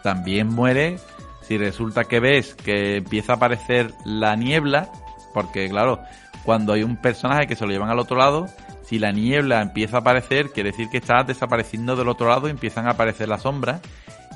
también 0.02 0.48
mueres 0.48 1.02
si 1.40 1.56
resulta 1.56 2.04
que 2.04 2.20
ves 2.20 2.54
que 2.54 2.96
empieza 2.96 3.32
a 3.32 3.36
aparecer 3.36 3.94
la 4.04 4.36
niebla, 4.36 4.90
porque 5.32 5.66
claro, 5.70 6.00
cuando 6.44 6.74
hay 6.74 6.82
un 6.82 6.96
personaje 6.96 7.46
que 7.46 7.56
se 7.56 7.64
lo 7.64 7.72
llevan 7.72 7.88
al 7.88 7.98
otro 7.98 8.18
lado, 8.18 8.46
si 8.82 8.98
la 8.98 9.12
niebla 9.12 9.62
empieza 9.62 9.96
a 9.96 10.00
aparecer, 10.00 10.50
quiere 10.50 10.72
decir 10.72 10.90
que 10.90 10.98
está 10.98 11.22
desapareciendo 11.22 11.96
del 11.96 12.08
otro 12.08 12.28
lado 12.28 12.48
y 12.48 12.50
empiezan 12.50 12.86
a 12.86 12.90
aparecer 12.90 13.28
las 13.28 13.42
sombras. 13.42 13.80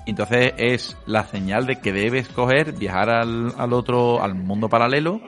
Entonces 0.06 0.54
es 0.56 0.96
la 1.04 1.26
señal 1.26 1.66
de 1.66 1.80
que 1.80 1.92
debes 1.92 2.28
coger, 2.28 2.72
viajar 2.72 3.10
al, 3.10 3.52
al 3.58 3.72
otro, 3.74 4.22
al 4.22 4.34
mundo 4.34 4.70
paralelo 4.70 5.20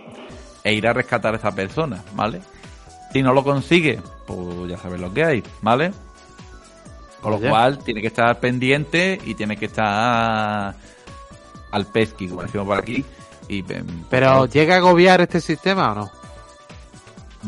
e 0.65 0.73
ir 0.73 0.87
a 0.89 0.95
rescatar 0.95 1.35
a 1.35 1.37
esa 1.37 1.53
persona, 1.53 2.03
¿vale? 2.15 2.41
Si 3.13 3.23
no 3.23 3.33
lo 3.33 3.43
consigue, 3.45 4.01
pues 4.27 4.69
ya 4.69 4.77
sabes 4.79 5.01
lo 5.01 5.13
que 5.13 5.25
hay, 5.25 5.43
¿vale? 5.63 5.93
Con 7.23 7.33
lo 7.33 7.39
Oye. 7.39 7.49
cual 7.49 7.79
tiene 7.79 8.01
que 8.01 8.07
estar 8.09 8.39
pendiente 8.39 9.19
y 9.25 9.35
tiene 9.35 9.57
que 9.57 9.65
estar 9.67 10.75
al 11.71 11.87
pesqui, 11.87 12.29
como 12.29 12.43
decimos 12.43 12.67
por 12.67 12.79
aquí. 12.79 13.05
Y, 13.49 13.63
Pero 14.11 14.47
¿llega 14.47 14.75
a 14.75 14.79
agobiar 14.79 15.21
este 15.23 15.41
sistema 15.41 15.93
o 15.93 15.95
no? 15.95 16.11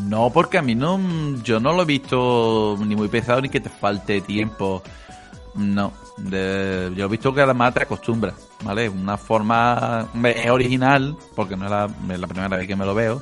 No, 0.07 0.29
porque 0.31 0.57
a 0.57 0.61
mí 0.61 0.73
no, 0.73 0.99
yo 1.43 1.59
no 1.59 1.73
lo 1.73 1.83
he 1.83 1.85
visto 1.85 2.77
ni 2.79 2.95
muy 2.95 3.07
pesado 3.07 3.41
ni 3.41 3.49
que 3.49 3.59
te 3.59 3.69
falte 3.69 4.21
tiempo. 4.21 4.81
No, 5.53 5.91
de- 6.17 6.91
yo 6.95 7.05
he 7.05 7.09
visto 7.09 7.33
que 7.33 7.41
además 7.41 7.73
te 7.73 7.83
acostumbras, 7.83 8.33
¿vale? 8.63 8.89
Una 8.89 9.17
forma 9.17 10.07
es 10.23 10.49
original, 10.49 11.15
porque 11.35 11.55
no 11.57 11.65
es 11.65 11.71
la, 11.71 11.89
es 12.13 12.19
la 12.19 12.27
primera 12.27 12.57
vez 12.57 12.67
que 12.67 12.75
me 12.75 12.85
lo 12.85 12.95
veo, 12.95 13.21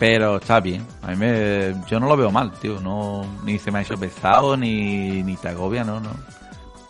Pero 0.00 0.38
está 0.38 0.60
bien. 0.60 0.86
A 1.02 1.08
mí 1.08 1.16
me, 1.16 1.74
yo 1.86 2.00
no 2.00 2.08
lo 2.08 2.16
veo 2.16 2.30
mal, 2.30 2.52
tío. 2.52 2.80
No, 2.80 3.22
ni 3.44 3.58
se 3.58 3.70
me 3.70 3.80
ha 3.80 3.82
hecho 3.82 4.00
pesado, 4.00 4.56
ni, 4.56 5.22
ni 5.22 5.36
te 5.36 5.50
agobia, 5.50 5.84
no, 5.84 6.00
no. 6.00 6.10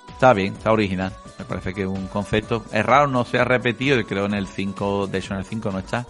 Está 0.08 0.32
bien, 0.32 0.54
está 0.54 0.70
original. 0.70 1.12
Me 1.36 1.44
parece 1.44 1.74
que 1.74 1.82
es 1.82 1.88
un 1.88 2.06
concepto. 2.06 2.64
Es 2.72 2.86
raro, 2.86 3.08
no 3.08 3.24
se 3.24 3.40
ha 3.40 3.44
repetido, 3.44 3.98
y 3.98 4.04
creo 4.04 4.26
en 4.26 4.34
el 4.34 4.46
5, 4.46 5.08
de 5.08 5.18
hecho 5.18 5.34
en 5.34 5.40
el 5.40 5.44
5 5.44 5.72
no 5.72 5.80
está. 5.80 6.06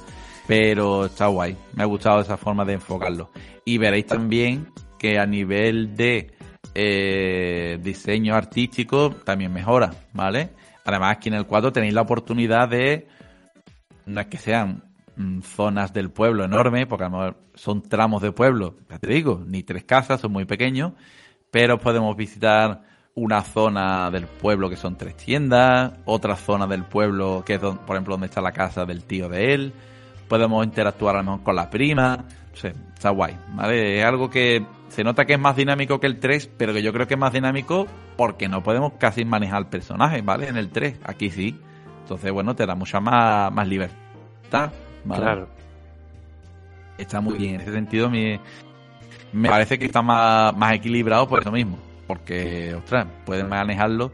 Pero 0.46 1.07
está 1.07 1.28
guay. 1.28 1.57
Me 1.72 1.84
ha 1.84 1.86
gustado 1.86 2.20
esa 2.20 2.36
forma 2.36 2.66
de 2.66 2.74
enfocarlo. 2.74 3.30
Y 3.64 3.78
veréis 3.78 4.05
también 4.05 4.70
que 4.98 5.18
a 5.18 5.24
nivel 5.24 5.96
de 5.96 6.34
eh, 6.74 7.78
diseño 7.80 8.34
artístico 8.34 9.11
también 9.24 9.55
mejora, 9.55 9.90
¿vale? 10.12 10.51
Además, 10.84 11.16
aquí 11.16 11.30
en 11.30 11.36
el 11.36 11.46
4 11.46 11.72
tenéis 11.72 11.94
la 11.94 12.03
oportunidad 12.03 12.68
de. 12.68 13.09
No 14.05 14.20
es 14.20 14.26
que 14.26 14.36
sean 14.36 14.89
zonas 15.42 15.92
del 15.92 16.10
pueblo 16.10 16.44
enormes, 16.44 16.86
porque 16.86 17.04
a 17.04 17.08
lo 17.08 17.18
mejor 17.18 17.36
son 17.54 17.82
tramos 17.82 18.22
de 18.22 18.32
pueblo, 18.32 18.76
ya 18.88 18.98
te 18.98 19.08
digo, 19.08 19.42
ni 19.46 19.62
tres 19.62 19.84
casas, 19.84 20.20
son 20.20 20.32
muy 20.32 20.44
pequeños, 20.44 20.92
pero 21.50 21.78
podemos 21.78 22.16
visitar 22.16 22.82
una 23.14 23.42
zona 23.42 24.10
del 24.10 24.26
pueblo 24.26 24.70
que 24.70 24.76
son 24.76 24.96
tres 24.96 25.16
tiendas, 25.16 25.92
otra 26.04 26.36
zona 26.36 26.66
del 26.66 26.84
pueblo 26.84 27.42
que 27.44 27.54
es, 27.54 27.60
por 27.60 27.96
ejemplo, 27.96 28.14
donde 28.14 28.26
está 28.26 28.40
la 28.40 28.52
casa 28.52 28.84
del 28.84 29.04
tío 29.04 29.28
de 29.28 29.54
él, 29.54 29.72
podemos 30.28 30.64
interactuar 30.64 31.16
a 31.16 31.18
lo 31.18 31.24
mejor 31.24 31.42
con 31.42 31.56
la 31.56 31.68
prima, 31.68 32.16
no 32.16 32.56
sé, 32.56 32.74
está 32.94 33.10
guay, 33.10 33.36
¿vale? 33.54 33.98
Es 33.98 34.04
algo 34.04 34.30
que 34.30 34.64
se 34.88 35.04
nota 35.04 35.24
que 35.24 35.34
es 35.34 35.40
más 35.40 35.56
dinámico 35.56 36.00
que 36.00 36.06
el 36.06 36.18
3, 36.18 36.50
pero 36.56 36.72
que 36.72 36.82
yo 36.82 36.92
creo 36.92 37.06
que 37.06 37.14
es 37.14 37.20
más 37.20 37.32
dinámico 37.32 37.86
porque 38.16 38.48
no 38.48 38.62
podemos 38.62 38.94
casi 38.98 39.24
manejar 39.24 39.62
el 39.62 39.66
personaje, 39.68 40.22
¿vale? 40.22 40.48
En 40.48 40.56
el 40.56 40.70
3, 40.70 41.00
aquí 41.04 41.30
sí. 41.30 41.58
Entonces, 42.02 42.32
bueno, 42.32 42.54
te 42.56 42.66
da 42.66 42.74
mucha 42.74 43.00
más, 43.00 43.52
más 43.52 43.68
libertad, 43.68 44.72
¿vale? 45.05 45.22
Claro. 45.22 45.48
Está 46.98 47.20
muy 47.20 47.38
bien. 47.38 47.55
En 47.57 47.61
ese 47.62 47.72
sentido, 47.72 48.11
me, 48.11 48.40
me 49.32 49.48
parece 49.48 49.78
que 49.78 49.86
está 49.86 50.03
más, 50.03 50.55
más 50.57 50.74
equilibrado 50.74 51.28
por 51.28 51.40
eso 51.40 51.51
mismo. 51.51 51.78
Porque, 52.07 52.74
ostras, 52.74 53.07
puedes 53.24 53.46
manejarlo 53.46 54.12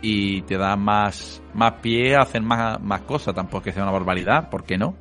y 0.00 0.42
te 0.42 0.56
da 0.56 0.76
más, 0.76 1.42
más 1.54 1.74
pie 1.74 2.16
a 2.16 2.22
hacer 2.22 2.42
más, 2.42 2.80
más 2.80 3.02
cosas. 3.02 3.34
Tampoco 3.34 3.58
es 3.58 3.64
que 3.64 3.72
sea 3.72 3.82
una 3.82 3.92
barbaridad, 3.92 4.50
¿por 4.50 4.64
qué 4.64 4.78
no? 4.78 4.94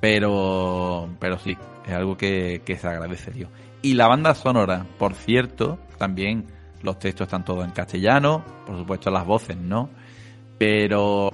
Pero, 0.00 1.08
pero 1.18 1.38
sí, 1.38 1.56
es 1.86 1.92
algo 1.92 2.16
que, 2.16 2.62
que 2.64 2.76
se 2.76 2.88
agradece, 2.88 3.30
tío. 3.30 3.48
Y 3.82 3.94
la 3.94 4.08
banda 4.08 4.34
sonora, 4.34 4.86
por 4.98 5.14
cierto, 5.14 5.78
también 5.98 6.46
los 6.82 6.98
textos 6.98 7.26
están 7.26 7.44
todos 7.44 7.64
en 7.64 7.70
castellano, 7.70 8.44
por 8.66 8.76
supuesto 8.76 9.10
las 9.10 9.26
voces 9.26 9.56
no, 9.56 9.88
pero 10.58 11.30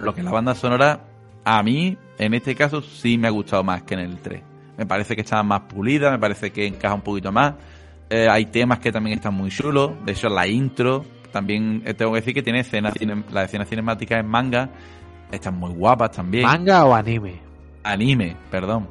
lo 0.00 0.14
que 0.14 0.20
es 0.20 0.24
la 0.24 0.32
banda 0.32 0.54
sonora, 0.54 1.00
a 1.44 1.62
mí, 1.62 1.96
en 2.18 2.34
este 2.34 2.54
caso, 2.54 2.82
sí 2.82 3.18
me 3.18 3.28
ha 3.28 3.30
gustado 3.30 3.64
más 3.64 3.82
que 3.82 3.94
en 3.94 4.00
el 4.00 4.18
3. 4.18 4.42
Me 4.78 4.86
parece 4.86 5.14
que 5.14 5.22
está 5.22 5.42
más 5.42 5.62
pulida, 5.62 6.10
me 6.10 6.18
parece 6.18 6.50
que 6.50 6.66
encaja 6.66 6.94
un 6.94 7.00
poquito 7.02 7.32
más. 7.32 7.54
Eh, 8.10 8.28
hay 8.30 8.46
temas 8.46 8.78
que 8.78 8.92
también 8.92 9.16
están 9.16 9.34
muy 9.34 9.50
chulos, 9.50 9.92
de 10.04 10.12
hecho 10.12 10.28
la 10.28 10.46
intro, 10.46 11.04
también 11.32 11.82
eh, 11.86 11.94
tengo 11.94 12.12
que 12.12 12.20
decir 12.20 12.34
que 12.34 12.42
tiene 12.42 12.60
escenas, 12.60 12.94
las 13.32 13.46
escenas 13.46 13.68
cinemáticas 13.68 14.20
en 14.20 14.26
manga, 14.26 14.68
están 15.30 15.54
muy 15.58 15.72
guapas 15.72 16.10
también 16.10 16.44
¿Manga 16.44 16.84
o 16.84 16.94
anime? 16.94 17.40
anime, 17.82 18.36
perdón. 18.50 18.86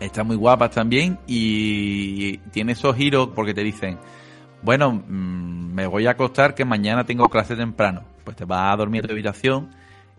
Están 0.00 0.26
muy 0.26 0.36
guapas 0.36 0.70
también 0.70 1.18
y 1.26 2.38
tiene 2.52 2.72
esos 2.72 2.94
giros 2.96 3.30
porque 3.34 3.54
te 3.54 3.62
dicen, 3.62 3.98
bueno, 4.62 4.92
mm, 4.92 5.72
me 5.74 5.86
voy 5.86 6.06
a 6.06 6.12
acostar 6.12 6.54
que 6.54 6.64
mañana 6.64 7.04
tengo 7.04 7.28
clase 7.28 7.56
temprano. 7.56 8.02
Pues 8.24 8.36
te 8.36 8.44
vas 8.44 8.72
a 8.72 8.76
dormir 8.76 9.02
en 9.02 9.08
tu 9.08 9.12
habitación 9.12 9.70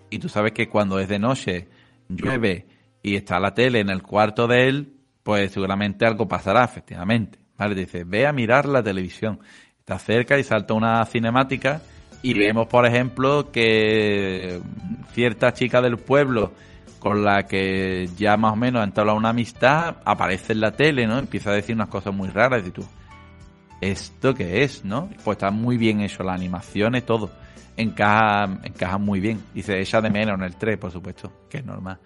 y 0.10 0.20
tú 0.20 0.30
sabes 0.30 0.54
que 0.54 0.70
cuando 0.70 1.00
es 1.00 1.08
de 1.08 1.20
noche, 1.20 1.68
llueve 2.10 2.68
y 3.02 3.16
está 3.16 3.40
la 3.40 3.54
tele 3.54 3.80
en 3.80 3.90
el 3.90 4.02
cuarto 4.02 4.48
de 4.48 4.68
él, 4.68 4.94
pues 5.24 5.52
seguramente 5.52 6.06
algo 6.06 6.28
pasará, 6.28 6.64
efectivamente. 6.64 7.40
¿Vale? 7.58 7.76
Dice, 7.76 8.04
ve 8.04 8.28
a 8.28 8.34
mirar 8.34 8.66
la 8.66 8.84
televisión. 8.84 9.40
Está 9.80 10.00
cerca 10.00 10.38
y 10.38 10.44
salta 10.44 10.74
una 10.74 11.06
cinemática 11.06 11.82
y 12.22 12.34
vemos, 12.34 12.68
por 12.68 12.86
ejemplo, 12.88 13.52
que 13.52 14.60
cierta 15.14 15.54
chica 15.54 15.82
del 15.82 15.98
pueblo 15.98 16.54
con 17.00 17.24
la 17.24 17.46
que 17.46 18.10
ya 18.18 18.36
más 18.36 18.54
o 18.54 18.56
menos 18.56 18.82
ha 18.82 18.84
entablado 18.84 19.16
una 19.16 19.30
amistad, 19.30 19.98
aparece 20.04 20.54
en 20.54 20.62
la 20.62 20.72
tele, 20.72 21.06
¿no? 21.06 21.20
Empieza 21.20 21.52
a 21.52 21.54
decir 21.54 21.76
unas 21.76 21.90
cosas 21.90 22.16
muy 22.16 22.30
raras 22.30 22.66
y 22.66 22.72
tú, 22.72 22.84
¿esto 23.80 24.34
qué 24.34 24.64
es, 24.64 24.84
no? 24.84 25.10
Pues 25.24 25.36
está 25.36 25.52
muy 25.52 25.78
bien 25.78 26.02
hecho, 26.02 26.24
la 26.24 26.34
animación 26.34 26.96
y 26.96 27.02
todo. 27.02 27.30
Encaja, 27.78 28.60
encaja 28.64 28.98
muy 28.98 29.20
bien. 29.20 29.42
Y 29.54 29.62
se 29.62 29.80
echa 29.80 30.02
de 30.02 30.10
menos 30.10 30.38
en 30.38 30.44
el 30.46 30.56
3, 30.56 30.78
por 30.78 30.92
supuesto, 30.92 31.32
que 31.50 31.58
es 31.60 31.66
normal. 31.66 32.00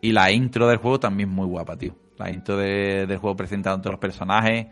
Y 0.00 0.12
la 0.12 0.30
intro 0.30 0.66
del 0.68 0.78
juego 0.78 0.98
también 1.00 1.28
muy 1.28 1.46
guapa, 1.46 1.76
tío. 1.76 1.94
La 2.18 2.30
intro 2.30 2.56
de- 2.56 3.06
del 3.06 3.18
juego 3.18 3.36
presentando 3.36 3.80
todos 3.80 3.92
los 3.94 4.00
personajes, 4.00 4.66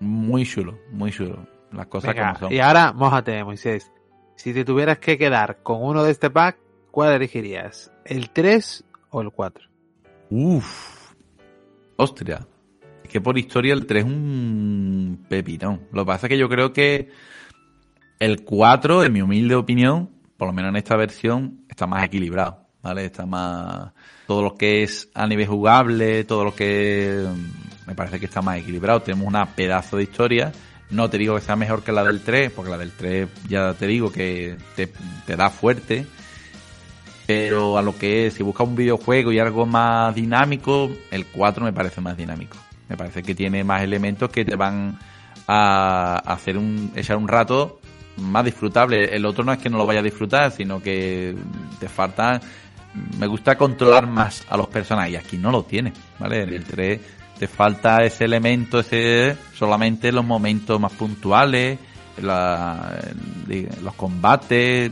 muy 0.00 0.44
chulo, 0.44 0.78
muy 0.92 1.10
chulo. 1.12 1.46
Las 1.72 1.86
cosas 1.86 2.14
Venga, 2.14 2.28
como 2.34 2.38
son. 2.48 2.52
y 2.52 2.60
ahora, 2.60 2.92
mójate, 2.92 3.42
Moisés. 3.44 3.90
Si 4.34 4.52
te 4.52 4.64
tuvieras 4.64 4.98
que 4.98 5.16
quedar 5.18 5.62
con 5.62 5.82
uno 5.82 6.02
de 6.04 6.10
este 6.12 6.30
pack, 6.30 6.58
¿cuál 6.90 7.14
elegirías? 7.14 7.90
¿El 8.04 8.30
3 8.30 8.84
o 9.10 9.20
el 9.22 9.30
4? 9.30 9.64
Uf. 10.30 11.12
Ostria. 11.96 12.46
Es 13.02 13.10
que 13.10 13.20
por 13.20 13.38
historia 13.38 13.72
el 13.72 13.86
3 13.86 14.04
es 14.04 14.10
un 14.10 15.24
pepitón. 15.28 15.82
Lo 15.92 16.02
que 16.02 16.06
pasa 16.06 16.26
es 16.26 16.30
que 16.30 16.38
yo 16.38 16.48
creo 16.48 16.72
que 16.72 17.08
el 18.18 18.44
4, 18.44 19.04
en 19.04 19.12
mi 19.12 19.22
humilde 19.22 19.54
opinión, 19.54 20.10
por 20.36 20.48
lo 20.48 20.52
menos 20.52 20.70
en 20.70 20.76
esta 20.76 20.96
versión, 20.96 21.60
está 21.68 21.86
más 21.86 22.04
equilibrado. 22.04 22.66
¿Vale? 22.82 23.06
Está 23.06 23.26
más. 23.26 23.90
Todo 24.28 24.42
lo 24.42 24.54
que 24.54 24.84
es 24.84 25.08
a 25.12 25.26
nivel 25.26 25.48
jugable, 25.48 26.22
todo 26.22 26.44
lo 26.44 26.54
que. 26.54 27.26
mm, 27.28 27.88
Me 27.88 27.94
parece 27.96 28.20
que 28.20 28.26
está 28.26 28.42
más 28.42 28.58
equilibrado. 28.58 29.02
Tenemos 29.02 29.26
una 29.26 29.44
pedazo 29.44 29.96
de 29.96 30.04
historia. 30.04 30.52
No 30.90 31.10
te 31.10 31.18
digo 31.18 31.34
que 31.34 31.40
sea 31.40 31.56
mejor 31.56 31.82
que 31.82 31.90
la 31.90 32.04
del 32.04 32.20
3, 32.20 32.52
porque 32.52 32.70
la 32.70 32.78
del 32.78 32.92
3 32.92 33.28
ya 33.48 33.74
te 33.74 33.88
digo 33.88 34.12
que 34.12 34.56
te, 34.76 35.36
da 35.36 35.50
fuerte. 35.50 36.06
Pero 37.26 37.76
a 37.76 37.82
lo 37.82 37.98
que 37.98 38.28
es, 38.28 38.34
si 38.34 38.44
buscas 38.44 38.68
un 38.68 38.76
videojuego 38.76 39.32
y 39.32 39.40
algo 39.40 39.66
más 39.66 40.14
dinámico, 40.14 40.88
el 41.10 41.26
4 41.26 41.64
me 41.64 41.72
parece 41.72 42.00
más 42.00 42.16
dinámico. 42.16 42.56
Me 42.88 42.96
parece 42.96 43.24
que 43.24 43.34
tiene 43.34 43.64
más 43.64 43.82
elementos 43.82 44.30
que 44.30 44.44
te 44.44 44.54
van 44.54 44.96
a 45.48 46.22
hacer 46.24 46.56
un, 46.56 46.92
echar 46.94 47.16
un 47.16 47.26
rato 47.26 47.80
más 48.16 48.44
disfrutable. 48.44 49.14
El 49.14 49.24
otro 49.26 49.44
no 49.44 49.52
es 49.52 49.58
que 49.58 49.68
no 49.70 49.78
lo 49.78 49.86
vaya 49.86 50.00
a 50.00 50.02
disfrutar, 50.02 50.50
sino 50.50 50.82
que 50.82 51.34
te 51.78 51.88
falta, 51.88 52.40
me 53.18 53.26
gusta 53.26 53.56
controlar 53.56 54.06
más 54.06 54.44
a 54.48 54.56
los 54.56 54.68
personajes 54.68 55.12
y 55.12 55.16
aquí 55.16 55.38
no 55.38 55.50
lo 55.50 55.64
tiene, 55.64 55.92
¿vale? 56.18 56.42
En 56.42 56.52
el 56.54 56.64
3 56.64 57.00
te 57.38 57.46
falta 57.46 58.02
ese 58.04 58.24
elemento, 58.24 58.80
ese 58.80 59.36
solamente 59.54 60.08
en 60.08 60.14
los 60.14 60.24
momentos 60.24 60.80
más 60.80 60.92
puntuales, 60.92 61.78
la- 62.22 62.98
los 63.82 63.94
combates, 63.94 64.90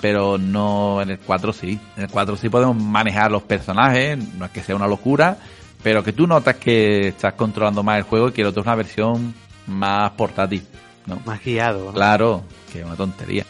pero 0.00 0.38
no 0.38 1.02
en 1.02 1.10
el 1.10 1.18
4 1.18 1.52
sí. 1.52 1.78
En 1.96 2.04
el 2.04 2.08
4 2.10 2.36
sí 2.36 2.48
podemos 2.48 2.76
manejar 2.76 3.30
los 3.30 3.42
personajes, 3.42 4.16
no 4.34 4.44
es 4.44 4.50
que 4.52 4.62
sea 4.62 4.76
una 4.76 4.86
locura, 4.86 5.36
pero 5.82 6.04
que 6.04 6.12
tú 6.12 6.26
notas 6.26 6.56
que 6.56 7.08
estás 7.08 7.34
controlando 7.34 7.82
más 7.82 7.98
el 7.98 8.04
juego 8.04 8.28
y 8.28 8.32
que 8.32 8.42
el 8.42 8.46
otro 8.48 8.60
es 8.60 8.66
una 8.66 8.76
versión 8.76 9.34
más 9.66 10.10
portátil, 10.12 10.62
¿no? 11.10 11.20
Más 11.26 11.44
guiado, 11.44 11.86
¿no? 11.86 11.92
Claro, 11.92 12.44
que 12.72 12.80
es 12.80 12.86
una 12.86 12.96
tontería. 12.96 13.44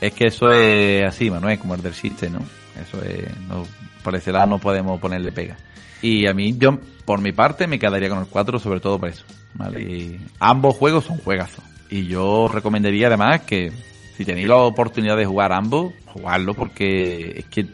Es 0.00 0.12
que 0.12 0.26
eso 0.26 0.52
es 0.52 1.04
así, 1.04 1.30
Manuel, 1.30 1.58
como 1.58 1.74
el 1.74 1.82
del 1.82 1.94
chiste, 1.94 2.28
¿no? 2.28 2.40
Eso 2.80 3.02
es, 3.02 3.24
no, 3.48 3.64
por 4.02 4.14
ese 4.16 4.32
lado 4.32 4.46
no 4.46 4.58
podemos 4.58 5.00
ponerle 5.00 5.32
pega. 5.32 5.56
Y 6.02 6.26
a 6.26 6.34
mí, 6.34 6.56
yo, 6.58 6.78
por 7.04 7.20
mi 7.20 7.32
parte, 7.32 7.66
me 7.66 7.78
quedaría 7.78 8.08
con 8.08 8.18
el 8.18 8.26
4, 8.26 8.58
sobre 8.58 8.80
todo 8.80 8.98
por 8.98 9.08
eso, 9.08 9.24
¿vale? 9.54 9.80
Y 9.80 10.20
ambos 10.40 10.76
juegos 10.76 11.04
son 11.04 11.18
juegazos. 11.18 11.64
Y 11.88 12.06
yo 12.06 12.48
recomendaría 12.52 13.06
además 13.06 13.42
que, 13.42 13.72
si 14.16 14.24
tenéis 14.24 14.48
la 14.48 14.56
oportunidad 14.56 15.16
de 15.16 15.26
jugar 15.26 15.52
ambos, 15.52 15.92
jugarlo 16.06 16.54
porque 16.54 17.38
es 17.38 17.44
que 17.46 17.68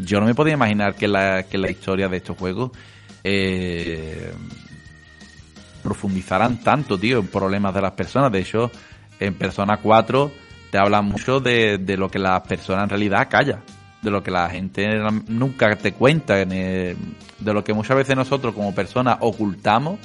yo 0.00 0.20
no 0.20 0.26
me 0.26 0.34
podía 0.34 0.54
imaginar 0.54 0.94
que 0.94 1.08
la, 1.08 1.42
que 1.42 1.58
la 1.58 1.70
historia 1.70 2.08
de 2.08 2.18
estos 2.18 2.38
juegos 2.38 2.70
eh, 3.24 4.32
profundizaran 5.82 6.58
tanto, 6.58 6.98
tío, 6.98 7.18
en 7.20 7.26
problemas 7.26 7.74
de 7.74 7.82
las 7.82 7.92
personas. 7.92 8.30
De 8.32 8.40
hecho, 8.40 8.70
en 9.20 9.34
Persona 9.34 9.76
4 9.76 10.32
te 10.70 10.78
habla 10.78 11.02
mucho 11.02 11.40
de, 11.40 11.78
lo 11.98 12.10
que 12.10 12.18
la 12.18 12.42
persona 12.42 12.84
en 12.84 12.88
realidad 12.88 13.28
calla, 13.30 13.60
de 14.00 14.10
lo 14.10 14.22
que 14.22 14.30
la 14.30 14.48
gente 14.48 14.88
nunca 15.28 15.76
te 15.76 15.92
cuenta, 15.92 16.36
de 16.36 16.96
lo 17.38 17.62
que 17.62 17.74
muchas 17.74 17.96
veces 17.96 18.16
nosotros 18.16 18.54
como 18.54 18.74
personas 18.74 19.18
ocultamos 19.20 19.98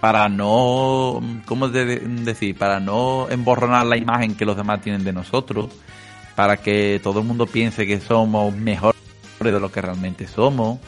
para 0.00 0.28
no, 0.28 1.22
¿cómo 1.46 1.68
de- 1.68 2.00
decir? 2.00 2.58
Para 2.58 2.78
no 2.78 3.26
emborronar 3.30 3.86
la 3.86 3.96
imagen 3.96 4.34
que 4.34 4.44
los 4.44 4.54
demás 4.54 4.82
tienen 4.82 5.02
de 5.02 5.14
nosotros, 5.14 5.70
para 6.36 6.58
que 6.58 7.00
todo 7.02 7.20
el 7.20 7.26
mundo 7.26 7.46
piense 7.46 7.86
que 7.86 8.00
somos 8.00 8.54
mejores 8.54 8.94
de 9.40 9.58
lo 9.58 9.72
que 9.72 9.80
realmente 9.80 10.26
somos, 10.26 10.78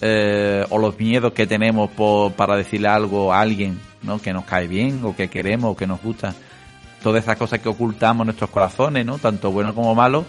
eh, 0.00 0.64
o 0.70 0.78
los 0.78 0.98
miedos 0.98 1.32
que 1.32 1.46
tenemos 1.46 1.90
por, 1.90 2.32
para 2.32 2.56
decirle 2.56 2.88
algo 2.88 3.32
a 3.32 3.40
alguien, 3.40 3.78
¿no? 4.02 4.20
Que 4.20 4.32
nos 4.32 4.44
cae 4.44 4.66
bien, 4.66 5.00
o 5.04 5.14
que 5.14 5.28
queremos, 5.28 5.72
o 5.72 5.76
que 5.76 5.86
nos 5.86 6.02
gusta. 6.02 6.34
Todas 7.02 7.22
esas 7.22 7.36
cosas 7.36 7.60
que 7.60 7.68
ocultamos 7.68 8.22
en 8.22 8.26
nuestros 8.26 8.50
corazones, 8.50 9.04
¿no? 9.06 9.18
Tanto 9.18 9.50
bueno 9.50 9.74
como 9.74 9.94
malo, 9.94 10.24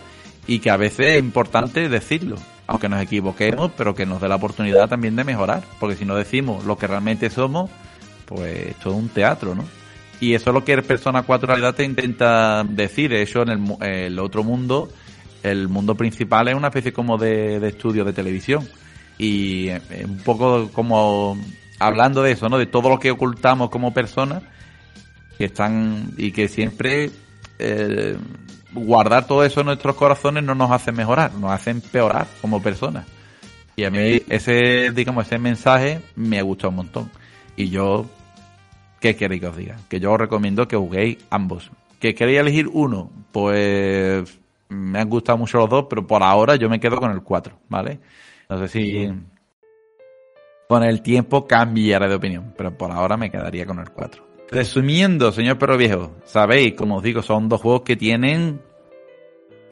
y 0.47 0.59
que 0.59 0.69
a 0.69 0.77
veces 0.77 1.15
es 1.15 1.19
importante 1.19 1.89
decirlo. 1.89 2.37
aunque 2.67 2.89
nos 2.89 3.01
equivoquemos, 3.01 3.71
pero 3.77 3.93
que 3.93 4.07
nos 4.07 4.19
dé 4.19 4.27
la 4.27 4.35
oportunidad 4.37 4.89
también 4.89 5.15
de 5.15 5.23
mejorar, 5.23 5.61
porque 5.79 5.95
si 5.95 6.03
no 6.03 6.15
decimos 6.15 6.65
lo 6.65 6.77
que 6.77 6.87
realmente 6.87 7.29
somos, 7.29 7.69
pues 8.25 8.69
esto 8.69 8.89
es 8.89 8.95
un 8.95 9.09
teatro, 9.09 9.53
¿no? 9.53 9.63
Y 10.19 10.33
eso 10.33 10.49
es 10.49 10.53
lo 10.53 10.63
que 10.65 10.73
el 10.73 10.83
Persona 10.83 11.23
4 11.23 11.45
en 11.45 11.49
realidad 11.49 11.75
te 11.75 11.83
intenta 11.83 12.63
decir. 12.63 13.11
De 13.11 13.21
hecho, 13.21 13.43
en 13.43 13.49
el, 13.49 13.83
el 13.83 14.19
otro 14.19 14.43
mundo, 14.43 14.89
el 15.43 15.67
mundo 15.67 15.93
principal 15.95 16.47
es 16.47 16.55
una 16.55 16.69
especie 16.69 16.93
como 16.93 17.17
de 17.17 17.57
estudio 17.67 18.03
de 18.03 18.13
televisión. 18.13 18.67
Y 19.17 19.69
eh, 19.69 19.81
un 20.05 20.17
poco 20.17 20.69
como 20.73 21.37
hablando 21.79 22.21
de 22.23 22.31
eso, 22.31 22.49
¿no? 22.49 22.57
De 22.57 22.65
todo 22.65 22.89
lo 22.89 22.99
que 22.99 23.11
ocultamos 23.11 23.69
como 23.69 23.93
personas 23.93 24.43
que 25.37 25.45
están 25.45 26.11
y 26.17 26.31
que 26.31 26.47
siempre 26.47 27.11
eh, 27.59 28.17
guardar 28.73 29.27
todo 29.27 29.43
eso 29.43 29.61
en 29.61 29.67
nuestros 29.67 29.95
corazones 29.95 30.43
no 30.43 30.55
nos 30.55 30.71
hace 30.71 30.91
mejorar, 30.91 31.33
nos 31.33 31.51
hace 31.51 31.71
empeorar 31.71 32.27
como 32.41 32.61
personas. 32.61 33.05
Y 33.75 33.83
a 33.83 33.91
mí 33.91 34.21
ese, 34.29 34.91
digamos, 34.91 35.25
ese 35.25 35.37
mensaje 35.37 36.01
me 36.15 36.39
ha 36.39 36.43
gustado 36.43 36.69
un 36.69 36.75
montón. 36.77 37.11
Y 37.57 37.69
yo, 37.69 38.05
¿qué 39.01 39.15
queréis 39.15 39.41
que 39.41 39.47
os 39.47 39.57
diga? 39.57 39.77
Que 39.89 39.99
yo 39.99 40.13
os 40.13 40.19
recomiendo 40.19 40.67
que 40.67 40.77
juguéis 40.77 41.17
ambos. 41.29 41.71
¿Que 41.99 42.15
queréis 42.15 42.39
elegir 42.39 42.69
uno? 42.71 43.09
Pues 43.31 44.39
me 44.69 44.99
han 44.99 45.09
gustado 45.09 45.37
mucho 45.37 45.57
los 45.57 45.69
dos, 45.69 45.85
pero 45.89 46.07
por 46.07 46.23
ahora 46.23 46.55
yo 46.55 46.69
me 46.69 46.79
quedo 46.79 46.99
con 46.99 47.11
el 47.11 47.21
4, 47.21 47.57
¿vale? 47.69 47.99
No 48.49 48.59
sé 48.59 48.67
si 48.67 49.11
con 50.67 50.83
el 50.83 51.01
tiempo 51.01 51.47
cambiaré 51.47 52.07
de 52.07 52.15
opinión, 52.15 52.53
pero 52.57 52.75
por 52.77 52.91
ahora 52.91 53.17
me 53.17 53.29
quedaría 53.29 53.65
con 53.65 53.79
el 53.79 53.91
4. 53.91 54.25
Resumiendo, 54.49 55.31
señor 55.31 55.57
Perro 55.57 55.77
Viejo, 55.77 56.15
sabéis, 56.23 56.73
como 56.75 56.97
os 56.97 57.03
digo, 57.03 57.21
son 57.21 57.49
dos 57.49 57.61
juegos 57.61 57.81
que 57.81 57.95
tienen, 57.95 58.61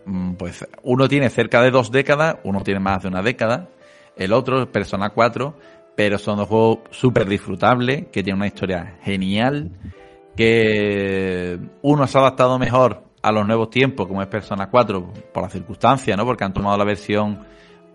mm, 0.06 0.34
pues 0.34 0.68
uno 0.84 1.08
tiene 1.08 1.30
cerca 1.30 1.62
de 1.62 1.72
dos 1.72 1.92
décadas, 1.92 2.38
uno 2.44 2.62
tiene 2.62 2.80
más 2.80 3.04
de 3.04 3.10
una 3.10 3.22
década, 3.22 3.70
el 4.16 4.34
otro, 4.34 4.72
Persona 4.72 5.12
4, 5.12 5.56
pero 5.96 6.18
son 6.18 6.38
dos 6.38 6.48
juegos 6.48 6.80
súper 6.92 7.28
disfrutables, 7.28 8.08
que 8.12 8.24
tienen 8.24 8.38
una 8.38 8.48
historia 8.48 8.98
genial, 9.04 9.72
que 10.36 11.60
uno 11.84 12.08
se 12.08 12.18
ha 12.18 12.22
adaptado 12.22 12.58
mejor 12.58 13.04
a 13.22 13.32
los 13.32 13.46
nuevos 13.48 13.70
tiempos, 13.70 14.08
como 14.08 14.22
es 14.22 14.28
Persona 14.28 14.70
4, 14.70 15.14
por 15.32 15.44
las 15.44 15.54
circunstancias, 15.54 16.18
¿no? 16.18 16.26
Porque 16.26 16.44
han 16.44 16.54
tomado 16.54 16.78
la 16.78 16.84
versión 16.84 17.46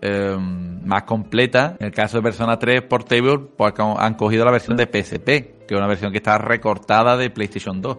eh, 0.01 0.35
más 0.37 1.03
completa. 1.03 1.75
En 1.79 1.87
el 1.87 1.91
caso 1.91 2.17
de 2.17 2.23
Persona 2.23 2.57
3 2.57 2.81
Portable, 2.83 3.39
pues 3.57 3.73
han- 3.77 3.95
han 3.97 4.13
cogido 4.15 4.45
la 4.45 4.51
versión 4.51 4.77
de 4.77 4.85
PSP, 4.87 5.25
que 5.67 5.73
es 5.73 5.77
una 5.77 5.87
versión 5.87 6.11
que 6.11 6.17
está 6.17 6.37
recortada 6.37 7.17
de 7.17 7.29
PlayStation 7.29 7.81
2. 7.81 7.97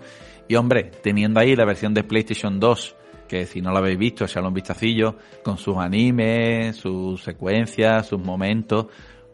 Y 0.49 0.57
hombre, 0.57 0.91
teniendo 1.03 1.39
ahí 1.41 1.55
la 1.55 1.65
versión 1.65 1.95
de 1.95 2.03
PlayStation 2.03 2.59
2, 2.59 2.97
que 3.29 3.47
si 3.47 3.61
no 3.61 3.71
la 3.71 3.79
habéis 3.79 3.99
visto, 3.99 4.25
echadle 4.25 4.49
un 4.49 4.55
vistacillo, 4.55 5.17
con 5.45 5.57
sus 5.59 5.77
animes, 5.77 6.77
sus 6.77 7.23
secuencias, 7.23 8.07
sus 8.09 8.21
momentos, 8.21 8.87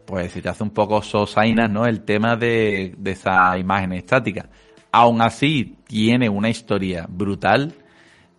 pues 0.05 0.31
se 0.31 0.41
te 0.41 0.49
hace 0.49 0.63
un 0.63 0.69
poco 0.69 1.01
sosainas, 1.01 1.69
¿no? 1.71 1.85
El 1.85 2.01
tema 2.03 2.35
de, 2.35 2.93
de 2.97 3.11
esa 3.11 3.57
imagen 3.57 3.93
estática. 3.93 4.49
Aún 4.91 5.21
así, 5.21 5.77
tiene 5.87 6.29
una 6.29 6.49
historia 6.49 7.05
brutal, 7.09 7.73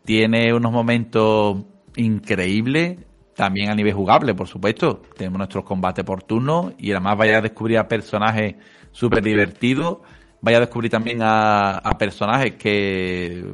tiene 0.05 0.55
unos 0.55 0.71
momentos 0.73 1.65
increíbles, 1.97 2.99
también 3.39 3.71
a 3.71 3.75
nivel 3.77 3.93
jugable, 3.93 4.35
por 4.35 4.49
supuesto. 4.49 5.01
Tenemos 5.17 5.39
nuestros 5.39 5.63
combates 5.63 6.05
por 6.05 6.25
turno 6.25 6.73
y 6.77 6.91
además 6.91 7.17
vaya 7.17 7.39
a 7.39 7.41
descubrir 7.41 7.79
a 7.79 7.87
personajes 7.87 8.57
súper 8.91 9.23
divertidos, 9.23 9.99
vaya 10.41 10.57
a 10.57 10.61
descubrir 10.63 10.91
también 10.91 11.21
a, 11.23 11.81
personajes 12.01 12.57
que 12.57 13.45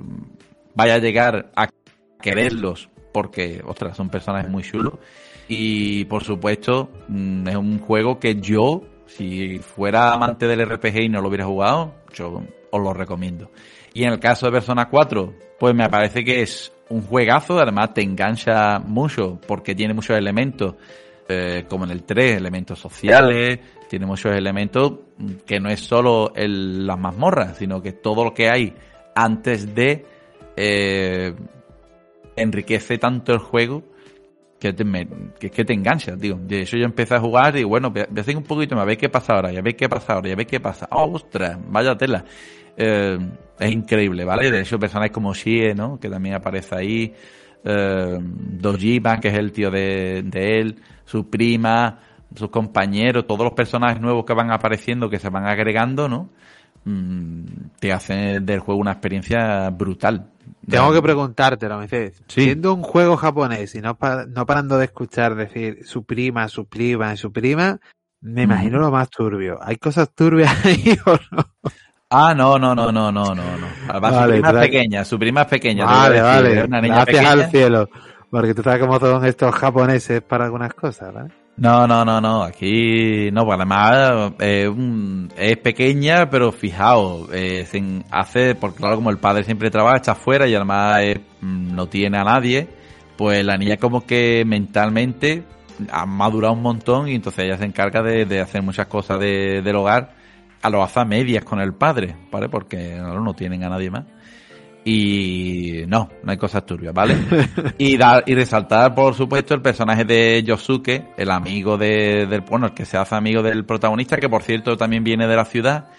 vaya 0.74 0.95
a 0.95 0.99
llegar 0.99 1.53
a 1.55 1.68
quererlos 2.18 2.89
porque, 3.12 3.62
ostras, 3.62 3.95
son 3.95 4.09
personajes 4.09 4.51
muy 4.51 4.62
chulos. 4.62 4.95
Y 5.49 6.07
por 6.07 6.24
supuesto, 6.24 6.89
mm, 7.09 7.49
es 7.49 7.57
un 7.57 7.78
juego 7.78 8.18
que 8.18 8.37
yo, 8.37 8.85
si 9.05 9.59
fuera 9.59 10.14
amante 10.14 10.47
del 10.47 10.66
RPG 10.66 11.03
y 11.03 11.09
no 11.11 11.20
lo 11.20 11.28
hubiera 11.28 11.45
jugado, 11.45 11.93
yo 12.14 12.43
os 12.70 12.82
lo 12.82 12.95
recomiendo. 12.95 13.51
Y 13.93 14.05
en 14.05 14.12
el 14.14 14.18
caso 14.18 14.47
de 14.47 14.53
Persona 14.53 14.89
4, 14.89 15.35
pues 15.61 15.74
me 15.74 15.91
parece 15.91 16.24
que 16.24 16.41
es 16.41 16.73
un 16.91 17.03
juegazo, 17.03 17.59
además 17.59 17.95
te 17.95 18.03
engancha 18.03 18.78
mucho 18.78 19.39
porque 19.47 19.74
tiene 19.74 19.95
muchos 19.95 20.16
elementos, 20.16 20.74
eh, 21.28 21.64
como 21.68 21.85
en 21.85 21.91
el 21.91 22.05
3, 22.05 22.37
elementos 22.37 22.78
sociales, 22.78 23.59
tiene 23.89 24.07
muchos 24.07 24.35
elementos 24.35 24.93
que 25.47 25.61
no 25.61 25.70
es 25.70 25.80
solo 25.80 26.32
el, 26.35 26.87
las 26.87 26.99
mazmorras, 26.99 27.57
sino 27.57 27.80
que 27.80 27.93
todo 27.93 28.24
lo 28.24 28.35
que 28.35 28.49
hay 28.51 28.74
antes 29.14 29.74
de 29.74 30.05
eh, 30.57 31.35
enriquece 32.37 32.99
tanto 32.99 33.32
el 33.32 33.39
juego 33.39 33.82
que 34.59 34.72
te, 34.72 34.85
que, 35.39 35.64
te 35.64 35.72
engancha, 35.74 36.16
tío. 36.16 36.39
De 36.41 36.62
hecho, 36.62 36.76
yo 36.76 36.85
empecé 36.85 37.14
a 37.14 37.20
jugar 37.20 37.57
y 37.57 37.64
bueno, 37.64 37.91
voy 37.91 38.03
a 38.03 38.05
a 38.05 38.20
hacer 38.20 38.37
un 38.37 38.45
poquito, 38.45 38.78
a 38.78 38.85
ver 38.85 38.97
qué 38.97 39.09
pasa 39.09 39.35
ahora, 39.35 39.53
ya 39.53 39.61
veis 39.61 39.76
qué 39.76 39.89
pasa 39.89 40.14
ahora, 40.14 40.28
ya 40.30 40.37
veis 40.37 40.49
qué 40.49 40.61
pasa. 40.61 40.89
¡Oh, 40.91 41.11
ostras! 41.12 41.59
Vaya 41.68 41.97
tela. 41.97 42.24
Eh, 42.76 43.18
es 43.58 43.70
increíble, 43.72 44.24
¿vale? 44.24 44.50
De 44.50 44.60
hecho, 44.60 44.78
personajes 44.78 45.12
como 45.12 45.32
Shie, 45.34 45.74
¿no? 45.74 45.98
Que 46.00 46.08
también 46.08 46.34
aparece 46.34 46.74
ahí. 46.74 47.14
Eh, 47.64 48.18
Dojima, 48.20 49.20
que 49.20 49.28
es 49.28 49.34
el 49.34 49.52
tío 49.52 49.70
de, 49.70 50.22
de 50.26 50.60
él, 50.60 50.76
su 51.04 51.30
prima, 51.30 51.98
sus 52.34 52.50
compañeros, 52.50 53.26
todos 53.26 53.44
los 53.44 53.52
personajes 53.54 54.00
nuevos 54.00 54.24
que 54.24 54.34
van 54.34 54.50
apareciendo, 54.50 55.08
que 55.08 55.18
se 55.18 55.30
van 55.30 55.46
agregando, 55.46 56.08
¿no? 56.08 56.28
Mm, 56.84 57.44
te 57.80 57.92
hacen 57.92 58.44
del 58.44 58.60
juego 58.60 58.80
una 58.80 58.92
experiencia 58.92 59.70
brutal. 59.70 60.30
Tengo 60.68 60.92
que 60.92 61.00
preguntártelo, 61.00 61.78
Mercedes. 61.78 62.22
Sí. 62.26 62.42
Siendo 62.42 62.74
un 62.74 62.82
juego 62.82 63.16
japonés 63.16 63.74
y 63.74 63.80
no, 63.80 63.96
pa- 63.96 64.26
no 64.26 64.44
parando 64.44 64.76
de 64.76 64.84
escuchar 64.86 65.34
decir 65.34 65.86
su 65.86 66.04
prima, 66.04 66.48
su 66.48 66.66
prima, 66.66 67.16
su 67.16 67.32
prima, 67.32 67.80
me 68.20 68.42
imagino 68.42 68.78
lo 68.78 68.90
más 68.90 69.08
turbio. 69.08 69.58
¿Hay 69.62 69.76
cosas 69.76 70.10
turbias 70.14 70.52
ahí 70.66 70.98
o 71.06 71.16
no? 71.30 71.44
Ah, 72.16 72.34
no, 72.34 72.58
no, 72.58 72.74
no, 72.74 72.92
no, 72.92 73.10
no, 73.12 73.34
no, 73.34 73.34
no. 73.34 73.66
Además, 73.88 74.12
Vale, 74.12 74.36
su 74.36 74.42
prima 74.42 74.50
es 74.50 74.66
pequeña, 74.68 75.04
su 75.04 75.18
prima 75.18 75.40
es 75.42 75.46
pequeña. 75.48 75.84
Vale, 75.86 76.20
vale. 76.22 76.64
Una 76.64 76.80
niña 76.80 76.94
Gracias 77.04 77.16
pequeña. 77.24 77.30
al 77.44 77.50
cielo. 77.50 77.88
Porque 78.30 78.54
tú 78.54 78.62
sabes 78.62 78.80
cómo 78.80 78.98
son 78.98 79.24
estos 79.26 79.54
japoneses 79.54 80.22
para 80.22 80.44
algunas 80.46 80.74
cosas, 80.74 81.12
¿vale? 81.12 81.30
No, 81.56 81.86
no, 81.86 82.04
no, 82.04 82.20
no. 82.20 82.42
Aquí, 82.42 83.30
no, 83.32 83.44
pues 83.44 83.56
además 83.56 84.32
eh, 84.40 84.66
un- 84.68 85.30
es 85.36 85.56
pequeña, 85.58 86.28
pero 86.28 86.50
fijaos, 86.50 87.28
eh, 87.32 87.64
hace, 88.10 88.54
porque 88.56 88.78
claro, 88.78 88.96
como 88.96 89.10
el 89.10 89.18
padre 89.18 89.44
siempre 89.44 89.70
trabaja, 89.70 89.96
está 89.96 90.12
afuera 90.12 90.48
y 90.48 90.54
además 90.56 90.98
eh, 91.02 91.20
no 91.42 91.86
tiene 91.88 92.18
a 92.18 92.24
nadie, 92.24 92.68
pues 93.16 93.44
la 93.44 93.56
niña 93.56 93.76
como 93.76 94.04
que 94.04 94.42
mentalmente 94.44 95.44
ha 95.92 96.04
madurado 96.06 96.54
un 96.54 96.62
montón 96.62 97.08
y 97.08 97.14
entonces 97.14 97.44
ella 97.44 97.56
se 97.56 97.64
encarga 97.66 98.02
de, 98.02 98.24
de 98.26 98.40
hacer 98.40 98.62
muchas 98.62 98.86
cosas 98.88 99.20
de- 99.20 99.62
del 99.62 99.76
hogar 99.76 100.10
a 100.64 100.70
lo 100.70 100.82
hace 100.82 100.98
a 100.98 101.04
medias 101.04 101.44
con 101.44 101.60
el 101.60 101.74
padre, 101.74 102.16
¿vale? 102.32 102.48
Porque 102.48 102.96
no, 102.96 103.34
tienen 103.34 103.64
a 103.64 103.68
nadie 103.68 103.90
más. 103.90 104.06
Y 104.82 105.82
no, 105.86 106.08
no 106.22 106.32
hay 106.32 106.38
cosas 106.38 106.64
turbias, 106.64 106.94
¿vale? 106.94 107.18
y, 107.78 107.98
dar, 107.98 108.24
y 108.26 108.34
resaltar, 108.34 108.94
por 108.94 109.14
supuesto, 109.14 109.52
el 109.52 109.60
personaje 109.60 110.06
de 110.06 110.42
Yosuke, 110.42 111.12
el 111.18 111.30
amigo 111.30 111.76
de, 111.76 112.26
del, 112.26 112.40
bueno, 112.40 112.68
el 112.68 112.72
que 112.72 112.86
se 112.86 112.96
hace 112.96 113.14
amigo 113.14 113.42
del 113.42 113.66
protagonista, 113.66 114.16
que 114.16 114.30
por 114.30 114.42
cierto 114.42 114.74
también 114.78 115.04
viene 115.04 115.26
de 115.26 115.36
la 115.36 115.44
ciudad. 115.44 115.90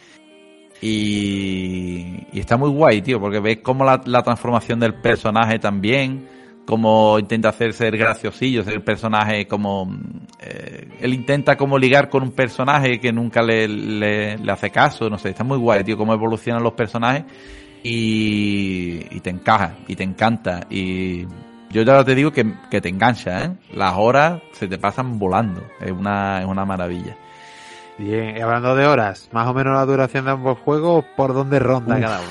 Y, 0.81 2.25
y 2.33 2.39
está 2.39 2.57
muy 2.57 2.71
guay, 2.71 3.03
tío, 3.03 3.19
porque 3.19 3.39
ves 3.39 3.59
como 3.59 3.85
la, 3.85 4.01
la 4.05 4.23
transformación 4.23 4.79
del 4.79 4.95
personaje 4.95 5.59
también, 5.59 6.27
como 6.65 7.19
intenta 7.19 7.49
hacer 7.49 7.73
ser 7.73 7.97
graciosillo, 7.97 8.63
ser 8.63 8.83
personaje 8.83 9.47
como... 9.47 9.95
eh, 10.39 10.97
él 10.99 11.13
intenta 11.13 11.55
como 11.55 11.77
ligar 11.77 12.09
con 12.09 12.23
un 12.23 12.31
personaje 12.31 12.99
que 12.99 13.11
nunca 13.11 13.41
le, 13.41 13.67
le, 13.67 14.37
le 14.37 14.51
hace 14.51 14.71
caso, 14.71 15.09
no 15.09 15.17
sé, 15.17 15.29
está 15.29 15.43
muy 15.43 15.57
guay, 15.57 15.83
tío, 15.83 15.97
cómo 15.97 16.13
evolucionan 16.13 16.63
los 16.63 16.73
personajes 16.73 17.23
y, 17.83 19.05
y 19.11 19.19
te 19.19 19.29
encaja, 19.29 19.75
y 19.87 19.95
te 19.95 20.03
encanta, 20.03 20.61
y 20.69 21.25
yo 21.69 21.83
ya 21.83 22.03
te 22.03 22.15
digo 22.15 22.31
que, 22.31 22.45
que 22.71 22.81
te 22.81 22.89
engancha, 22.89 23.45
¿eh? 23.45 23.51
Las 23.73 23.93
horas 23.97 24.41
se 24.53 24.67
te 24.67 24.77
pasan 24.77 25.19
volando, 25.19 25.61
es 25.79 25.91
una, 25.91 26.39
es 26.39 26.45
una 26.45 26.65
maravilla. 26.65 27.15
Bien, 27.97 28.35
y 28.37 28.41
hablando 28.41 28.75
de 28.75 28.87
horas, 28.87 29.29
más 29.31 29.47
o 29.47 29.53
menos 29.53 29.73
la 29.75 29.85
duración 29.85 30.25
de 30.25 30.31
ambos 30.31 30.57
juegos, 30.59 31.05
¿por 31.15 31.33
dónde 31.33 31.59
ronda 31.59 31.95
Uf. 31.95 32.01
cada 32.01 32.19
uno? 32.19 32.29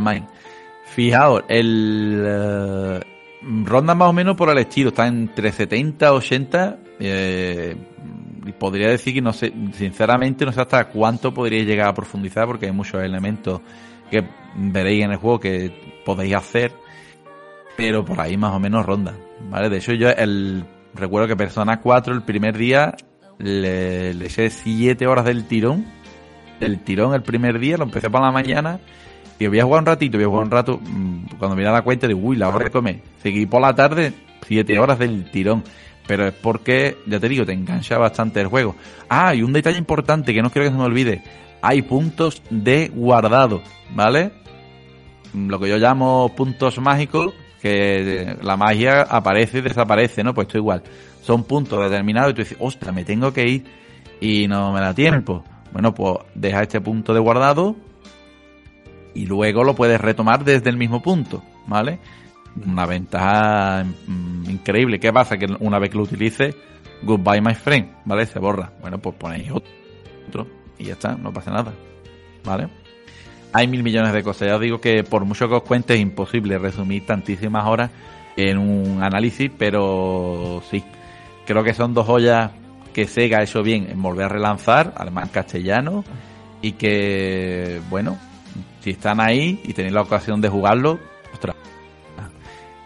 Mine. 0.00 0.39
Fijaos, 0.90 1.44
el 1.46 2.24
eh, 2.26 3.00
ronda 3.64 3.94
más 3.94 4.08
o 4.08 4.12
menos 4.12 4.36
por 4.36 4.50
el 4.50 4.58
estilo, 4.58 4.88
está 4.88 5.06
entre 5.06 5.52
70 5.52 6.12
80 6.12 6.78
eh, 6.98 7.76
y 8.44 8.52
podría 8.52 8.88
decir 8.88 9.14
que 9.14 9.22
no 9.22 9.32
sé, 9.32 9.52
sinceramente 9.72 10.44
no 10.44 10.50
sé 10.50 10.60
hasta 10.60 10.86
cuánto 10.88 11.32
podría 11.32 11.62
llegar 11.62 11.88
a 11.88 11.94
profundizar 11.94 12.46
porque 12.46 12.66
hay 12.66 12.72
muchos 12.72 13.00
elementos 13.04 13.60
que 14.10 14.24
veréis 14.56 15.04
en 15.04 15.12
el 15.12 15.18
juego 15.18 15.38
que 15.38 16.00
podéis 16.04 16.34
hacer, 16.34 16.72
pero 17.76 18.04
por 18.04 18.20
ahí 18.20 18.36
más 18.36 18.52
o 18.52 18.58
menos 18.58 18.84
ronda, 18.84 19.14
¿vale? 19.48 19.68
De 19.68 19.76
hecho 19.76 19.92
yo 19.92 20.10
el 20.10 20.64
recuerdo 20.94 21.28
que 21.28 21.36
Persona 21.36 21.80
4 21.80 22.14
el 22.14 22.22
primer 22.22 22.58
día 22.58 22.96
le, 23.38 24.12
le 24.12 24.26
eché 24.26 24.50
7 24.50 25.06
horas 25.06 25.24
del 25.24 25.44
tirón, 25.46 25.86
el 26.58 26.80
tirón 26.80 27.14
el 27.14 27.22
primer 27.22 27.60
día, 27.60 27.76
lo 27.76 27.84
empecé 27.84 28.10
por 28.10 28.20
la 28.22 28.32
mañana 28.32 28.80
y 29.40 29.48
voy 29.48 29.58
a 29.58 29.64
jugar 29.64 29.80
un 29.80 29.86
ratito, 29.86 30.18
voy 30.18 30.24
a 30.24 30.28
jugar 30.28 30.44
un 30.44 30.50
rato. 30.50 30.78
mm, 30.82 31.24
Cuando 31.38 31.56
me 31.56 31.64
da 31.64 31.72
la 31.72 31.82
cuenta, 31.82 32.06
digo, 32.06 32.20
uy, 32.22 32.36
la 32.36 32.48
hora 32.48 32.64
de 32.66 32.70
comer. 32.70 33.00
Seguí 33.22 33.46
por 33.46 33.60
la 33.62 33.74
tarde, 33.74 34.12
siete 34.46 34.78
horas 34.78 34.98
del 34.98 35.30
tirón. 35.30 35.64
pero 36.06 36.26
es 36.26 36.34
porque, 36.34 36.96
ya 37.06 37.20
te 37.20 37.28
digo, 37.28 37.44
te 37.46 37.52
engancha 37.52 37.96
bastante 37.96 38.40
el 38.40 38.48
juego. 38.48 38.74
Ah, 39.08 39.34
y 39.34 39.42
un 39.42 39.52
detalle 39.52 39.78
importante 39.78 40.34
que 40.34 40.42
no 40.42 40.50
quiero 40.50 40.66
que 40.66 40.72
se 40.72 40.78
me 40.78 40.84
olvide. 40.84 41.22
Hay 41.62 41.82
puntos 41.82 42.42
de 42.50 42.88
guardado, 42.88 43.62
¿vale? 43.94 44.32
Lo 45.32 45.60
que 45.60 45.68
yo 45.68 45.78
llamo 45.78 46.32
puntos 46.36 46.78
mágicos, 46.80 47.32
que 47.62 48.36
la 48.42 48.56
magia 48.56 49.02
aparece 49.02 49.58
y 49.58 49.60
desaparece, 49.60 50.24
¿no? 50.24 50.34
Pues 50.34 50.48
esto 50.48 50.58
igual. 50.58 50.82
Son 51.22 51.44
puntos 51.44 51.80
determinados 51.88 52.32
y 52.32 52.34
tú 52.34 52.40
dices, 52.42 52.56
ostras, 52.60 52.92
me 52.94 53.04
tengo 53.04 53.32
que 53.32 53.46
ir 53.46 53.64
y 54.20 54.48
no 54.48 54.72
me 54.72 54.80
da 54.80 54.92
tiempo. 54.92 55.44
Bueno, 55.72 55.94
pues 55.94 56.16
deja 56.34 56.62
este 56.62 56.80
punto 56.80 57.14
de 57.14 57.20
guardado 57.20 57.76
y 59.14 59.26
luego 59.26 59.64
lo 59.64 59.74
puedes 59.74 60.00
retomar 60.00 60.44
desde 60.44 60.70
el 60.70 60.76
mismo 60.76 61.02
punto, 61.02 61.42
¿vale? 61.66 61.98
Una 62.66 62.86
ventaja 62.86 63.84
mm, 63.84 64.50
increíble. 64.50 64.98
¿Qué 64.98 65.12
pasa? 65.12 65.36
Que 65.36 65.46
una 65.60 65.78
vez 65.78 65.90
que 65.90 65.96
lo 65.96 66.04
utilice, 66.04 66.54
goodbye 67.02 67.40
my 67.40 67.54
friend, 67.54 67.88
¿vale? 68.04 68.26
Se 68.26 68.38
borra. 68.38 68.72
Bueno, 68.80 68.98
pues 68.98 69.16
ponéis 69.16 69.50
otro 69.50 70.46
y 70.78 70.84
ya 70.84 70.94
está, 70.94 71.14
no 71.14 71.32
pasa 71.32 71.50
nada, 71.50 71.72
¿vale? 72.44 72.68
Hay 73.52 73.66
mil 73.66 73.82
millones 73.82 74.12
de 74.12 74.22
cosas. 74.22 74.48
Ya 74.48 74.54
os 74.56 74.60
digo 74.60 74.80
que 74.80 75.04
por 75.04 75.24
mucho 75.24 75.48
que 75.48 75.54
os 75.54 75.62
cuente 75.62 75.94
es 75.94 76.00
imposible 76.00 76.58
resumir 76.58 77.04
tantísimas 77.04 77.66
horas 77.66 77.90
en 78.36 78.58
un 78.58 79.02
análisis, 79.02 79.50
pero 79.56 80.62
sí, 80.70 80.82
creo 81.46 81.62
que 81.62 81.74
son 81.74 81.92
dos 81.92 82.06
joyas 82.06 82.52
que 82.94 83.06
Sega 83.06 83.38
ha 83.38 83.42
hecho 83.42 83.62
bien 83.62 83.88
en 83.90 84.00
volver 84.00 84.26
a 84.26 84.28
relanzar, 84.28 84.94
además 84.96 85.24
en 85.24 85.30
castellano, 85.30 86.04
y 86.62 86.72
que, 86.72 87.80
bueno, 87.90 88.18
si 88.80 88.90
están 88.90 89.20
ahí 89.20 89.60
y 89.64 89.72
tenéis 89.72 89.94
la 89.94 90.02
ocasión 90.02 90.40
de 90.40 90.48
jugarlo, 90.48 90.98
ostras. 91.32 91.56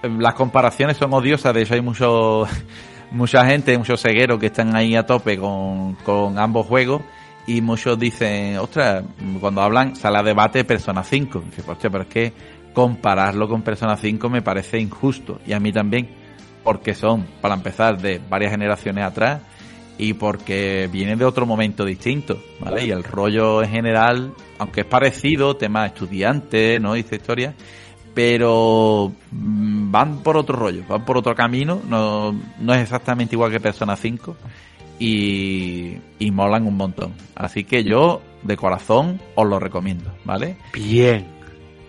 Las 0.02 0.34
comparaciones 0.34 0.98
son 0.98 1.14
odiosas, 1.14 1.54
de 1.54 1.62
hecho 1.62 1.74
hay 1.74 1.80
mucho, 1.80 2.46
mucha 3.10 3.46
gente, 3.46 3.76
muchos 3.78 4.02
cegueros 4.02 4.38
que 4.38 4.46
están 4.46 4.76
ahí 4.76 4.96
a 4.96 5.06
tope 5.06 5.38
con, 5.38 5.94
con 6.04 6.38
ambos 6.38 6.66
juegos 6.66 7.02
y 7.46 7.60
muchos 7.60 7.98
dicen, 7.98 8.58
ostras, 8.58 9.04
cuando 9.40 9.62
hablan 9.62 9.96
sale 9.96 10.18
a 10.18 10.22
debate 10.22 10.64
Persona 10.64 11.02
5. 11.02 11.44
Dice, 11.46 11.62
hostia, 11.66 11.90
pero 11.90 12.04
es 12.04 12.08
que 12.08 12.32
compararlo 12.72 13.48
con 13.48 13.62
Persona 13.62 13.96
5 13.96 14.28
me 14.28 14.42
parece 14.42 14.78
injusto 14.78 15.40
y 15.46 15.52
a 15.52 15.60
mí 15.60 15.72
también, 15.72 16.08
porque 16.62 16.94
son, 16.94 17.26
para 17.40 17.54
empezar, 17.54 18.00
de 18.00 18.20
varias 18.28 18.50
generaciones 18.50 19.04
atrás 19.04 19.42
y 19.98 20.14
porque 20.14 20.88
viene 20.90 21.16
de 21.16 21.24
otro 21.24 21.46
momento 21.46 21.84
distinto, 21.84 22.38
¿vale? 22.60 22.86
Y 22.86 22.90
el 22.90 23.04
rollo 23.04 23.62
en 23.62 23.70
general, 23.70 24.32
aunque 24.64 24.80
es 24.82 24.86
parecido, 24.86 25.56
tema 25.56 25.86
estudiante, 25.86 26.78
¿no? 26.80 26.94
Dice 26.94 27.16
historia, 27.16 27.54
pero 28.14 29.12
mm, 29.30 29.90
van 29.90 30.18
por 30.22 30.36
otro 30.36 30.56
rollo, 30.56 30.82
van 30.88 31.04
por 31.04 31.16
otro 31.18 31.34
camino, 31.34 31.80
no, 31.88 32.34
no 32.58 32.74
es 32.74 32.82
exactamente 32.82 33.34
igual 33.34 33.50
que 33.50 33.60
Persona 33.60 33.96
5 33.96 34.36
y, 34.98 35.96
y 36.18 36.30
molan 36.30 36.66
un 36.66 36.76
montón. 36.76 37.12
Así 37.34 37.64
que 37.64 37.84
yo, 37.84 38.20
de 38.42 38.56
corazón, 38.56 39.20
os 39.34 39.46
lo 39.46 39.58
recomiendo, 39.58 40.12
¿vale? 40.24 40.56
Bien. 40.72 41.26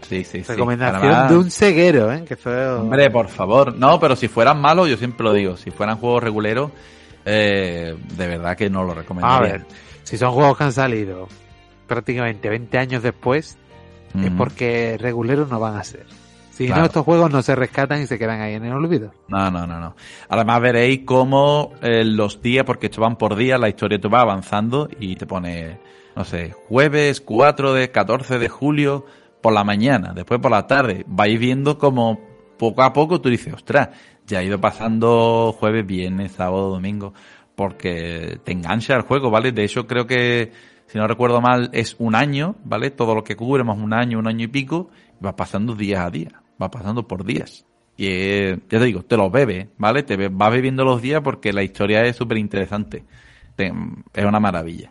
Sí, 0.07 0.23
sí, 0.23 0.43
sí. 0.43 0.51
Recomendación 0.53 1.03
Además- 1.11 1.29
de 1.31 1.37
un 1.37 1.49
ceguero, 1.51 2.11
¿eh? 2.13 2.23
Que 2.27 2.35
fue... 2.35 2.67
Hombre, 2.73 3.09
por 3.09 3.27
favor. 3.27 3.75
No, 3.75 3.99
pero 3.99 4.15
si 4.15 4.27
fueran 4.27 4.61
malos, 4.61 4.87
yo 4.87 4.97
siempre 4.97 5.23
lo 5.23 5.33
digo. 5.33 5.57
Si 5.57 5.71
fueran 5.71 5.97
juegos 5.97 6.21
reguleros, 6.23 6.71
eh, 7.25 7.95
de 8.15 8.27
verdad 8.27 8.55
que 8.55 8.69
no 8.69 8.83
lo 8.83 8.91
A 8.91 8.95
recomendaría. 8.95 9.51
ver, 9.53 9.65
si 10.03 10.15
son 10.17 10.31
juegos 10.31 10.57
que 10.57 10.63
han 10.65 10.71
salido 10.73 11.27
prácticamente 11.85 12.49
20 12.49 12.77
años 12.77 13.03
después, 13.03 13.57
es 14.23 14.31
porque 14.31 14.97
reguleros 14.99 15.49
no 15.49 15.59
van 15.59 15.75
a 15.75 15.83
ser. 15.83 16.05
Si 16.51 16.67
Claro. 16.67 16.81
no, 16.83 16.85
estos 16.87 17.03
juegos 17.03 17.29
no 17.31 17.41
se 17.41 17.53
rescatan 17.53 18.01
y 18.01 18.07
se 18.07 18.17
quedan 18.17 18.39
ahí 18.39 18.53
en 18.53 18.63
el 18.63 18.71
olvido. 18.71 19.11
No, 19.27 19.51
no, 19.51 19.67
no, 19.67 19.77
no. 19.77 19.93
Además 20.29 20.61
veréis 20.61 21.01
cómo 21.05 21.73
eh, 21.81 22.05
los 22.05 22.41
días, 22.41 22.63
porque 22.63 22.85
esto 22.85 23.01
van 23.01 23.17
por 23.17 23.35
días, 23.35 23.59
la 23.59 23.67
historia 23.67 23.99
te 23.99 24.07
va 24.07 24.21
avanzando 24.21 24.87
y 24.97 25.17
te 25.17 25.25
pone, 25.25 25.79
no 26.15 26.23
sé, 26.23 26.51
jueves 26.69 27.19
4 27.19 27.73
de 27.73 27.91
14 27.91 28.39
de 28.39 28.47
julio 28.47 29.05
por 29.41 29.51
la 29.51 29.65
mañana, 29.65 30.13
después 30.15 30.39
por 30.39 30.51
la 30.51 30.65
tarde. 30.65 31.03
Vais 31.07 31.37
viendo 31.37 31.77
como 31.77 32.21
poco 32.57 32.83
a 32.83 32.93
poco 32.93 33.19
tú 33.19 33.27
dices, 33.29 33.53
ostras, 33.53 33.89
ya 34.25 34.39
ha 34.39 34.43
ido 34.43 34.59
pasando 34.61 35.53
jueves, 35.59 35.85
viernes, 35.85 36.31
sábado, 36.31 36.69
domingo, 36.69 37.13
porque 37.55 38.39
te 38.43 38.53
engancha 38.53 38.95
el 38.95 39.01
juego, 39.01 39.29
¿vale? 39.29 39.51
De 39.51 39.65
hecho 39.65 39.85
creo 39.87 40.07
que, 40.07 40.53
si 40.87 40.97
no 40.97 41.07
recuerdo 41.07 41.41
mal, 41.41 41.69
es 41.73 41.95
un 41.99 42.15
año, 42.15 42.55
¿vale? 42.63 42.91
Todo 42.91 43.15
lo 43.15 43.23
que 43.23 43.35
cubre, 43.35 43.63
más 43.63 43.77
un 43.77 43.93
año, 43.93 44.19
un 44.19 44.27
año 44.27 44.45
y 44.45 44.47
pico, 44.47 44.89
va 45.25 45.35
pasando 45.35 45.75
días 45.75 46.05
a 46.05 46.09
día, 46.11 46.29
va 46.61 46.69
pasando 46.71 47.07
por 47.07 47.23
días. 47.25 47.65
Y 47.97 48.07
eh, 48.09 48.59
ya 48.69 48.79
te 48.79 48.85
digo, 48.85 49.03
te 49.03 49.15
los 49.17 49.31
bebe, 49.31 49.69
¿vale? 49.77 50.03
Te 50.03 50.27
vas 50.29 50.51
bebiendo 50.51 50.83
los 50.83 51.01
días 51.01 51.21
porque 51.23 51.53
la 51.53 51.63
historia 51.63 52.03
es 52.05 52.15
súper 52.15 52.37
interesante. 52.37 53.03
Te- 53.55 53.71
Es 54.13 54.25
una 54.25 54.39
maravilla. 54.39 54.89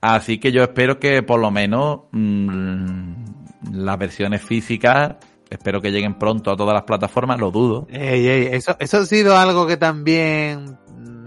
Así 0.00 0.38
que 0.38 0.52
yo 0.52 0.62
espero 0.62 1.00
que 1.00 1.22
por 1.24 1.40
lo 1.40 1.50
menos 1.50 2.02
mm, 2.12 3.12
las 3.72 3.98
versiones 3.98 4.40
físicas, 4.42 5.16
espero 5.50 5.80
que 5.82 5.90
lleguen 5.90 6.14
pronto 6.14 6.52
a 6.52 6.56
todas 6.56 6.74
las 6.74 6.84
plataformas, 6.84 7.40
lo 7.40 7.50
dudo. 7.50 7.88
Ey, 7.90 8.26
ey, 8.28 8.48
eso, 8.52 8.76
eso 8.78 8.98
ha 8.98 9.06
sido 9.06 9.36
algo 9.36 9.66
que 9.66 9.76
también 9.76 10.78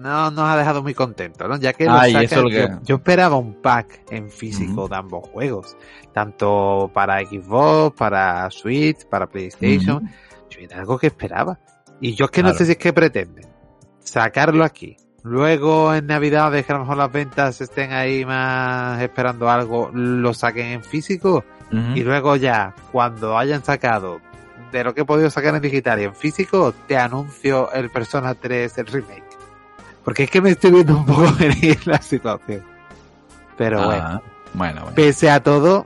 no 0.02 0.32
nos 0.32 0.50
ha 0.50 0.58
dejado 0.58 0.82
muy 0.84 0.94
contentos, 0.94 1.48
¿no? 1.48 1.58
Ya 1.58 1.74
que 1.74 1.88
Ay, 1.88 2.14
sacan- 2.14 2.24
eso 2.26 2.36
es 2.36 2.42
lo 2.44 2.50
que- 2.50 2.62
yo, 2.74 2.80
yo 2.84 2.96
esperaba 2.96 3.36
un 3.38 3.62
pack 3.62 4.02
en 4.12 4.30
físico 4.32 4.88
de 4.88 4.96
ambos 4.96 5.28
juegos, 5.30 5.78
tanto 6.14 6.90
para 6.94 7.20
Xbox, 7.26 7.96
para 7.98 8.50
Switch, 8.52 9.06
para 9.08 9.28
PlayStation. 9.28 10.10
Yo 10.50 10.60
era 10.60 10.80
algo 10.80 10.98
que 11.00 11.08
esperaba. 11.08 11.60
Y 12.02 12.16
yo 12.16 12.26
es 12.26 12.32
que 12.32 12.42
no 12.44 12.50
sé 12.54 12.66
si 12.66 12.72
es 12.74 12.78
que 12.78 12.94
pretenden 12.94 13.46
sacarlo 14.00 14.64
aquí. 14.64 14.98
Luego 15.24 15.94
en 15.94 16.08
Navidades, 16.08 16.66
que 16.66 16.72
a 16.72 16.76
lo 16.76 16.82
mejor 16.82 16.98
las 16.98 17.12
ventas 17.12 17.62
estén 17.62 17.92
ahí 17.94 18.26
más 18.26 19.00
esperando 19.02 19.50
algo, 19.52 19.92
lo 19.94 20.34
saquen 20.34 20.68
en 20.68 20.84
físico. 20.84 21.44
Y 21.96 22.04
luego 22.04 22.36
ya, 22.36 22.76
cuando 22.92 23.38
hayan 23.38 23.64
sacado 23.64 24.20
de 24.74 24.84
lo 24.84 24.94
que 24.94 25.02
he 25.02 25.06
podido 25.06 25.30
sacar 25.30 25.56
en 25.56 25.62
digital 25.62 26.02
y 26.02 26.04
en 26.06 26.16
físico, 26.16 26.74
te 26.88 26.98
anuncio 26.98 27.72
el 27.72 27.90
Persona 27.90 28.34
3, 28.36 28.78
el 28.80 28.88
remake. 28.88 29.24
Porque 30.04 30.24
es 30.24 30.32
que 30.32 30.42
me 30.42 30.50
estoy 30.52 30.72
viendo 30.72 30.98
un 30.98 31.06
poco 31.06 31.32
venir 31.40 31.80
la 31.88 32.02
situación. 32.02 32.64
Pero 33.58 33.82
Ah, 33.82 33.86
bueno, 33.86 34.22
bueno, 34.54 34.82
bueno. 34.82 34.96
pese 34.96 35.30
a 35.30 35.42
todo, 35.44 35.86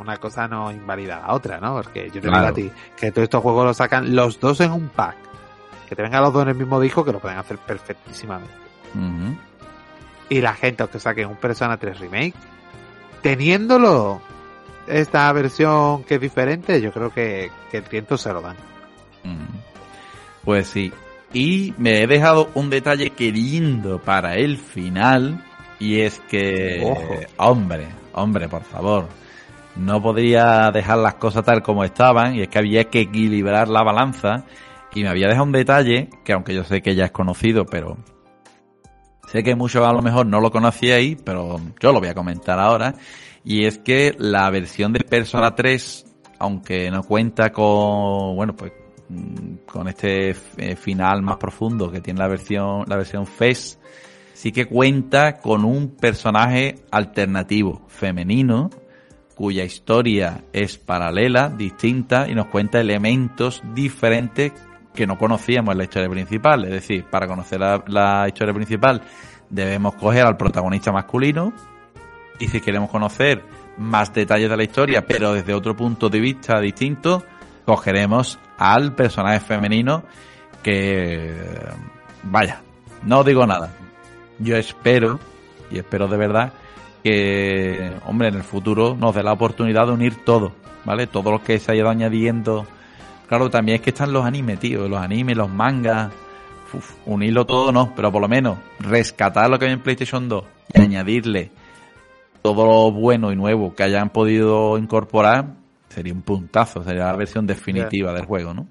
una 0.00 0.16
cosa 0.18 0.46
no 0.48 0.70
invalida 0.70 1.20
la 1.20 1.32
otra, 1.34 1.58
¿no? 1.60 1.74
Porque 1.74 2.06
yo 2.10 2.20
te 2.20 2.28
Claro. 2.28 2.52
digo 2.54 2.68
a 2.70 2.72
ti, 2.76 2.82
que 2.96 3.10
todos 3.10 3.24
estos 3.24 3.42
juegos 3.42 3.64
los 3.64 3.76
sacan 3.76 4.14
los 4.14 4.38
dos 4.40 4.60
en 4.60 4.72
un 4.72 4.88
pack. 4.88 5.16
Que 5.88 5.96
te 5.96 6.02
vengan 6.02 6.22
los 6.22 6.32
dos 6.32 6.42
en 6.42 6.48
el 6.50 6.54
mismo 6.54 6.78
disco, 6.80 7.02
que 7.04 7.12
lo 7.12 7.18
pueden 7.18 7.38
hacer 7.38 7.56
perfectísimamente. 7.58 8.52
Y 10.28 10.40
la 10.42 10.52
gente 10.54 10.86
que 10.88 10.98
saquen 11.00 11.28
un 11.28 11.36
Persona 11.36 11.78
3 11.78 11.98
remake, 12.00 12.34
teniéndolo 13.22 14.20
esta 14.86 15.32
versión 15.32 16.04
que 16.04 16.16
es 16.16 16.20
diferente, 16.20 16.80
yo 16.82 16.92
creo 16.92 17.10
que, 17.10 17.50
que 17.70 17.78
el 17.78 17.84
tiento 17.84 18.18
se 18.18 18.32
lo 18.32 18.42
dan. 18.42 18.56
Pues 20.44 20.66
sí. 20.68 20.92
Y 21.32 21.74
me 21.76 22.02
he 22.02 22.06
dejado 22.06 22.50
un 22.54 22.70
detalle 22.70 23.10
queriendo 23.10 24.00
para 24.00 24.36
el 24.36 24.56
final. 24.56 25.44
Y 25.78 26.00
es 26.00 26.20
que, 26.28 26.82
Ojo. 26.84 27.14
hombre, 27.36 27.88
hombre, 28.14 28.48
por 28.48 28.62
favor. 28.62 29.08
No 29.76 30.02
podría 30.02 30.70
dejar 30.72 30.98
las 30.98 31.14
cosas 31.14 31.44
tal 31.44 31.62
como 31.62 31.84
estaban. 31.84 32.34
Y 32.34 32.42
es 32.42 32.48
que 32.48 32.58
había 32.58 32.84
que 32.84 33.00
equilibrar 33.02 33.68
la 33.68 33.82
balanza. 33.82 34.44
Y 34.94 35.02
me 35.02 35.10
había 35.10 35.28
dejado 35.28 35.44
un 35.44 35.52
detalle 35.52 36.08
que 36.24 36.32
aunque 36.32 36.54
yo 36.54 36.64
sé 36.64 36.80
que 36.80 36.94
ya 36.94 37.04
es 37.04 37.10
conocido, 37.12 37.66
pero 37.66 37.98
sé 39.30 39.42
que 39.42 39.54
muchos 39.54 39.86
a 39.86 39.92
lo 39.92 40.00
mejor 40.00 40.26
no 40.26 40.40
lo 40.40 40.50
conocíais, 40.50 41.18
pero 41.22 41.60
yo 41.80 41.92
lo 41.92 42.00
voy 42.00 42.08
a 42.08 42.14
comentar 42.14 42.58
ahora. 42.58 42.94
Y 43.44 43.66
es 43.66 43.78
que 43.78 44.16
la 44.18 44.50
versión 44.50 44.92
de 44.92 45.00
Persona 45.00 45.54
3, 45.54 46.06
aunque 46.38 46.90
no 46.90 47.02
cuenta 47.02 47.52
con, 47.52 48.34
bueno, 48.34 48.56
pues 48.56 48.72
con 49.66 49.88
este 49.88 50.30
eh, 50.30 50.76
final 50.76 51.22
más 51.22 51.36
profundo 51.36 51.90
que 51.90 52.00
tiene 52.00 52.20
la 52.20 52.28
versión, 52.28 52.84
la 52.86 52.96
versión 52.96 53.26
FES, 53.26 53.78
sí 54.34 54.52
que 54.52 54.66
cuenta 54.66 55.38
con 55.38 55.64
un 55.64 55.96
personaje 55.96 56.76
alternativo, 56.90 57.86
femenino, 57.88 58.70
cuya 59.34 59.64
historia 59.64 60.44
es 60.52 60.78
paralela, 60.78 61.48
distinta 61.48 62.28
y 62.28 62.34
nos 62.34 62.46
cuenta 62.46 62.80
elementos 62.80 63.62
diferentes 63.74 64.52
que 64.94 65.06
no 65.06 65.16
conocíamos 65.16 65.72
en 65.72 65.78
la 65.78 65.84
historia 65.84 66.08
principal. 66.08 66.64
Es 66.64 66.70
decir, 66.70 67.04
para 67.04 67.26
conocer 67.26 67.60
la, 67.60 67.82
la 67.86 68.26
historia 68.26 68.52
principal 68.52 69.00
debemos 69.48 69.94
coger 69.94 70.26
al 70.26 70.36
protagonista 70.36 70.92
masculino 70.92 71.52
y 72.38 72.48
si 72.48 72.60
queremos 72.60 72.90
conocer 72.90 73.42
más 73.78 74.12
detalles 74.12 74.50
de 74.50 74.56
la 74.56 74.64
historia, 74.64 75.06
pero 75.06 75.32
desde 75.32 75.54
otro 75.54 75.76
punto 75.76 76.08
de 76.08 76.20
vista 76.20 76.60
distinto, 76.60 77.24
cogeremos 77.68 78.38
al 78.56 78.94
personaje 78.94 79.40
femenino 79.40 80.02
que, 80.62 81.36
vaya, 82.22 82.62
no 83.02 83.22
digo 83.22 83.46
nada. 83.46 83.74
Yo 84.38 84.56
espero, 84.56 85.20
y 85.70 85.76
espero 85.76 86.08
de 86.08 86.16
verdad, 86.16 86.54
que, 87.04 87.92
hombre, 88.06 88.28
en 88.28 88.36
el 88.36 88.42
futuro 88.42 88.96
nos 88.98 89.14
dé 89.14 89.22
la 89.22 89.34
oportunidad 89.34 89.86
de 89.86 89.92
unir 89.92 90.24
todo, 90.24 90.52
¿vale? 90.86 91.08
Todo 91.08 91.30
lo 91.30 91.44
que 91.44 91.58
se 91.58 91.70
ha 91.70 91.74
ido 91.74 91.90
añadiendo. 91.90 92.66
Claro, 93.28 93.50
también 93.50 93.76
es 93.76 93.82
que 93.82 93.90
están 93.90 94.14
los 94.14 94.24
animes, 94.24 94.58
tío, 94.60 94.88
los 94.88 95.02
animes, 95.02 95.36
los 95.36 95.50
mangas, 95.50 96.10
unirlo 97.04 97.44
todo 97.44 97.70
no, 97.70 97.92
pero 97.94 98.10
por 98.10 98.22
lo 98.22 98.28
menos 98.28 98.56
rescatar 98.80 99.50
lo 99.50 99.58
que 99.58 99.66
hay 99.66 99.72
en 99.72 99.82
PlayStation 99.82 100.26
2 100.26 100.42
y 100.72 100.80
añadirle 100.80 101.50
todo 102.40 102.64
lo 102.64 102.92
bueno 102.92 103.30
y 103.30 103.36
nuevo 103.36 103.74
que 103.74 103.82
hayan 103.82 104.08
podido 104.08 104.78
incorporar, 104.78 105.57
sería 105.88 106.12
un 106.12 106.22
puntazo, 106.22 106.82
sería 106.82 107.06
la 107.06 107.16
versión 107.16 107.46
definitiva 107.46 108.12
del 108.12 108.24
juego, 108.24 108.54
¿no? 108.54 108.66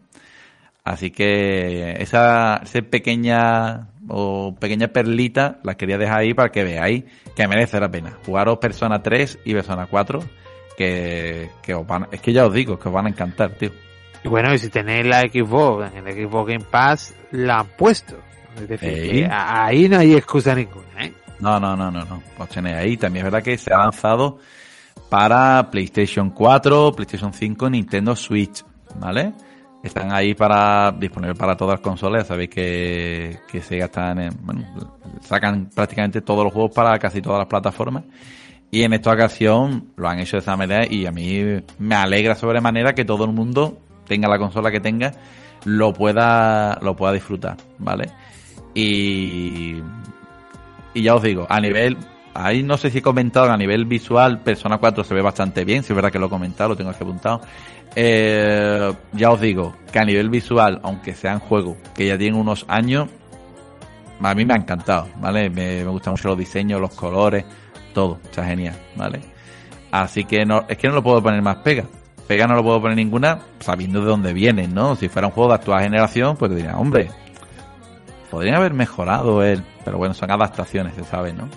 Así 0.83 1.11
que 1.11 2.01
esa, 2.01 2.61
esa 2.63 2.81
pequeña 2.81 3.89
o 4.07 4.55
pequeña 4.55 4.87
perlita 4.87 5.59
la 5.63 5.75
quería 5.75 5.97
dejar 5.97 6.19
ahí 6.19 6.33
para 6.33 6.49
que 6.49 6.63
veáis 6.63 7.03
que 7.35 7.47
merece 7.47 7.79
la 7.79 7.91
pena. 7.91 8.17
Jugaros 8.25 8.57
Persona 8.59 9.03
3 9.03 9.39
y 9.43 9.53
Persona 9.53 9.87
4, 9.87 10.19
que, 10.77 11.49
que 11.61 11.73
os 11.73 11.85
van, 11.85 12.07
es 12.11 12.21
que 12.21 12.31
ya 12.31 12.45
os 12.45 12.53
digo, 12.53 12.79
que 12.79 12.87
os 12.87 12.93
van 12.93 13.07
a 13.07 13.09
encantar, 13.09 13.51
tío. 13.51 13.71
Y 14.23 14.29
bueno, 14.29 14.53
y 14.53 14.59
si 14.59 14.69
tenéis 14.69 15.05
la 15.05 15.21
Xbox, 15.21 15.93
en 15.93 16.07
el 16.07 16.13
Xbox 16.13 16.47
Game 16.47 16.65
Pass 16.71 17.13
la 17.31 17.59
han 17.59 17.67
puesto. 17.67 18.17
Es 18.55 18.67
decir, 18.67 19.27
ahí 19.29 19.89
no 19.89 19.99
hay 19.99 20.15
excusa 20.15 20.55
ninguna, 20.55 21.05
¿eh? 21.05 21.13
No, 21.39 21.59
no, 21.59 21.75
no, 21.75 21.91
no, 21.91 22.03
no. 22.05 22.23
Os 22.37 22.49
tenéis 22.49 22.77
ahí. 22.77 22.97
También 22.97 23.25
es 23.25 23.31
verdad 23.31 23.43
que 23.43 23.57
se 23.57 23.73
ha 23.73 23.77
lanzado 23.79 24.39
para 25.09 25.69
PlayStation 25.71 26.29
4, 26.31 26.93
PlayStation 26.93 27.33
5, 27.33 27.69
Nintendo 27.69 28.15
Switch, 28.15 28.63
¿vale? 28.99 29.33
Están 29.83 30.11
ahí 30.11 30.33
para 30.33 30.91
disponibles 30.91 31.37
para 31.37 31.55
todas 31.55 31.75
las 31.75 31.81
consolas. 31.81 32.27
Sabéis 32.27 32.49
que, 32.49 33.39
que 33.47 33.61
Sega 33.61 33.85
están 33.85 34.19
en, 34.19 34.33
bueno, 34.41 34.63
sacan 35.21 35.69
prácticamente 35.73 36.21
todos 36.21 36.43
los 36.43 36.53
juegos 36.53 36.71
para 36.73 36.97
casi 36.99 37.21
todas 37.21 37.39
las 37.39 37.47
plataformas. 37.47 38.03
Y 38.69 38.83
en 38.83 38.93
esta 38.93 39.13
ocasión 39.13 39.93
lo 39.95 40.09
han 40.09 40.19
hecho 40.19 40.37
de 40.37 40.41
esa 40.41 40.57
manera 40.57 40.85
y 40.89 41.05
a 41.05 41.11
mí 41.11 41.61
me 41.79 41.95
alegra 41.95 42.35
sobremanera 42.35 42.93
que 42.93 43.05
todo 43.05 43.23
el 43.23 43.31
mundo 43.31 43.79
tenga 44.05 44.27
la 44.27 44.37
consola 44.37 44.71
que 44.71 44.79
tenga 44.79 45.13
lo 45.63 45.93
pueda 45.93 46.77
lo 46.81 46.95
pueda 46.95 47.13
disfrutar, 47.13 47.57
¿vale? 47.79 48.11
Y 48.73 49.81
y 50.93 51.03
ya 51.03 51.13
os 51.13 51.21
digo, 51.21 51.45
a 51.47 51.61
nivel, 51.61 51.95
ahí 52.37 52.63
no 52.63 52.77
sé 52.77 52.91
si 52.91 52.99
he 52.99 53.01
comentado, 53.01 53.51
a 53.51 53.57
nivel 53.57 53.85
visual, 53.85 54.39
Persona 54.39 54.77
4 54.77 55.03
se 55.03 55.13
ve 55.13 55.21
bastante 55.21 55.65
bien, 55.65 55.83
si 55.83 55.91
es 55.91 55.95
verdad 55.95 56.11
que 56.11 56.19
lo 56.19 56.27
he 56.27 56.29
comentado, 56.29 56.69
lo 56.69 56.75
tengo 56.75 56.91
aquí 56.91 57.03
apuntado. 57.03 57.41
Eh, 57.95 58.93
ya 59.13 59.31
os 59.31 59.41
digo, 59.41 59.75
que 59.91 59.99
a 59.99 60.05
nivel 60.05 60.29
visual, 60.29 60.79
aunque 60.83 61.15
sean 61.15 61.39
juegos 61.39 61.77
que 61.95 62.05
ya 62.05 62.17
tienen 62.17 62.39
unos 62.39 62.65
años, 62.67 63.09
a 64.21 64.35
mí 64.35 64.45
me 64.45 64.53
ha 64.53 64.57
encantado, 64.57 65.07
¿vale? 65.17 65.49
Me, 65.49 65.83
me 65.83 65.89
gustan 65.89 66.13
mucho 66.13 66.29
los 66.29 66.37
diseños, 66.37 66.79
los 66.79 66.93
colores, 66.93 67.45
todo, 67.93 68.19
está 68.23 68.45
genial, 68.45 68.75
¿vale? 68.95 69.21
Así 69.91 70.25
que 70.25 70.45
no, 70.45 70.65
es 70.67 70.77
que 70.77 70.87
no 70.87 70.95
lo 70.95 71.03
puedo 71.03 71.21
poner 71.21 71.41
más 71.41 71.57
pega. 71.57 71.85
Pega 72.27 72.45
no 72.45 72.55
lo 72.55 72.63
puedo 72.63 72.81
poner 72.81 72.97
ninguna, 72.97 73.39
sabiendo 73.59 74.01
de 74.01 74.07
dónde 74.07 74.33
vienen, 74.33 74.73
¿no? 74.73 74.95
Si 74.95 75.07
fuera 75.07 75.29
un 75.29 75.33
juego 75.33 75.49
de 75.49 75.55
actual 75.55 75.81
generación, 75.81 76.35
pues 76.35 76.53
diría, 76.53 76.77
hombre, 76.77 77.09
podrían 78.29 78.55
haber 78.55 78.73
mejorado 78.73 79.41
él, 79.43 79.63
pero 79.85 79.97
bueno, 79.97 80.13
son 80.13 80.29
adaptaciones, 80.29 80.93
se 80.93 81.05
sabe, 81.05 81.31
¿no? 81.31 81.47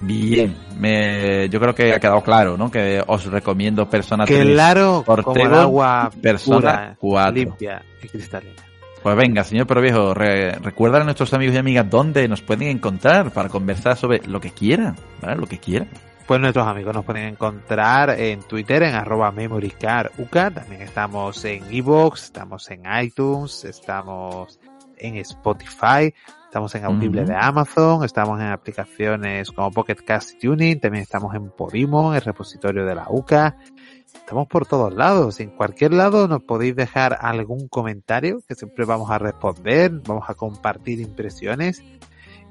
Bien, 0.00 0.56
me, 0.78 1.48
yo 1.48 1.58
creo 1.58 1.74
que 1.74 1.92
ha 1.92 1.98
quedado 1.98 2.22
claro, 2.22 2.56
¿no? 2.56 2.70
Que 2.70 3.02
os 3.06 3.24
recomiendo 3.26 3.88
Persona 3.88 4.24
3. 4.24 4.52
Claro, 4.52 5.04
como 5.04 5.44
el 5.44 5.54
agua 5.54 6.10
Persona 6.22 6.96
pura, 7.00 7.32
4. 7.32 7.32
limpia 7.32 7.82
y 8.02 8.08
cristalina. 8.08 8.54
Pues 9.02 9.16
venga, 9.16 9.44
señor 9.44 9.66
Pero 9.66 9.80
Viejo, 9.80 10.14
re, 10.14 10.52
recuerda 10.52 11.00
a 11.00 11.04
nuestros 11.04 11.32
amigos 11.32 11.54
y 11.54 11.58
amigas 11.58 11.88
dónde 11.88 12.28
nos 12.28 12.42
pueden 12.42 12.68
encontrar 12.68 13.30
para 13.32 13.48
conversar 13.48 13.96
sobre 13.96 14.20
lo 14.26 14.40
que 14.40 14.50
quieran, 14.50 14.96
¿vale? 15.20 15.36
Lo 15.36 15.46
que 15.46 15.58
quieran. 15.58 15.88
Pues 16.26 16.40
nuestros 16.40 16.66
amigos 16.66 16.94
nos 16.94 17.06
pueden 17.06 17.24
encontrar 17.24 18.10
en 18.20 18.42
Twitter 18.42 18.82
en 18.82 18.94
arroba 18.94 19.32
memorycarduk, 19.32 20.28
también 20.30 20.82
estamos 20.82 21.42
en 21.46 21.64
Evox, 21.70 22.24
estamos 22.24 22.70
en 22.70 22.82
iTunes, 23.02 23.64
estamos 23.64 24.60
en 24.98 25.16
Spotify, 25.16 26.14
estamos 26.44 26.74
en 26.74 26.84
Audible 26.84 27.24
de 27.24 27.34
Amazon, 27.34 28.04
estamos 28.04 28.40
en 28.40 28.46
aplicaciones 28.46 29.50
como 29.50 29.70
Pocket 29.70 29.96
Cast 29.96 30.40
Tuning, 30.40 30.80
también 30.80 31.02
estamos 31.02 31.34
en 31.34 31.50
Podimo, 31.50 32.14
el 32.14 32.22
repositorio 32.22 32.86
de 32.86 32.94
la 32.94 33.06
UCA, 33.08 33.56
estamos 34.14 34.46
por 34.48 34.66
todos 34.66 34.94
lados, 34.94 35.40
en 35.40 35.50
cualquier 35.50 35.92
lado 35.92 36.28
nos 36.28 36.42
podéis 36.42 36.74
dejar 36.74 37.18
algún 37.20 37.68
comentario 37.68 38.40
que 38.48 38.54
siempre 38.54 38.84
vamos 38.84 39.10
a 39.10 39.18
responder, 39.18 39.90
vamos 40.06 40.24
a 40.28 40.34
compartir 40.34 41.00
impresiones 41.00 41.82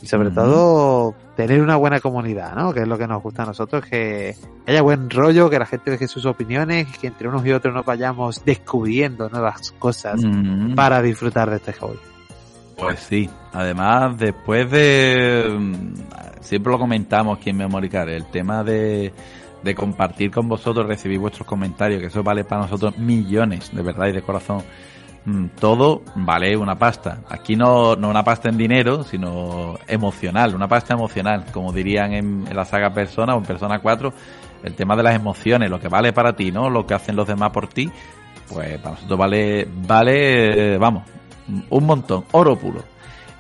y 0.02 0.08
sobre 0.08 0.30
todo 0.30 1.16
tener 1.36 1.62
una 1.62 1.76
buena 1.76 2.00
comunidad, 2.00 2.56
¿no? 2.56 2.74
Que 2.74 2.82
es 2.82 2.88
lo 2.88 2.98
que 2.98 3.08
nos 3.08 3.22
gusta 3.22 3.44
a 3.44 3.46
nosotros, 3.48 3.84
que 3.86 4.36
haya 4.68 4.82
buen 4.82 5.10
rollo, 5.10 5.50
que 5.50 5.58
la 5.58 5.66
gente 5.66 5.92
deje 5.92 6.08
sus 6.08 6.26
opiniones, 6.26 6.88
que 7.00 7.08
entre 7.08 7.28
unos 7.28 7.46
y 7.46 7.52
otros 7.52 7.74
nos 7.74 7.86
vayamos 7.86 8.46
descubriendo 8.46 9.30
nuevas 9.30 9.72
cosas 9.80 10.22
para 10.76 11.02
disfrutar 11.02 11.50
de 11.50 11.56
este 11.58 11.74
hobby. 11.74 11.98
Pues 12.78 13.00
sí, 13.00 13.30
además 13.54 14.18
después 14.18 14.70
de... 14.70 15.46
mm, 15.58 15.94
Siempre 16.42 16.72
lo 16.72 16.80
comentamos 16.80 17.38
aquí 17.38 17.50
en 17.50 17.58
Memory 17.58 17.90
Card, 17.90 18.10
el 18.10 18.26
tema 18.28 18.64
de, 18.64 19.12
de 19.64 19.76
compartir 19.76 20.32
con 20.32 20.48
vosotros, 20.48 20.86
recibir 20.88 21.20
vuestros 21.20 21.46
comentarios, 21.46 22.00
que 22.00 22.08
eso 22.08 22.24
vale 22.24 22.46
para 22.46 22.62
nosotros 22.62 22.98
millones, 22.98 23.76
de 23.76 23.82
verdad 23.82 24.08
y 24.08 24.12
de 24.14 24.22
corazón. 24.22 24.64
Mm, 25.26 25.48
Todo 25.60 26.04
vale 26.16 26.56
una 26.56 26.76
pasta. 26.76 27.20
Aquí 27.28 27.58
no, 27.58 27.96
no 27.98 28.10
una 28.10 28.24
pasta 28.24 28.48
en 28.48 28.58
dinero, 28.58 29.04
sino 29.04 29.78
emocional, 29.88 30.56
una 30.56 30.70
pasta 30.70 30.94
emocional, 30.94 31.46
como 31.52 31.74
dirían 31.74 32.14
en, 32.14 32.46
en 32.48 32.56
la 32.56 32.64
saga 32.64 32.92
Persona 32.94 33.36
o 33.36 33.40
en 33.40 33.44
Persona 33.46 33.80
4, 33.80 34.14
el 34.64 34.74
tema 34.76 34.96
de 34.96 35.04
las 35.04 35.16
emociones, 35.16 35.70
lo 35.70 35.80
que 35.82 35.90
vale 35.90 36.14
para 36.14 36.34
ti, 36.34 36.52
¿no? 36.52 36.70
Lo 36.70 36.86
que 36.86 36.94
hacen 36.94 37.16
los 37.18 37.28
demás 37.28 37.50
por 37.52 37.68
ti, 37.68 37.92
pues 38.54 38.78
para 38.80 38.96
nosotros 38.96 39.20
vale, 39.20 39.68
vale, 39.86 40.78
vamos, 40.78 41.04
un 41.70 41.86
montón, 41.86 42.26
oro 42.32 42.58
puro. 42.58 42.84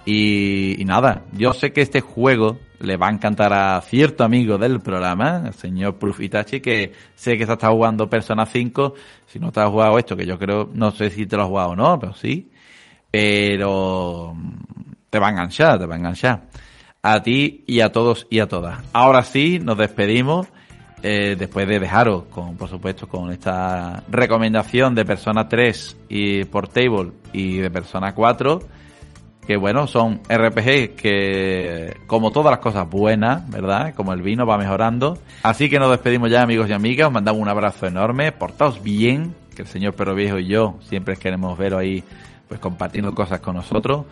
Y, 0.10 0.84
nada, 0.86 1.24
yo 1.34 1.52
sé 1.52 1.74
que 1.74 1.82
este 1.82 2.00
juego 2.00 2.58
le 2.80 2.96
va 2.96 3.08
a 3.08 3.12
encantar 3.12 3.52
a 3.52 3.82
cierto 3.82 4.24
amigo 4.24 4.58
del 4.58 4.80
programa, 4.80 5.44
el 5.48 5.54
señor 5.54 5.96
Proof 5.98 6.22
Itachi, 6.22 6.62
que 6.62 6.94
sé 7.14 7.38
que 7.38 7.46
se 7.46 7.52
está 7.52 7.70
jugando 7.70 8.10
Persona 8.10 8.46
5. 8.46 8.94
Si 9.26 9.38
no 9.38 9.52
te 9.52 9.60
has 9.60 9.70
jugado 9.70 9.98
esto, 10.00 10.16
que 10.16 10.26
yo 10.26 10.40
creo, 10.40 10.70
no 10.74 10.92
sé 10.92 11.10
si 11.10 11.26
te 11.26 11.36
lo 11.36 11.44
has 11.44 11.50
jugado 11.50 11.70
o 11.72 11.76
no, 11.76 12.00
pero 12.00 12.14
sí. 12.14 12.50
Pero 13.12 14.34
mm, 14.34 14.52
te 15.10 15.20
va 15.20 15.28
a 15.28 15.32
enganchar, 15.32 15.78
te 15.78 15.86
va 15.86 15.96
a 15.96 15.98
enganchar. 15.98 16.44
A 17.02 17.22
ti 17.22 17.66
y 17.68 17.82
a 17.82 17.92
todos 17.92 18.28
y 18.30 18.40
a 18.40 18.48
todas. 18.48 18.82
Ahora 18.94 19.24
sí, 19.24 19.60
nos 19.60 19.78
despedimos. 19.78 20.48
Eh, 21.04 21.36
después 21.38 21.68
de 21.68 21.80
dejaros 21.80 22.24
con, 22.26 22.58
por 22.58 22.70
supuesto, 22.70 23.08
con 23.08 23.32
esta 23.32 24.04
recomendación 24.10 24.96
de 24.96 25.06
Persona 25.06 25.48
3 25.48 25.98
y 26.10 26.44
Portable 26.46 27.12
y 27.34 27.58
de 27.58 27.70
Persona 27.70 28.14
4 28.14 28.60
que 29.48 29.56
bueno, 29.56 29.88
son 29.88 30.20
RPG 30.28 30.96
que, 30.98 31.96
como 32.06 32.32
todas 32.32 32.52
las 32.52 32.60
cosas 32.60 32.88
buenas, 32.88 33.50
¿verdad? 33.50 33.96
Como 33.96 34.12
el 34.12 34.22
vino 34.22 34.46
va 34.46 34.58
mejorando. 34.58 35.18
Así 35.42 35.70
que 35.70 35.80
nos 35.80 35.90
despedimos 35.90 36.30
ya, 36.30 36.42
amigos 36.42 36.70
y 36.70 36.74
amigas. 36.74 37.08
Os 37.08 37.14
mandamos 37.14 37.42
un 37.42 37.48
abrazo 37.48 37.88
enorme. 37.88 38.34
Portaos 38.34 38.84
bien, 38.84 39.34
que 39.56 39.62
el 39.62 39.68
señor 39.70 39.94
Perro 39.94 40.16
Viejo 40.16 40.38
y 40.38 40.48
yo 40.48 40.76
siempre 40.82 41.16
queremos 41.16 41.58
veros 41.58 41.80
ahí, 41.80 42.04
pues 42.50 42.60
compartiendo 42.60 43.16
cosas 43.16 43.40
con 43.40 43.56
nosotros. 43.56 44.06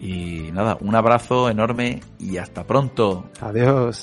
Y 0.00 0.48
nada, 0.54 0.78
un 0.80 0.94
abrazo 0.94 1.50
enorme 1.50 2.00
y 2.18 2.38
hasta 2.38 2.64
pronto. 2.64 3.26
Adiós. 3.42 4.02